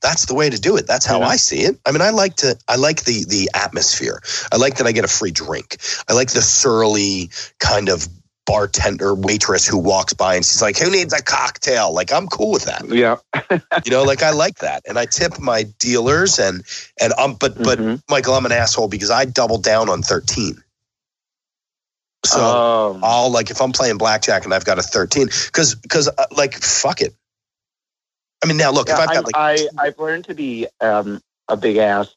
That's 0.00 0.26
the 0.26 0.34
way 0.34 0.48
to 0.50 0.60
do 0.60 0.76
it. 0.76 0.86
That's 0.86 1.06
how 1.06 1.20
Yeah. 1.20 1.28
I 1.28 1.36
see 1.36 1.60
it. 1.60 1.78
I 1.86 1.92
mean, 1.92 2.02
I 2.02 2.10
like 2.10 2.36
to. 2.36 2.56
I 2.68 2.76
like 2.76 3.04
the 3.04 3.24
the 3.24 3.50
atmosphere. 3.54 4.20
I 4.52 4.56
like 4.56 4.76
that 4.76 4.86
I 4.86 4.92
get 4.92 5.04
a 5.04 5.08
free 5.08 5.30
drink. 5.30 5.78
I 6.08 6.12
like 6.12 6.30
the 6.30 6.42
surly 6.42 7.30
kind 7.58 7.88
of 7.88 8.08
bartender 8.46 9.14
waitress 9.14 9.66
who 9.66 9.76
walks 9.76 10.14
by 10.14 10.34
and 10.36 10.44
she's 10.44 10.62
like, 10.62 10.78
"Who 10.78 10.90
needs 10.90 11.12
a 11.12 11.22
cocktail?" 11.22 11.92
Like 11.92 12.12
I'm 12.12 12.26
cool 12.28 12.50
with 12.52 12.64
that. 12.64 12.88
Yeah, 12.88 13.16
You 13.84 13.90
know, 13.90 14.04
like 14.04 14.22
I 14.22 14.30
like 14.30 14.58
that, 14.58 14.82
and 14.88 14.98
I 14.98 15.06
tip 15.06 15.38
my 15.38 15.64
dealers 15.78 16.38
and 16.38 16.62
and 17.00 17.12
um. 17.18 17.34
But 17.34 17.56
but 17.62 17.78
Mhm. 17.78 18.02
Michael, 18.08 18.34
I'm 18.34 18.46
an 18.46 18.52
asshole 18.52 18.88
because 18.88 19.10
I 19.10 19.24
double 19.26 19.58
down 19.58 19.88
on 19.88 20.02
thirteen. 20.02 20.62
So. 22.24 22.40
Um, 22.40 23.00
I'll 23.04 23.30
like 23.30 23.50
if 23.50 23.60
I'm 23.60 23.72
playing 23.72 23.98
blackjack 23.98 24.44
and 24.44 24.52
I've 24.52 24.64
got 24.64 24.78
a 24.78 24.82
13 24.82 25.26
because 25.26 25.74
because 25.76 26.08
uh, 26.08 26.26
like 26.36 26.54
fuck 26.54 27.00
it. 27.00 27.14
I 28.42 28.46
mean 28.46 28.56
now 28.56 28.70
look 28.70 28.88
if 28.88 28.98
I've 28.98 29.08
got 29.08 29.24
like 29.24 29.36
I 29.36 29.68
I've 29.78 29.98
learned 29.98 30.26
to 30.26 30.34
be 30.34 30.66
um, 30.80 31.20
a 31.48 31.56
big 31.56 31.76
ass 31.76 32.14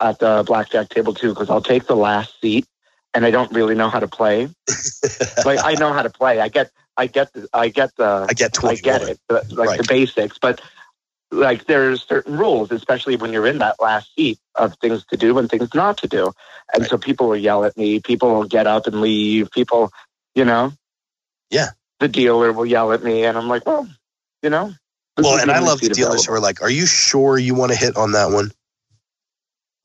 at 0.00 0.18
the 0.18 0.44
blackjack 0.46 0.88
table 0.88 1.14
too 1.14 1.30
because 1.30 1.50
I'll 1.50 1.62
take 1.62 1.86
the 1.86 1.96
last 1.96 2.40
seat 2.40 2.66
and 3.14 3.24
I 3.24 3.30
don't 3.30 3.52
really 3.52 3.74
know 3.74 3.88
how 3.88 4.00
to 4.00 4.08
play. 4.08 4.48
like 5.44 5.60
I 5.62 5.74
know 5.74 5.92
how 5.92 6.02
to 6.02 6.10
play. 6.10 6.40
I 6.40 6.48
get 6.48 6.70
I 6.96 7.06
get 7.06 7.32
the 7.32 7.48
I 7.52 7.68
get 7.68 7.94
the 7.96 8.26
I 8.28 8.34
get 8.34 8.64
I 8.64 8.74
get 8.74 9.02
it, 9.02 9.20
the, 9.28 9.44
like 9.50 9.70
Right. 9.70 9.78
the 9.78 9.86
basics, 9.88 10.38
but 10.38 10.60
like 11.30 11.66
there's 11.66 12.02
certain 12.02 12.36
rules, 12.36 12.70
especially 12.70 13.16
when 13.16 13.32
you're 13.32 13.46
in 13.46 13.58
that 13.58 13.80
last 13.80 14.14
seat 14.14 14.38
of 14.54 14.74
things 14.80 15.04
to 15.06 15.16
do 15.16 15.38
and 15.38 15.50
things 15.50 15.74
not 15.74 15.98
to 15.98 16.08
do. 16.08 16.32
And 16.72 16.82
Right. 16.82 16.90
so 16.90 16.98
people 16.98 17.28
will 17.28 17.36
yell 17.36 17.64
at 17.64 17.76
me. 17.76 18.00
People 18.00 18.34
will 18.34 18.44
get 18.44 18.66
up 18.66 18.86
and 18.86 19.00
leave. 19.00 19.50
People, 19.50 19.90
you 20.34 20.44
know, 20.44 20.72
Yeah. 21.50 21.70
the 22.00 22.08
dealer 22.08 22.52
will 22.52 22.66
yell 22.66 22.92
at 22.92 23.02
me, 23.02 23.24
and 23.24 23.36
I'm 23.36 23.48
like, 23.48 23.66
well, 23.66 23.88
you 24.42 24.50
know. 24.50 24.74
Well, 25.16 25.38
and 25.38 25.50
I 25.50 25.60
love 25.60 25.80
the 25.80 25.90
dealers 25.90 26.26
who 26.26 26.32
are 26.32 26.40
like, 26.40 26.62
"Are 26.62 26.70
you 26.70 26.86
sure 26.86 27.38
you 27.38 27.54
want 27.54 27.72
to 27.72 27.78
hit 27.78 27.96
on 27.96 28.12
that 28.12 28.30
one?" 28.30 28.50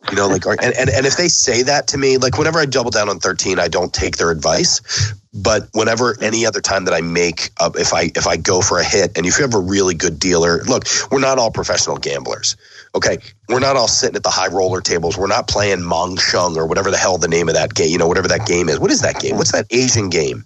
You 0.10 0.16
know, 0.16 0.28
like, 0.28 0.46
and, 0.46 0.74
and, 0.76 0.90
and 0.90 1.06
if 1.06 1.18
they 1.18 1.28
say 1.28 1.62
that 1.64 1.88
to 1.88 1.98
me, 1.98 2.18
like 2.18 2.38
whenever 2.38 2.58
I 2.58 2.66
double 2.66 2.90
down 2.90 3.10
on 3.10 3.20
13, 3.20 3.60
I 3.60 3.68
don't 3.68 3.94
take 3.94 4.16
their 4.16 4.32
advice. 4.32 5.14
But 5.34 5.68
whenever 5.74 6.16
any 6.22 6.46
other 6.46 6.62
time 6.62 6.86
that 6.86 6.94
I 6.94 7.02
make, 7.02 7.52
uh, 7.60 7.70
if 7.76 7.94
I 7.94 8.10
if 8.16 8.26
I 8.26 8.38
go 8.38 8.62
for 8.62 8.80
a 8.80 8.84
hit, 8.84 9.16
and 9.16 9.28
if 9.28 9.38
you 9.38 9.44
have 9.44 9.54
a 9.54 9.60
really 9.60 9.94
good 9.94 10.18
dealer, 10.18 10.64
look, 10.64 10.86
we're 11.12 11.20
not 11.20 11.38
all 11.38 11.52
professional 11.52 11.98
gamblers. 11.98 12.56
Okay, 12.96 13.20
we're 13.50 13.60
not 13.60 13.76
all 13.76 13.88
sitting 13.88 14.16
at 14.16 14.24
the 14.24 14.30
high 14.32 14.48
roller 14.48 14.82
tables. 14.82 15.18
We're 15.18 15.28
not 15.28 15.48
playing 15.48 15.80
Mong 15.80 16.20
Shung 16.20 16.58
or 16.58 16.66
whatever 16.66 16.90
the 16.90 16.98
hell 16.98 17.20
the 17.20 17.28
name 17.28 17.48
of 17.48 17.54
that 17.54 17.76
game. 17.76 17.92
You 17.92 18.00
know, 18.00 18.08
whatever 18.08 18.30
that 18.30 18.48
game 18.48 18.70
is. 18.70 18.80
What 18.80 18.90
is 18.90 19.02
that 19.02 19.20
game? 19.20 19.38
What's 19.38 19.52
that 19.52 19.68
Asian 19.70 20.10
game? 20.10 20.44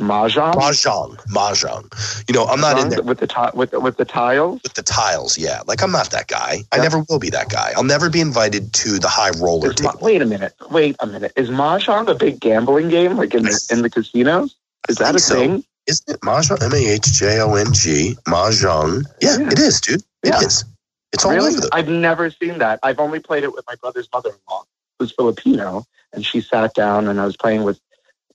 Mahjong? 0.00 0.54
Mahjong. 0.54 1.16
Mahjong. 1.26 2.28
You 2.28 2.34
know, 2.34 2.44
I'm 2.46 2.60
not 2.60 2.78
in 2.78 2.88
there 2.88 3.02
with 3.02 3.18
the 3.18 3.26
ti- 3.26 3.50
with 3.54 3.72
with 3.72 3.96
the 3.96 4.04
tiles. 4.04 4.60
with 4.62 4.74
the 4.74 4.82
tiles. 4.82 5.36
Yeah, 5.36 5.62
like 5.66 5.82
I'm 5.82 5.90
not 5.90 6.10
that 6.12 6.28
guy. 6.28 6.58
I 6.70 6.78
never 6.78 7.04
will 7.08 7.18
be 7.18 7.30
that 7.30 7.48
guy. 7.50 7.72
I'll 7.76 7.82
never 7.84 8.08
be 8.08 8.20
invited 8.20 8.72
to 8.74 8.98
the 9.00 9.08
high 9.08 9.30
roller 9.40 9.72
Ma- 9.82 9.94
wait 10.00 10.22
a 10.22 10.26
minute. 10.26 10.54
Wait 10.70 10.94
a 11.00 11.06
minute. 11.06 11.32
Is 11.36 11.50
Mahjong 11.50 12.08
a 12.08 12.14
big 12.14 12.38
gambling 12.38 12.88
game, 12.90 13.16
like 13.16 13.34
in 13.34 13.42
the 13.42 13.68
in 13.72 13.82
the 13.82 13.90
casinos? 13.90 14.54
Is 14.88 14.96
that 14.96 15.16
a 15.16 15.18
so. 15.18 15.34
thing? 15.34 15.64
Isn't 15.88 16.14
it 16.14 16.20
Mahjong? 16.20 16.62
M 16.62 16.72
A 16.72 16.76
H 16.76 17.12
J 17.14 17.40
O 17.40 17.54
N 17.54 17.72
G. 17.72 18.16
Mahjong. 18.26 19.04
Yeah, 19.20 19.38
Yeah. 19.38 19.48
it 19.50 19.58
is, 19.58 19.80
dude. 19.80 20.02
It 20.22 20.34
is. 20.44 20.64
Yeah. 20.64 20.72
It's 21.12 21.24
all 21.24 21.32
really? 21.32 21.48
over 21.52 21.60
the. 21.62 21.70
I've 21.72 21.88
never 21.88 22.30
seen 22.30 22.58
that. 22.58 22.78
I've 22.84 23.00
only 23.00 23.18
played 23.18 23.42
it 23.42 23.52
with 23.52 23.64
my 23.66 23.74
brother's 23.76 24.08
mother-in-law, 24.12 24.64
who's 24.98 25.10
Filipino, 25.12 25.84
and 26.12 26.24
she 26.24 26.40
sat 26.40 26.74
down 26.74 27.08
and 27.08 27.18
I 27.20 27.24
was 27.24 27.36
playing 27.36 27.64
with 27.64 27.80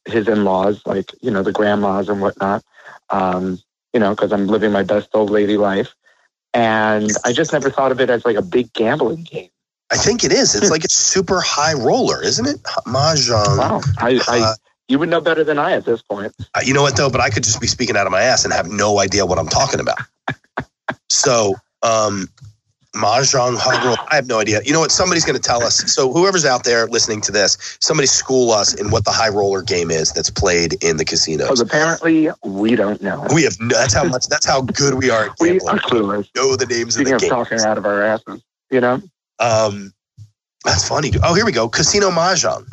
his 0.05 0.27
in-laws, 0.27 0.81
like 0.85 1.11
you 1.21 1.31
know 1.31 1.43
the 1.43 1.51
grandmas 1.51 2.09
and 2.09 2.21
whatnot. 2.21 2.63
Um, 3.09 3.59
you 3.93 3.99
know, 3.99 4.11
because 4.11 4.31
I'm 4.31 4.47
living 4.47 4.71
my 4.71 4.83
best 4.83 5.09
old 5.13 5.29
lady 5.29 5.57
life, 5.57 5.93
and 6.53 7.11
I 7.25 7.33
just 7.33 7.53
never 7.53 7.69
thought 7.69 7.91
of 7.91 8.01
it 8.01 8.09
as 8.09 8.25
like 8.25 8.37
a 8.37 8.41
big 8.41 8.73
gambling 8.73 9.23
game. 9.23 9.49
I 9.91 9.97
think 9.97 10.23
it 10.23 10.31
is. 10.31 10.55
It's 10.55 10.71
like 10.71 10.83
a 10.83 10.89
super 10.89 11.39
high 11.39 11.73
roller, 11.73 12.23
isn't 12.23 12.47
it? 12.47 12.63
Mahjong. 12.87 13.57
Wow, 13.57 13.81
I, 13.99 14.19
I 14.27 14.39
Uh, 14.39 14.55
you 14.87 14.99
would 14.99 15.09
know 15.09 15.21
better 15.21 15.43
than 15.43 15.59
I 15.59 15.73
at 15.73 15.85
this 15.85 16.01
point. 16.01 16.33
Uh, 16.53 16.61
you 16.63 16.73
know 16.73 16.81
what 16.81 16.97
though? 16.97 17.09
But 17.09 17.21
I 17.21 17.29
could 17.29 17.43
just 17.43 17.61
be 17.61 17.67
speaking 17.67 17.95
out 17.95 18.05
of 18.07 18.11
my 18.11 18.21
ass 18.21 18.43
and 18.43 18.53
have 18.53 18.67
no 18.67 18.99
idea 18.99 19.25
what 19.25 19.37
I'm 19.37 19.47
talking 19.47 19.79
about. 19.79 19.99
so, 21.09 21.55
um, 21.83 22.27
mahjong 22.95 23.57
high 23.57 23.85
roll. 23.85 23.97
I 24.09 24.15
have 24.15 24.27
no 24.27 24.39
idea. 24.39 24.61
You 24.63 24.73
know 24.73 24.79
what? 24.79 24.91
Somebody's 24.91 25.25
going 25.25 25.35
to 25.35 25.41
tell 25.41 25.63
us. 25.63 25.91
So, 25.93 26.11
whoever's 26.11 26.45
out 26.45 26.63
there 26.63 26.87
listening 26.87 27.21
to 27.21 27.31
this, 27.31 27.77
somebody 27.81 28.07
school 28.07 28.51
us 28.51 28.73
in 28.73 28.91
what 28.91 29.05
the 29.05 29.11
high 29.11 29.29
roller 29.29 29.61
game 29.61 29.91
is 29.91 30.11
that's 30.11 30.29
played 30.29 30.83
in 30.83 30.97
the 30.97 31.05
casinos. 31.05 31.47
Because 31.47 31.61
apparently 31.61 32.29
we 32.43 32.75
don't 32.75 33.01
know. 33.01 33.25
We 33.33 33.43
have 33.43 33.57
no, 33.59 33.75
that's 33.75 33.93
how 33.93 34.03
much. 34.05 34.27
That's 34.27 34.45
how 34.45 34.61
good 34.61 34.95
we 34.95 35.09
are. 35.09 35.25
At 35.25 35.35
We 35.39 35.59
are 35.61 35.77
clueless. 35.79 36.29
know 36.35 36.55
the 36.55 36.65
names 36.65 36.95
of 36.97 37.05
Speaking 37.05 37.11
the 37.11 37.15
of 37.15 37.21
games. 37.21 37.31
talking 37.31 37.59
out 37.61 37.77
of 37.77 37.85
our 37.85 38.01
asses, 38.03 38.43
you 38.71 38.81
know. 38.81 39.01
Um, 39.39 39.93
that's 40.63 40.87
funny. 40.87 41.11
Oh, 41.23 41.33
here 41.33 41.45
we 41.45 41.51
go. 41.51 41.69
Casino 41.69 42.09
Mahjong. 42.09 42.67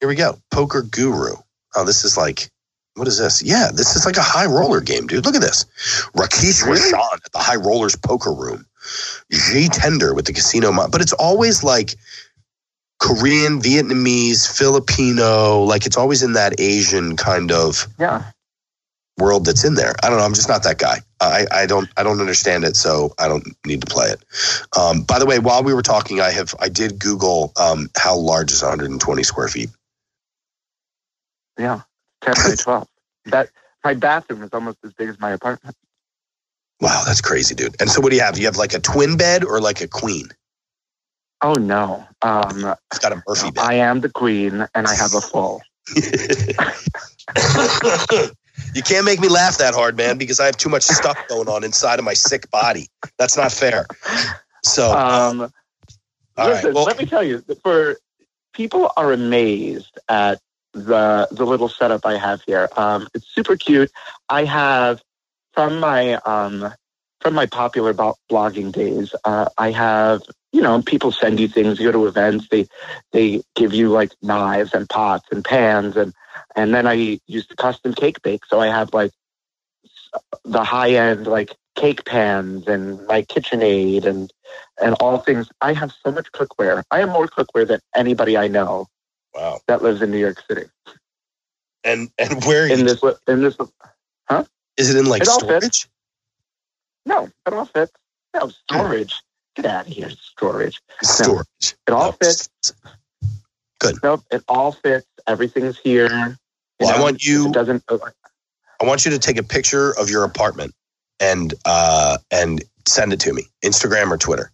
Here 0.00 0.08
we 0.08 0.16
go. 0.16 0.38
Poker 0.50 0.82
Guru. 0.82 1.34
Oh, 1.76 1.84
this 1.84 2.04
is 2.04 2.16
like, 2.16 2.50
what 2.94 3.08
is 3.08 3.18
this? 3.18 3.42
Yeah, 3.42 3.70
this 3.72 3.96
is 3.96 4.04
like 4.06 4.16
a 4.16 4.22
high 4.22 4.46
roller 4.46 4.80
game, 4.80 5.06
dude. 5.06 5.24
Look 5.24 5.34
at 5.34 5.40
this. 5.40 5.64
Rakesh? 6.16 6.62
Rashan 6.64 7.24
at 7.24 7.32
the 7.32 7.38
High 7.38 7.56
Rollers 7.56 7.96
Poker 7.96 8.32
Room. 8.32 8.66
G 9.30 9.68
Tender 9.68 10.14
with 10.14 10.26
the 10.26 10.32
Casino 10.32 10.72
Ma- 10.72 10.88
But 10.88 11.00
it's 11.00 11.12
always 11.14 11.62
like 11.64 11.94
Korean, 13.00 13.60
Vietnamese, 13.60 14.46
Filipino. 14.58 15.62
Like 15.62 15.86
it's 15.86 15.96
always 15.96 16.22
in 16.22 16.34
that 16.34 16.60
Asian 16.60 17.16
kind 17.16 17.50
of 17.52 17.86
Yeah. 17.98 18.24
world 19.18 19.46
that's 19.46 19.64
in 19.64 19.74
there. 19.74 19.94
I 20.02 20.08
don't 20.10 20.18
know. 20.18 20.24
I'm 20.24 20.34
just 20.34 20.48
not 20.48 20.64
that 20.64 20.78
guy. 20.78 20.98
I, 21.20 21.46
I 21.50 21.66
don't 21.66 21.88
I 21.96 22.02
don't 22.02 22.20
understand 22.20 22.64
it, 22.64 22.76
so 22.76 23.14
I 23.18 23.28
don't 23.28 23.46
need 23.64 23.80
to 23.82 23.86
play 23.86 24.08
it. 24.08 24.22
Um, 24.76 25.02
by 25.04 25.18
the 25.18 25.26
way, 25.26 25.38
while 25.38 25.62
we 25.62 25.72
were 25.72 25.82
talking, 25.82 26.20
I 26.20 26.30
have 26.30 26.54
I 26.60 26.68
did 26.68 26.98
Google 26.98 27.52
um, 27.56 27.88
how 27.96 28.16
large 28.16 28.52
is 28.52 28.60
120 28.62 29.22
square 29.22 29.48
feet. 29.48 29.70
Yeah, 31.58 31.82
ten 32.22 32.34
by 32.34 32.54
twelve. 32.58 32.88
That 33.26 33.50
my 33.84 33.94
bathroom 33.94 34.42
is 34.42 34.50
almost 34.52 34.78
as 34.84 34.92
big 34.92 35.08
as 35.08 35.18
my 35.20 35.30
apartment. 35.32 35.76
Wow, 36.80 37.02
that's 37.06 37.20
crazy, 37.20 37.54
dude. 37.54 37.76
And 37.80 37.88
so, 37.90 38.00
what 38.00 38.10
do 38.10 38.16
you 38.16 38.22
have? 38.22 38.38
You 38.38 38.46
have 38.46 38.56
like 38.56 38.74
a 38.74 38.80
twin 38.80 39.16
bed 39.16 39.44
or 39.44 39.60
like 39.60 39.80
a 39.80 39.88
queen? 39.88 40.28
Oh 41.42 41.54
no, 41.54 42.06
um, 42.22 42.74
It's 42.90 42.98
got 43.00 43.12
a 43.12 43.22
Murphy 43.26 43.50
bed. 43.50 43.64
I 43.64 43.74
am 43.74 44.00
the 44.00 44.08
queen, 44.08 44.66
and 44.74 44.86
I 44.86 44.94
have 44.94 45.14
a 45.14 45.20
full. 45.20 45.62
you 48.74 48.82
can't 48.82 49.04
make 49.04 49.20
me 49.20 49.28
laugh 49.28 49.58
that 49.58 49.74
hard, 49.74 49.96
man, 49.96 50.18
because 50.18 50.38
I 50.40 50.46
have 50.46 50.56
too 50.56 50.68
much 50.68 50.82
stuff 50.84 51.16
going 51.28 51.48
on 51.48 51.64
inside 51.64 51.98
of 51.98 52.04
my 52.04 52.14
sick 52.14 52.50
body. 52.50 52.88
That's 53.18 53.36
not 53.36 53.52
fair. 53.52 53.86
So, 54.62 54.92
Um, 54.92 55.40
all 55.40 55.50
right. 56.36 56.54
listen, 56.54 56.74
Well, 56.74 56.84
let 56.84 56.98
me 56.98 57.06
tell 57.06 57.22
you, 57.22 57.44
for 57.62 57.96
people 58.52 58.90
are 58.96 59.12
amazed 59.12 59.98
at 60.08 60.40
the 60.72 61.28
the 61.30 61.44
little 61.44 61.68
setup 61.68 62.06
I 62.06 62.16
have 62.18 62.42
here. 62.42 62.68
Um, 62.76 63.08
it's 63.14 63.26
super 63.28 63.56
cute. 63.56 63.90
I 64.28 64.44
have 64.44 65.02
from 65.52 65.80
my 65.80 66.14
um, 66.14 66.72
from 67.20 67.34
my 67.34 67.46
popular 67.46 67.92
blogging 67.94 68.72
days. 68.72 69.14
Uh, 69.24 69.48
I 69.58 69.70
have 69.70 70.22
you 70.52 70.62
know 70.62 70.82
people 70.82 71.12
send 71.12 71.40
you 71.40 71.48
things. 71.48 71.78
You 71.78 71.92
go 71.92 71.92
to 71.92 72.06
events. 72.06 72.48
They 72.50 72.66
they 73.12 73.42
give 73.54 73.74
you 73.74 73.90
like 73.90 74.12
knives 74.22 74.74
and 74.74 74.88
pots 74.88 75.26
and 75.30 75.44
pans 75.44 75.96
and 75.96 76.12
and 76.56 76.74
then 76.74 76.86
I 76.86 77.18
use 77.26 77.46
the 77.46 77.56
custom 77.56 77.94
cake 77.94 78.22
bake. 78.22 78.44
So 78.46 78.60
I 78.60 78.68
have 78.68 78.92
like 78.94 79.12
the 80.44 80.64
high 80.64 80.90
end 80.92 81.26
like 81.26 81.54
cake 81.74 82.04
pans 82.04 82.66
and 82.66 83.06
my 83.06 83.22
KitchenAid 83.22 84.04
and 84.04 84.32
and 84.80 84.94
all 85.00 85.18
things. 85.18 85.48
I 85.60 85.72
have 85.74 85.92
so 86.04 86.10
much 86.12 86.30
cookware. 86.32 86.82
I 86.90 87.00
have 87.00 87.08
more 87.10 87.26
cookware 87.28 87.66
than 87.66 87.80
anybody 87.94 88.36
I 88.36 88.48
know 88.48 88.88
wow. 89.34 89.60
that 89.66 89.82
lives 89.82 90.02
in 90.02 90.10
New 90.10 90.18
York 90.18 90.42
City. 90.48 90.66
And 91.84 92.10
and 92.18 92.44
where 92.44 92.66
In 92.66 92.84
this, 92.84 93.02
in 93.26 93.42
this, 93.42 93.56
huh? 94.28 94.44
is 94.76 94.90
it 94.94 94.96
in 94.98 95.06
like 95.06 95.22
It 95.22 95.28
storage? 95.28 95.88
no, 97.04 97.28
it 97.46 97.52
all 97.52 97.64
fits. 97.66 97.92
No 98.34 98.48
storage. 98.48 99.20
Get 99.56 99.66
out 99.66 99.86
of 99.86 99.92
here, 99.92 100.10
storage. 100.10 100.80
Storage. 101.02 101.46
It 101.86 101.90
all 101.92 102.06
No. 102.06 102.12
fits. 102.12 102.48
Nope, 104.02 104.22
it 104.30 104.44
all 104.48 104.72
fits. 104.72 105.06
Everything's 105.26 105.78
here. 105.78 106.08
You 106.80 106.86
Well, 106.86 106.96
I 106.96 107.00
want 107.00 107.24
you- 107.24 107.48
It 107.48 107.52
doesn't. 107.52 107.82
I 107.90 108.84
want 108.84 109.04
you 109.04 109.10
to 109.10 109.18
take 109.18 109.38
a 109.38 109.42
picture 109.42 109.90
of 109.98 110.08
your 110.08 110.24
apartment 110.24 110.72
and 111.20 111.52
uh 111.64 112.18
and 112.30 112.62
send 112.86 113.12
it 113.12 113.20
to 113.20 113.32
me, 113.32 113.44
Instagram 113.64 114.10
or 114.10 114.18
Twitter. 114.18 114.50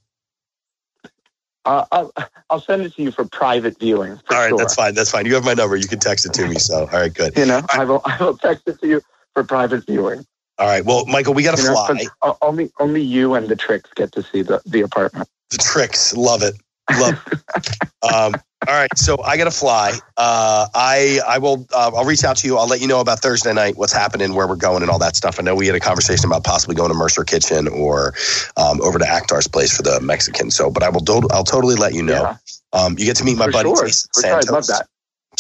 Uh, 1.69 1.85
I'll, 1.93 2.13
I'll 2.49 2.61
send 2.61 2.81
it 2.83 2.95
to 2.95 3.03
you 3.03 3.11
for 3.11 3.27
private 3.27 3.79
viewing. 3.79 4.17
For 4.27 4.35
all 4.35 4.41
right, 4.41 4.49
sure. 4.49 4.59
that's 4.59 4.75
fine. 4.75 4.95
That's 4.95 5.11
fine. 5.11 5.27
You 5.27 5.35
have 5.35 5.45
my 5.45 5.53
number. 5.53 5.77
You 5.77 5.87
can 5.87 5.99
text 5.99 6.25
it 6.25 6.33
to 6.35 6.49
me. 6.49 6.59
So, 6.59 6.81
all 6.81 6.87
right, 6.87 7.13
good. 7.13 7.37
You 7.37 7.45
know, 7.45 7.61
I 7.71 7.85
will. 7.85 8.01
I 8.07 8.17
will 8.25 8.39
text 8.39 8.67
it 8.67 8.81
to 8.81 8.89
you 8.89 9.03
for 9.35 9.45
private 9.45 9.85
viewing. 9.85 10.25
All 10.59 10.67
right. 10.67 10.83
Well, 10.83 11.05
Michael, 11.05 11.35
we 11.35 11.43
got 11.43 11.57
to 11.57 11.63
You 11.63 11.69
know, 11.69 11.75
fly. 11.75 12.37
only 12.41 12.73
only 12.81 13.03
you 13.03 13.35
and 13.35 13.49
the 13.49 13.57
tricks 13.57 13.91
get 13.95 14.13
to 14.13 14.23
see 14.23 14.41
the, 14.41 14.63
the 14.65 14.81
apartment. 14.81 15.29
The 15.51 15.59
tricks, 15.59 16.17
love 16.17 16.43
it, 16.43 16.55
love. 16.99 17.23
it. 17.55 17.69
um, 18.15 18.35
all 18.67 18.75
right, 18.75 18.89
so 18.97 19.23
I 19.23 19.37
got 19.37 19.45
to 19.45 19.51
fly. 19.53 19.93
Uh, 20.17 20.67
I 20.75 21.21
I 21.27 21.39
will. 21.39 21.67
Uh, 21.73 21.93
I'll 21.95 22.05
reach 22.05 22.25
out 22.25 22.37
to 22.39 22.47
you. 22.49 22.57
I'll 22.59 22.67
let 22.67 22.81
you 22.81 22.89
know 22.89 23.01
about 23.01 23.21
Thursday 23.21 23.53
night, 23.53 23.77
what's 23.77 23.93
happening, 23.93 24.35
where 24.35 24.49
we're 24.49 24.57
going, 24.57 24.83
and 24.83 24.91
all 24.91 24.99
that 24.99 25.15
stuff. 25.15 25.39
I 25.39 25.43
know 25.43 25.55
we 25.55 25.67
had 25.67 25.77
a 25.77 25.81
conversation 25.81 26.27
about 26.27 26.43
possibly 26.45 26.75
going 26.75 26.91
to 26.91 26.95
Mercer 26.97 27.23
Kitchen 27.25 27.69
or 27.69 28.15
um, 28.57 28.81
over 28.83 28.99
to 28.99 29.05
Akhtar's 29.05 29.47
place 29.47 29.75
for 29.77 29.83
the 29.83 30.01
Mexican. 30.01 30.51
So, 30.51 30.71
but 30.71 30.83
I 30.83 30.89
will. 30.89 31.01
Do- 31.01 31.29
I'll 31.31 31.45
totally 31.45 31.77
let 31.77 31.95
you 31.95 32.03
know. 32.03 32.23
Yeah, 32.23 32.37
Um, 32.73 32.99
you 32.99 33.05
get 33.05 33.17
to 33.19 33.25
meet 33.25 33.39
my 33.39 33.47
for 33.47 33.53
buddy 33.53 33.69
sure. 33.69 33.87
Jason 33.87 34.11
For 34.13 34.23
sure. 34.23 34.31
I'd 34.37 34.49
love 34.51 34.65
Santos. 34.65 34.87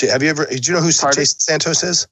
that. 0.00 0.10
Have 0.10 0.22
you 0.22 0.30
ever? 0.30 0.46
Do 0.46 0.54
you 0.56 0.72
know 0.74 0.80
who 0.80 0.92
Pardon? 0.92 1.20
Jason 1.20 1.40
Santos 1.40 1.82
is? 1.82 2.06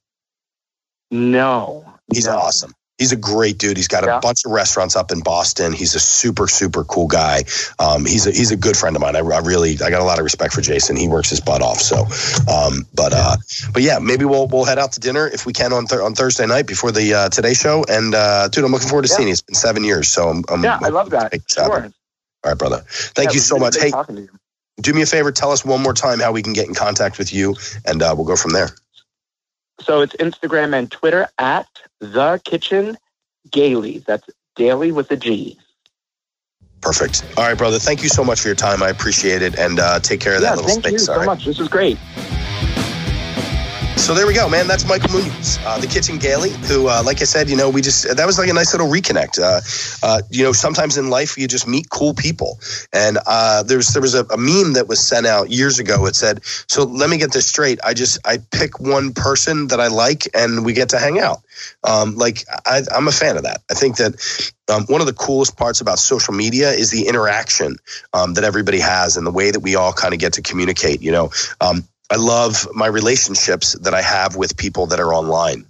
No, 1.12 1.84
He's 2.12 2.26
no. 2.26 2.36
awesome. 2.36 2.72
He's 2.98 3.12
a 3.12 3.16
great 3.16 3.58
dude. 3.58 3.76
He's 3.76 3.88
got 3.88 4.04
a 4.04 4.06
Yeah. 4.06 4.20
bunch 4.20 4.46
of 4.46 4.52
restaurants 4.52 4.96
up 4.96 5.12
in 5.12 5.20
Boston. 5.20 5.74
He's 5.74 5.94
a 5.94 6.00
super, 6.00 6.48
super 6.48 6.82
cool 6.82 7.06
guy. 7.08 7.44
Um, 7.78 8.06
he's 8.06 8.26
a 8.26 8.30
he's 8.30 8.50
a 8.52 8.56
good 8.56 8.74
friend 8.74 8.96
of 8.96 9.02
mine. 9.02 9.14
I, 9.16 9.18
I 9.18 9.40
really 9.40 9.72
I 9.84 9.90
got 9.90 10.00
a 10.00 10.04
lot 10.04 10.18
of 10.18 10.24
respect 10.24 10.54
for 10.54 10.62
Jason. 10.62 10.96
He 10.96 11.06
works 11.06 11.28
his 11.28 11.40
butt 11.40 11.60
off. 11.60 11.78
So, 11.78 12.06
um, 12.50 12.86
but 12.94 13.12
uh, 13.12 13.36
but 13.74 13.82
yeah, 13.82 13.98
maybe 13.98 14.24
we'll 14.24 14.46
we'll 14.48 14.64
head 14.64 14.78
out 14.78 14.92
to 14.92 15.00
dinner 15.00 15.28
if 15.28 15.44
we 15.44 15.52
can 15.52 15.74
on 15.74 15.86
th- 15.86 16.00
on 16.00 16.14
Thursday 16.14 16.46
night 16.46 16.66
before 16.66 16.90
the 16.90 17.12
uh, 17.12 17.28
Today 17.28 17.52
Show. 17.52 17.84
And 17.86 18.14
uh, 18.14 18.48
dude, 18.48 18.64
I'm 18.64 18.72
looking 18.72 18.88
forward 18.88 19.04
to 19.04 19.10
Yeah. 19.10 19.16
seeing 19.16 19.28
you. 19.28 19.32
It's 19.32 19.42
been 19.42 19.54
seven 19.54 19.84
years, 19.84 20.08
so 20.08 20.28
I'm, 20.30 20.42
I'm 20.48 20.64
Yeah, 20.64 20.78
I 20.82 20.88
love 20.88 21.10
that. 21.10 21.32
Make 21.32 21.42
this 21.46 21.56
happen. 21.56 21.82
Sure. 21.82 21.92
All 22.44 22.50
right, 22.52 22.58
brother. 22.58 22.82
Thank 22.88 23.30
Yeah, 23.30 23.34
you 23.34 23.40
so 23.40 23.58
much. 23.58 23.76
Hey, 23.78 23.90
talking 23.90 24.16
to 24.16 24.22
you. 24.22 24.28
do 24.80 24.94
me 24.94 25.02
a 25.02 25.06
favor. 25.06 25.32
Tell 25.32 25.52
us 25.52 25.66
one 25.66 25.82
more 25.82 25.92
time 25.94 26.18
how 26.20 26.32
we 26.32 26.42
can 26.42 26.54
get 26.54 26.66
in 26.66 26.74
contact 26.74 27.18
with 27.18 27.30
you, 27.34 27.56
and 27.84 28.02
uh, 28.02 28.14
we'll 28.16 28.26
go 28.26 28.36
from 28.36 28.52
there. 28.52 28.70
So 29.80 30.00
it's 30.00 30.14
Instagram 30.16 30.74
and 30.74 30.90
Twitter 30.90 31.28
at 31.38 31.66
the 32.00 32.40
Kitchen 32.44 32.96
Gaily. 33.50 33.98
That's 33.98 34.28
daily 34.54 34.92
with 34.92 35.10
a 35.10 35.16
G. 35.16 35.58
Perfect. 36.80 37.24
All 37.36 37.44
right, 37.44 37.58
brother. 37.58 37.78
Thank 37.78 38.02
you 38.02 38.08
so 38.08 38.22
much 38.22 38.40
for 38.40 38.48
your 38.48 38.54
time. 38.54 38.82
I 38.82 38.90
appreciate 38.90 39.42
it, 39.42 39.58
and 39.58 39.80
uh, 39.80 39.98
take 40.00 40.20
care 40.20 40.36
of 40.36 40.42
that 40.42 40.56
little 40.56 40.68
thank 40.68 40.84
space. 40.84 41.06
Thank 41.06 41.08
you 41.08 41.14
all 41.14 41.20
so 41.20 41.20
right. 41.20 41.36
much. 41.36 41.44
This 41.44 41.60
is 41.60 41.68
great. 41.68 41.98
So 43.96 44.14
there 44.14 44.26
we 44.26 44.34
go, 44.34 44.48
man. 44.48 44.68
That's 44.68 44.86
Michael 44.86 45.10
Munoz, 45.18 45.58
uh, 45.64 45.80
the 45.80 45.86
Kitchen 45.88 46.18
Gaily, 46.18 46.50
who, 46.50 46.88
uh, 46.88 47.02
like 47.04 47.20
I 47.22 47.24
said, 47.24 47.48
you 47.48 47.56
know, 47.56 47.68
we 47.68 47.82
just, 47.82 48.16
that 48.16 48.24
was 48.24 48.38
like 48.38 48.48
a 48.48 48.52
nice 48.52 48.72
little 48.72 48.88
reconnect. 48.88 49.40
Uh, 49.40 49.60
uh 50.06 50.22
you 50.30 50.44
know, 50.44 50.52
sometimes 50.52 50.96
in 50.96 51.10
life 51.10 51.36
you 51.36 51.48
just 51.48 51.66
meet 51.66 51.90
cool 51.90 52.14
people. 52.14 52.60
And 52.92 53.18
uh, 53.26 53.64
there's, 53.64 53.88
there 53.88 54.02
was 54.02 54.14
a, 54.14 54.24
a, 54.26 54.36
meme 54.36 54.74
that 54.74 54.86
was 54.86 55.00
sent 55.00 55.26
out 55.26 55.50
years 55.50 55.80
ago. 55.80 56.06
It 56.06 56.14
said, 56.14 56.44
so 56.44 56.84
let 56.84 57.10
me 57.10 57.18
get 57.18 57.32
this 57.32 57.46
straight. 57.46 57.80
I 57.82 57.94
just, 57.94 58.18
I 58.24 58.38
pick 58.52 58.78
one 58.78 59.12
person 59.12 59.68
that 59.68 59.80
I 59.80 59.88
like 59.88 60.28
and 60.34 60.64
we 60.64 60.72
get 60.72 60.90
to 60.90 60.98
hang 60.98 61.18
out. 61.18 61.38
Um, 61.82 62.14
like, 62.16 62.44
I, 62.64 62.82
am 62.92 63.08
a 63.08 63.12
fan 63.12 63.36
of 63.36 63.42
that. 63.42 63.62
I 63.68 63.74
think 63.74 63.96
that 63.96 64.52
um, 64.68 64.84
one 64.86 65.00
of 65.00 65.08
the 65.08 65.14
coolest 65.14 65.56
parts 65.56 65.80
about 65.80 65.98
social 65.98 66.34
media 66.34 66.70
is 66.70 66.90
the 66.90 67.08
interaction 67.08 67.76
um, 68.12 68.34
that 68.34 68.44
everybody 68.44 68.78
has 68.78 69.16
and 69.16 69.26
the 69.26 69.32
way 69.32 69.50
that 69.50 69.60
we 69.60 69.74
all 69.74 69.92
kind 69.92 70.14
of 70.14 70.20
get 70.20 70.34
to 70.34 70.42
communicate. 70.42 71.02
You 71.02 71.12
know, 71.12 71.30
um, 71.60 71.82
I 72.10 72.16
love 72.16 72.68
my 72.74 72.86
relationships 72.86 73.72
that 73.80 73.94
I 73.94 74.02
have 74.02 74.36
with 74.36 74.56
people 74.56 74.86
that 74.86 75.00
are 75.00 75.12
online. 75.12 75.66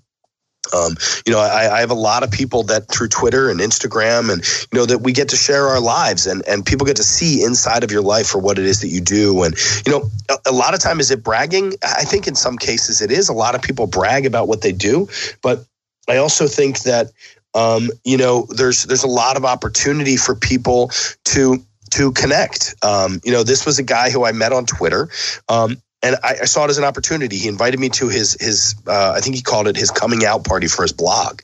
Um, 0.75 0.97
you 1.25 1.33
know, 1.33 1.39
I, 1.39 1.77
I, 1.77 1.81
have 1.81 1.91
a 1.91 1.95
lot 1.95 2.23
of 2.23 2.31
people 2.31 2.65
that 2.65 2.89
through 2.89 3.09
Twitter 3.09 3.51
and 3.51 3.61
Instagram, 3.61 4.33
and 4.33 4.45
you 4.73 4.79
know 4.79 4.87
that 4.87 4.99
we 4.99 5.13
get 5.13 5.29
to 5.29 5.37
share 5.37 5.69
our 5.69 5.81
lives, 5.81 6.27
and 6.27 6.47
and 6.49 6.67
people 6.67 6.87
get 6.87 6.97
to 6.97 7.05
see 7.05 7.45
inside 7.45 7.85
of 7.85 7.93
your 7.93 8.03
life 8.03 8.27
for 8.27 8.39
what 8.39 8.59
it 8.59 8.65
is 8.65 8.81
that 8.81 8.89
you 8.89 9.01
do. 9.01 9.45
And 9.45 9.55
you 9.87 9.93
know, 9.93 10.11
a, 10.29 10.51
a 10.51 10.53
lot 10.53 10.75
of 10.75 10.81
time 10.81 10.99
is 10.99 11.11
it 11.11 11.23
bragging? 11.23 11.75
I 11.83 12.05
think 12.05 12.27
in 12.27 12.35
some 12.35 12.59
cases 12.59 13.01
it 13.01 13.13
is. 13.13 13.29
A 13.29 13.33
lot 13.33 13.55
of 13.55 13.63
people 13.63 13.87
brag 13.87 14.27
about 14.27 14.49
what 14.49 14.63
they 14.63 14.73
do, 14.73 15.09
but 15.43 15.65
I 16.09 16.17
also 16.17 16.47
think 16.47 16.81
that 16.81 17.13
um, 17.55 17.91
you 18.05 18.17
know 18.17 18.47
there's 18.51 18.85
there's 18.85 19.05
a 19.05 19.09
lot 19.09 19.37
of 19.37 19.45
opportunity 19.45 20.17
for 20.17 20.35
people 20.35 20.91
to 21.27 21.65
to 21.93 22.13
connect. 22.13 22.75
Um, 22.83 23.21
you 23.25 23.33
know, 23.33 23.43
this 23.43 23.65
was 23.65 23.79
a 23.79 23.83
guy 23.83 24.11
who 24.11 24.25
I 24.25 24.33
met 24.33 24.53
on 24.53 24.67
Twitter. 24.67 25.09
Um, 25.49 25.77
and 26.03 26.17
I, 26.23 26.37
I, 26.43 26.45
saw 26.45 26.65
it 26.65 26.71
as 26.71 26.79
an 26.79 26.85
opportunity. 26.85 27.37
He 27.37 27.49
invited 27.49 27.81
me 27.81 27.89
to 27.91 28.09
his 28.09 28.37
his 28.41 28.75
uh, 28.87 29.15
I 29.17 29.21
think 29.21 29.37
he 29.37 29.43
called 29.43 29.67
it 29.67 29.77
his 29.77 29.91
coming 29.91 30.25
out 30.25 30.45
party 30.45 30.67
for 30.67 30.83
his 30.83 30.93
blog, 30.93 31.41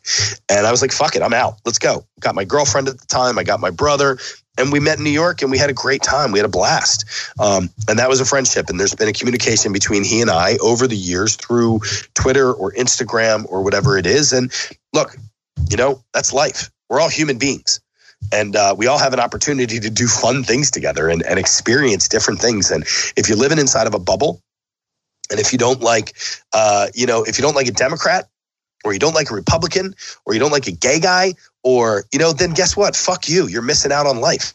and 0.49 0.67
I 0.67 0.71
was 0.71 0.83
like, 0.83 0.93
"Fuck 0.93 1.17
it, 1.17 1.23
I'm 1.23 1.33
out. 1.33 1.61
Let's 1.65 1.79
go." 1.79 2.07
Got 2.21 2.35
my 2.35 2.45
girlfriend 2.45 2.89
at 2.89 2.99
the 2.99 3.07
time. 3.07 3.39
I 3.39 3.45
got 3.45 3.61
my 3.61 3.71
brother, 3.71 4.19
and 4.59 4.71
we 4.71 4.81
met 4.81 4.99
in 4.99 5.05
New 5.05 5.11
York, 5.11 5.43
and 5.43 5.51
we 5.51 5.59
had 5.59 5.71
a 5.71 5.75
great 5.75 6.03
time. 6.03 6.33
We 6.33 6.39
had 6.39 6.47
a 6.47 6.51
blast, 6.51 7.05
um, 7.41 7.71
and 7.89 7.99
that 7.99 8.09
was 8.09 8.21
a 8.21 8.25
friendship. 8.25 8.69
And 8.69 8.79
there's 8.79 8.95
been 8.95 9.09
a 9.09 9.13
communication 9.13 9.73
between 9.73 10.05
he 10.05 10.21
and 10.21 10.31
I 10.31 10.59
over 10.59 10.87
the 10.87 10.97
years 10.97 11.37
through 11.37 11.81
Twitter 12.15 12.53
or 12.53 12.73
Instagram 12.73 13.47
or 13.49 13.63
whatever 13.63 13.97
it 13.97 14.07
is. 14.07 14.33
And 14.33 14.53
look, 14.93 15.17
you 15.71 15.77
know, 15.77 16.03
that's 16.13 16.33
life. 16.33 16.71
We're 16.89 17.01
all 17.01 17.09
human 17.09 17.39
beings 17.39 17.81
and 18.31 18.57
uh, 18.57 18.75
we 18.77 18.87
all 18.87 18.99
have 18.99 19.13
an 19.13 19.21
opportunity 19.21 19.81
to 19.81 19.91
do 19.91 20.07
fun 20.07 20.45
things 20.45 20.71
together 20.71 21.09
and, 21.09 21.23
and 21.23 21.39
experience 21.39 22.09
different 22.09 22.41
things. 22.41 22.71
And 22.71 22.85
if 23.17 23.29
you're 23.29 23.39
living 23.39 23.59
inside 23.59 23.87
of 23.87 23.95
a 23.95 23.99
bubble, 23.99 24.41
and 25.31 25.41
if 25.41 25.53
you 25.53 25.59
don't 25.59 25.81
like, 25.81 26.15
uh, 26.53 26.89
you 26.95 27.07
know, 27.07 27.25
if 27.25 27.39
you 27.39 27.43
don't 27.43 27.55
like 27.55 27.67
a 27.67 27.73
Democrat, 27.73 28.29
or 28.85 28.93
you 28.93 28.99
don't 28.99 29.15
like 29.15 29.31
a 29.31 29.35
Republican, 29.35 29.95
or 30.27 30.35
you 30.35 30.41
don't 30.41 30.51
like 30.51 30.67
a 30.67 30.73
gay 30.73 31.01
guy, 31.01 31.35
or 31.63 32.05
you 32.13 32.19
know, 32.19 32.33
then 32.33 32.53
guess 32.53 32.77
what? 32.77 32.97
Fuck 32.97 33.29
you. 33.29 33.47
You're 33.47 33.63
missing 33.63 33.93
out 33.93 34.07
on 34.07 34.21
life. 34.21 34.55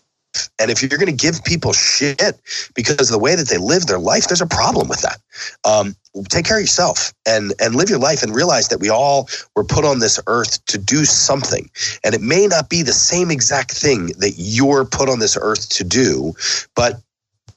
And 0.59 0.71
if 0.71 0.81
you're 0.81 0.97
going 0.97 1.05
to 1.05 1.11
give 1.11 1.43
people 1.43 1.73
shit 1.73 2.39
because 2.75 3.09
of 3.09 3.13
the 3.13 3.19
way 3.19 3.35
that 3.35 3.47
they 3.47 3.57
live 3.57 3.85
their 3.85 3.99
life, 3.99 4.27
there's 4.27 4.41
a 4.41 4.47
problem 4.47 4.87
with 4.87 5.01
that. 5.01 5.19
Um, 5.63 5.95
take 6.29 6.45
care 6.45 6.57
of 6.57 6.61
yourself 6.61 7.13
and 7.25 7.53
and 7.59 7.75
live 7.75 7.89
your 7.89 7.99
life 7.99 8.23
and 8.23 8.33
realize 8.33 8.69
that 8.69 8.79
we 8.79 8.89
all 8.89 9.29
were 9.55 9.63
put 9.63 9.85
on 9.85 9.99
this 9.99 10.19
earth 10.27 10.63
to 10.65 10.77
do 10.77 11.05
something 11.05 11.69
and 12.03 12.15
it 12.15 12.21
may 12.21 12.47
not 12.47 12.69
be 12.69 12.81
the 12.81 12.93
same 12.93 13.29
exact 13.29 13.71
thing 13.71 14.07
that 14.17 14.33
you're 14.37 14.85
put 14.85 15.09
on 15.09 15.19
this 15.19 15.37
earth 15.39 15.69
to 15.69 15.83
do 15.83 16.33
but 16.75 16.99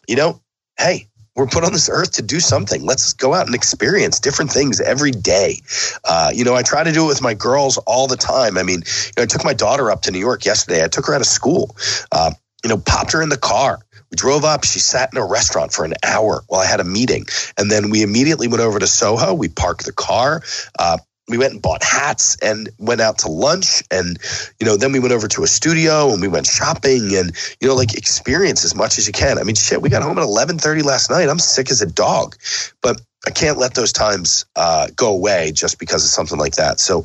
you 0.09 0.17
know 0.17 0.41
hey 0.79 1.07
we're 1.37 1.47
put 1.47 1.65
on 1.65 1.73
this 1.73 1.89
earth 1.89 2.13
to 2.13 2.23
do 2.23 2.41
something. 2.41 2.85
Let's 2.85 3.13
go 3.13 3.35
out 3.35 3.47
and 3.47 3.55
experience 3.55 4.19
different 4.19 4.51
things 4.51 4.81
every 4.81 5.13
day. 5.13 5.63
Uh, 6.05 6.31
you 6.35 6.45
know, 6.45 6.55
I 6.55 6.63
try 6.63 6.83
to 6.85 6.93
do 6.93 7.05
it 7.05 7.09
with 7.09 7.23
my 7.23 7.35
girls 7.35 7.79
all 7.87 8.09
the 8.09 8.17
time. 8.17 8.59
I 8.59 8.63
mean, 8.63 8.81
you 8.81 9.13
know, 9.17 9.23
I 9.23 9.27
took 9.27 9.45
my 9.45 9.55
daughter 9.55 9.91
up 9.91 10.03
to 10.03 10.11
New 10.11 10.19
York 10.19 10.45
yesterday. 10.45 10.85
I 10.85 10.89
took 10.89 11.07
her 11.07 11.15
out 11.15 11.21
of 11.21 11.27
school. 11.27 11.77
Uh, 12.13 12.33
you 12.63 12.69
know, 12.69 12.79
popped 12.79 13.13
her 13.13 13.23
in 13.23 13.29
the 13.29 13.39
car. 13.39 13.81
We 14.11 14.17
drove 14.17 14.45
up. 14.45 14.65
She 14.65 14.81
sat 14.81 15.11
in 15.13 15.19
a 15.19 15.27
restaurant 15.27 15.73
for 15.73 15.85
an 15.85 15.95
hour 16.05 16.43
while 16.49 16.61
I 16.61 16.67
had 16.67 16.81
a 16.81 16.85
meeting. 16.85 17.27
And 17.57 17.71
then 17.71 17.91
we 17.91 18.03
immediately 18.03 18.49
went 18.49 18.63
over 18.63 18.79
to 18.79 18.87
Soho. 18.87 19.35
We 19.35 19.49
parked 19.49 19.85
the 19.85 19.93
car. 19.93 20.43
Uh, 20.79 20.99
we 21.31 21.39
went 21.39 21.53
and 21.53 21.63
bought 21.63 21.83
hats 21.83 22.37
and 22.43 22.69
went 22.79 23.01
out 23.01 23.19
to 23.19 23.29
lunch 23.29 23.85
and 23.91 24.19
you 24.59 24.67
know 24.67 24.77
then 24.77 24.91
we 24.91 24.99
went 24.99 25.13
over 25.13 25.29
to 25.29 25.45
a 25.45 25.47
studio 25.47 26.13
and 26.13 26.21
we 26.21 26.29
went 26.29 26.45
shopping 26.45 27.15
and 27.15 27.33
you 27.61 27.69
know 27.69 27.75
like 27.75 27.95
experience 27.95 28.65
as 28.65 28.75
much 28.75 28.99
as 28.99 29.07
you 29.07 29.13
can 29.13 29.39
i 29.39 29.45
mean 29.45 29.55
shit 29.55 29.81
we 29.81 29.89
got 29.89 30.03
home 30.03 30.19
at 30.19 30.25
11.30 30.25 30.83
last 30.83 31.09
night 31.09 31.29
i'm 31.29 31.39
sick 31.39 31.71
as 31.71 31.81
a 31.81 31.87
dog 31.87 32.37
but 32.83 33.01
i 33.27 33.31
can't 33.31 33.59
let 33.59 33.75
those 33.75 33.93
times 33.93 34.45
uh, 34.57 34.89
go 34.97 35.15
away 35.15 35.53
just 35.53 35.79
because 35.79 36.05
of 36.05 36.11
something 36.11 36.39
like 36.39 36.57
that 36.57 36.81
so 36.81 37.05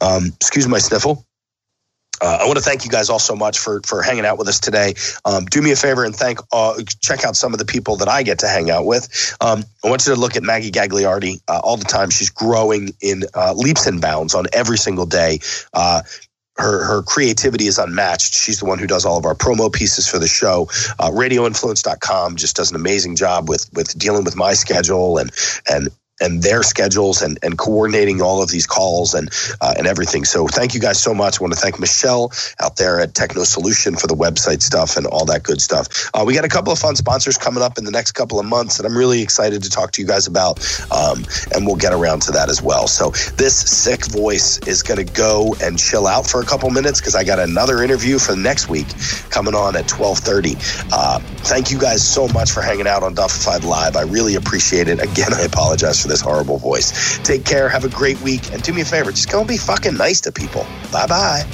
um, 0.00 0.32
excuse 0.40 0.66
my 0.66 0.78
sniffle 0.78 1.26
uh, 2.20 2.38
I 2.40 2.46
want 2.46 2.58
to 2.58 2.64
thank 2.64 2.84
you 2.84 2.90
guys 2.90 3.10
all 3.10 3.18
so 3.18 3.36
much 3.36 3.58
for 3.58 3.80
for 3.86 4.02
hanging 4.02 4.24
out 4.24 4.38
with 4.38 4.48
us 4.48 4.60
today. 4.60 4.94
Um, 5.24 5.44
do 5.46 5.62
me 5.62 5.72
a 5.72 5.76
favor 5.76 6.04
and 6.04 6.14
thank 6.14 6.38
uh, 6.52 6.74
check 7.00 7.24
out 7.24 7.36
some 7.36 7.52
of 7.52 7.58
the 7.58 7.64
people 7.64 7.96
that 7.96 8.08
I 8.08 8.22
get 8.22 8.38
to 8.40 8.48
hang 8.48 8.70
out 8.70 8.86
with. 8.86 9.36
Um, 9.40 9.64
I 9.84 9.88
want 9.88 10.06
you 10.06 10.14
to 10.14 10.20
look 10.20 10.36
at 10.36 10.42
Maggie 10.42 10.70
Gagliardi 10.70 11.40
uh, 11.48 11.60
all 11.62 11.76
the 11.76 11.84
time. 11.84 12.10
She's 12.10 12.30
growing 12.30 12.94
in 13.00 13.24
uh, 13.34 13.54
leaps 13.54 13.86
and 13.86 14.00
bounds 14.00 14.34
on 14.34 14.46
every 14.52 14.78
single 14.78 15.06
day. 15.06 15.40
Uh, 15.72 16.02
her 16.56 16.84
her 16.84 17.02
creativity 17.02 17.66
is 17.66 17.78
unmatched. 17.78 18.34
She's 18.34 18.58
the 18.58 18.66
one 18.66 18.78
who 18.78 18.86
does 18.86 19.04
all 19.04 19.16
of 19.16 19.24
our 19.24 19.34
promo 19.34 19.72
pieces 19.72 20.08
for 20.08 20.18
the 20.18 20.26
show. 20.26 20.68
Uh, 20.98 21.10
RadioInfluence.com 21.10 22.36
just 22.36 22.56
does 22.56 22.70
an 22.70 22.76
amazing 22.76 23.16
job 23.16 23.48
with 23.48 23.70
with 23.72 23.96
dealing 23.96 24.24
with 24.24 24.36
my 24.36 24.54
schedule 24.54 25.18
and 25.18 25.30
and 25.70 25.88
and 26.20 26.42
their 26.42 26.62
schedules 26.62 27.22
and, 27.22 27.38
and 27.42 27.58
coordinating 27.58 28.20
all 28.22 28.42
of 28.42 28.50
these 28.50 28.66
calls 28.66 29.14
and 29.14 29.30
uh, 29.60 29.74
and 29.76 29.86
everything. 29.86 30.24
So 30.24 30.46
thank 30.46 30.74
you 30.74 30.80
guys 30.80 31.00
so 31.00 31.14
much. 31.14 31.40
I 31.40 31.42
want 31.42 31.54
to 31.54 31.60
thank 31.60 31.78
Michelle 31.78 32.32
out 32.60 32.76
there 32.76 33.00
at 33.00 33.14
Techno 33.14 33.44
Solution 33.44 33.96
for 33.96 34.06
the 34.06 34.14
website 34.14 34.62
stuff 34.62 34.96
and 34.96 35.06
all 35.06 35.24
that 35.26 35.42
good 35.42 35.60
stuff. 35.60 36.10
Uh, 36.14 36.24
we 36.26 36.34
got 36.34 36.44
a 36.44 36.48
couple 36.48 36.72
of 36.72 36.78
fun 36.78 36.96
sponsors 36.96 37.36
coming 37.36 37.62
up 37.62 37.78
in 37.78 37.84
the 37.84 37.90
next 37.90 38.12
couple 38.12 38.40
of 38.40 38.46
months 38.46 38.78
that 38.78 38.86
I'm 38.86 38.96
really 38.96 39.22
excited 39.22 39.62
to 39.62 39.70
talk 39.70 39.92
to 39.92 40.02
you 40.02 40.08
guys 40.08 40.26
about, 40.26 40.58
um, 40.90 41.24
and 41.54 41.66
we'll 41.66 41.76
get 41.76 41.92
around 41.92 42.22
to 42.22 42.32
that 42.32 42.48
as 42.48 42.62
well. 42.62 42.86
So 42.86 43.10
this 43.36 43.54
sick 43.56 44.06
voice 44.06 44.58
is 44.66 44.82
going 44.82 45.04
to 45.04 45.12
go 45.12 45.54
and 45.62 45.78
chill 45.78 46.06
out 46.06 46.26
for 46.26 46.40
a 46.40 46.44
couple 46.44 46.70
minutes 46.70 47.00
because 47.00 47.14
I 47.14 47.24
got 47.24 47.38
another 47.38 47.82
interview 47.82 48.18
for 48.18 48.36
next 48.36 48.68
week 48.68 48.88
coming 49.30 49.54
on 49.54 49.76
at 49.76 49.86
12:30. 49.86 50.56
Uh, 50.92 51.18
thank 51.44 51.70
you 51.70 51.78
guys 51.78 52.06
so 52.06 52.28
much 52.28 52.50
for 52.50 52.60
hanging 52.60 52.86
out 52.86 53.02
on 53.02 53.14
Duffified 53.14 53.64
Live. 53.64 53.96
I 53.96 54.02
really 54.02 54.34
appreciate 54.34 54.88
it. 54.88 55.00
Again, 55.00 55.32
I 55.32 55.42
apologize 55.42 56.02
for 56.08 56.12
this 56.12 56.20
horrible 56.20 56.58
voice. 56.58 57.18
Take 57.18 57.44
care. 57.44 57.68
Have 57.68 57.84
a 57.84 57.88
great 57.88 58.20
week. 58.22 58.52
And 58.52 58.62
do 58.62 58.72
me 58.72 58.80
a 58.80 58.84
favor, 58.84 59.10
just 59.10 59.30
go 59.30 59.40
and 59.40 59.48
be 59.48 59.56
fucking 59.56 59.96
nice 59.96 60.20
to 60.22 60.32
people. 60.32 60.66
Bye 60.90 61.06
bye. 61.06 61.44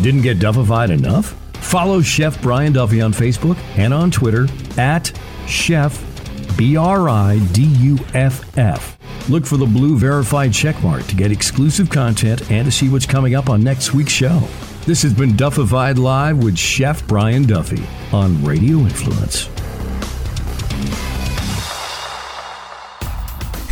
Didn't 0.00 0.22
get 0.22 0.38
Duffified 0.38 0.90
enough? 0.90 1.36
Follow 1.54 2.02
Chef 2.02 2.40
Brian 2.42 2.72
Duffy 2.72 3.00
on 3.00 3.12
Facebook 3.12 3.56
and 3.76 3.94
on 3.94 4.10
Twitter 4.10 4.48
at 4.76 5.16
Chef 5.46 6.04
B 6.56 6.76
R 6.76 7.08
I 7.08 7.38
D 7.52 7.62
U 7.62 7.98
F 8.14 8.58
F. 8.58 8.98
Look 9.28 9.46
for 9.46 9.56
the 9.56 9.66
blue 9.66 9.96
verified 9.96 10.50
checkmark 10.50 11.06
to 11.08 11.14
get 11.14 11.30
exclusive 11.30 11.88
content 11.88 12.50
and 12.50 12.64
to 12.64 12.72
see 12.72 12.88
what's 12.88 13.06
coming 13.06 13.36
up 13.36 13.48
on 13.48 13.62
next 13.62 13.94
week's 13.94 14.12
show. 14.12 14.40
This 14.84 15.02
has 15.02 15.14
been 15.14 15.36
Duffified 15.36 15.96
Live 15.96 16.42
with 16.42 16.58
Chef 16.58 17.06
Brian 17.06 17.44
Duffy 17.44 17.84
on 18.12 18.44
Radio 18.44 18.78
Influence. 18.78 19.48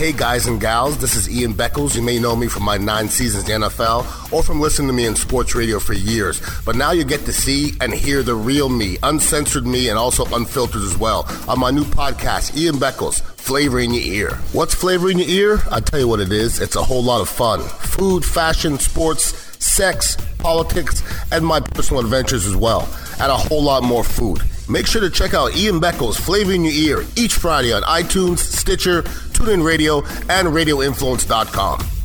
Hey 0.01 0.12
guys 0.12 0.46
and 0.46 0.59
gals, 0.59 0.96
this 0.96 1.14
is 1.14 1.28
Ian 1.28 1.53
Beckles. 1.53 1.94
You 1.94 2.01
may 2.01 2.18
know 2.18 2.34
me 2.34 2.46
from 2.46 2.62
my 2.62 2.78
nine 2.78 3.07
seasons 3.11 3.46
in 3.46 3.61
the 3.61 3.66
NFL 3.66 4.32
or 4.32 4.42
from 4.42 4.59
listening 4.59 4.88
to 4.88 4.94
me 4.94 5.05
in 5.05 5.14
sports 5.14 5.55
radio 5.55 5.78
for 5.78 5.92
years. 5.92 6.40
But 6.64 6.76
now 6.76 6.92
you 6.92 7.05
get 7.05 7.26
to 7.26 7.34
see 7.34 7.74
and 7.82 7.92
hear 7.92 8.22
the 8.22 8.34
real 8.34 8.70
me, 8.70 8.96
uncensored 9.03 9.66
me, 9.66 9.90
and 9.90 9.98
also 9.98 10.24
unfiltered 10.34 10.80
as 10.80 10.96
well 10.96 11.26
on 11.46 11.61
my 11.61 11.70
new 11.70 11.84
podcast, 11.84 12.57
Ian 12.57 12.76
Beckles, 12.76 13.20
Flavor 13.20 13.78
in 13.78 13.92
Your 13.92 14.03
Ear. 14.03 14.30
What's 14.53 14.74
flavor 14.74 15.11
in 15.11 15.18
your 15.18 15.28
ear? 15.28 15.59
I 15.70 15.80
tell 15.80 16.01
you 16.01 16.09
what 16.09 16.20
it 16.20 16.32
is. 16.32 16.61
It's 16.61 16.76
a 16.76 16.82
whole 16.82 17.03
lot 17.03 17.20
of 17.20 17.28
fun. 17.28 17.61
Food, 17.61 18.24
fashion, 18.24 18.78
sports, 18.78 19.34
sex, 19.62 20.16
politics, 20.38 21.03
and 21.30 21.44
my 21.44 21.61
personal 21.61 22.03
adventures 22.03 22.46
as 22.46 22.57
well. 22.57 22.88
And 23.20 23.30
a 23.30 23.36
whole 23.36 23.62
lot 23.62 23.82
more 23.82 24.03
food. 24.03 24.40
Make 24.70 24.86
sure 24.86 25.00
to 25.00 25.10
check 25.10 25.34
out 25.34 25.56
Ian 25.56 25.80
Beckles' 25.80 26.14
Flavor 26.14 26.52
in 26.52 26.62
Your 26.62 26.72
Ear 27.00 27.06
each 27.16 27.34
Friday 27.34 27.72
on 27.72 27.82
iTunes, 27.82 28.38
Stitcher, 28.38 29.02
TuneIn 29.02 29.64
Radio, 29.64 29.98
and 30.28 30.46
RadioInfluence.com. 30.46 31.99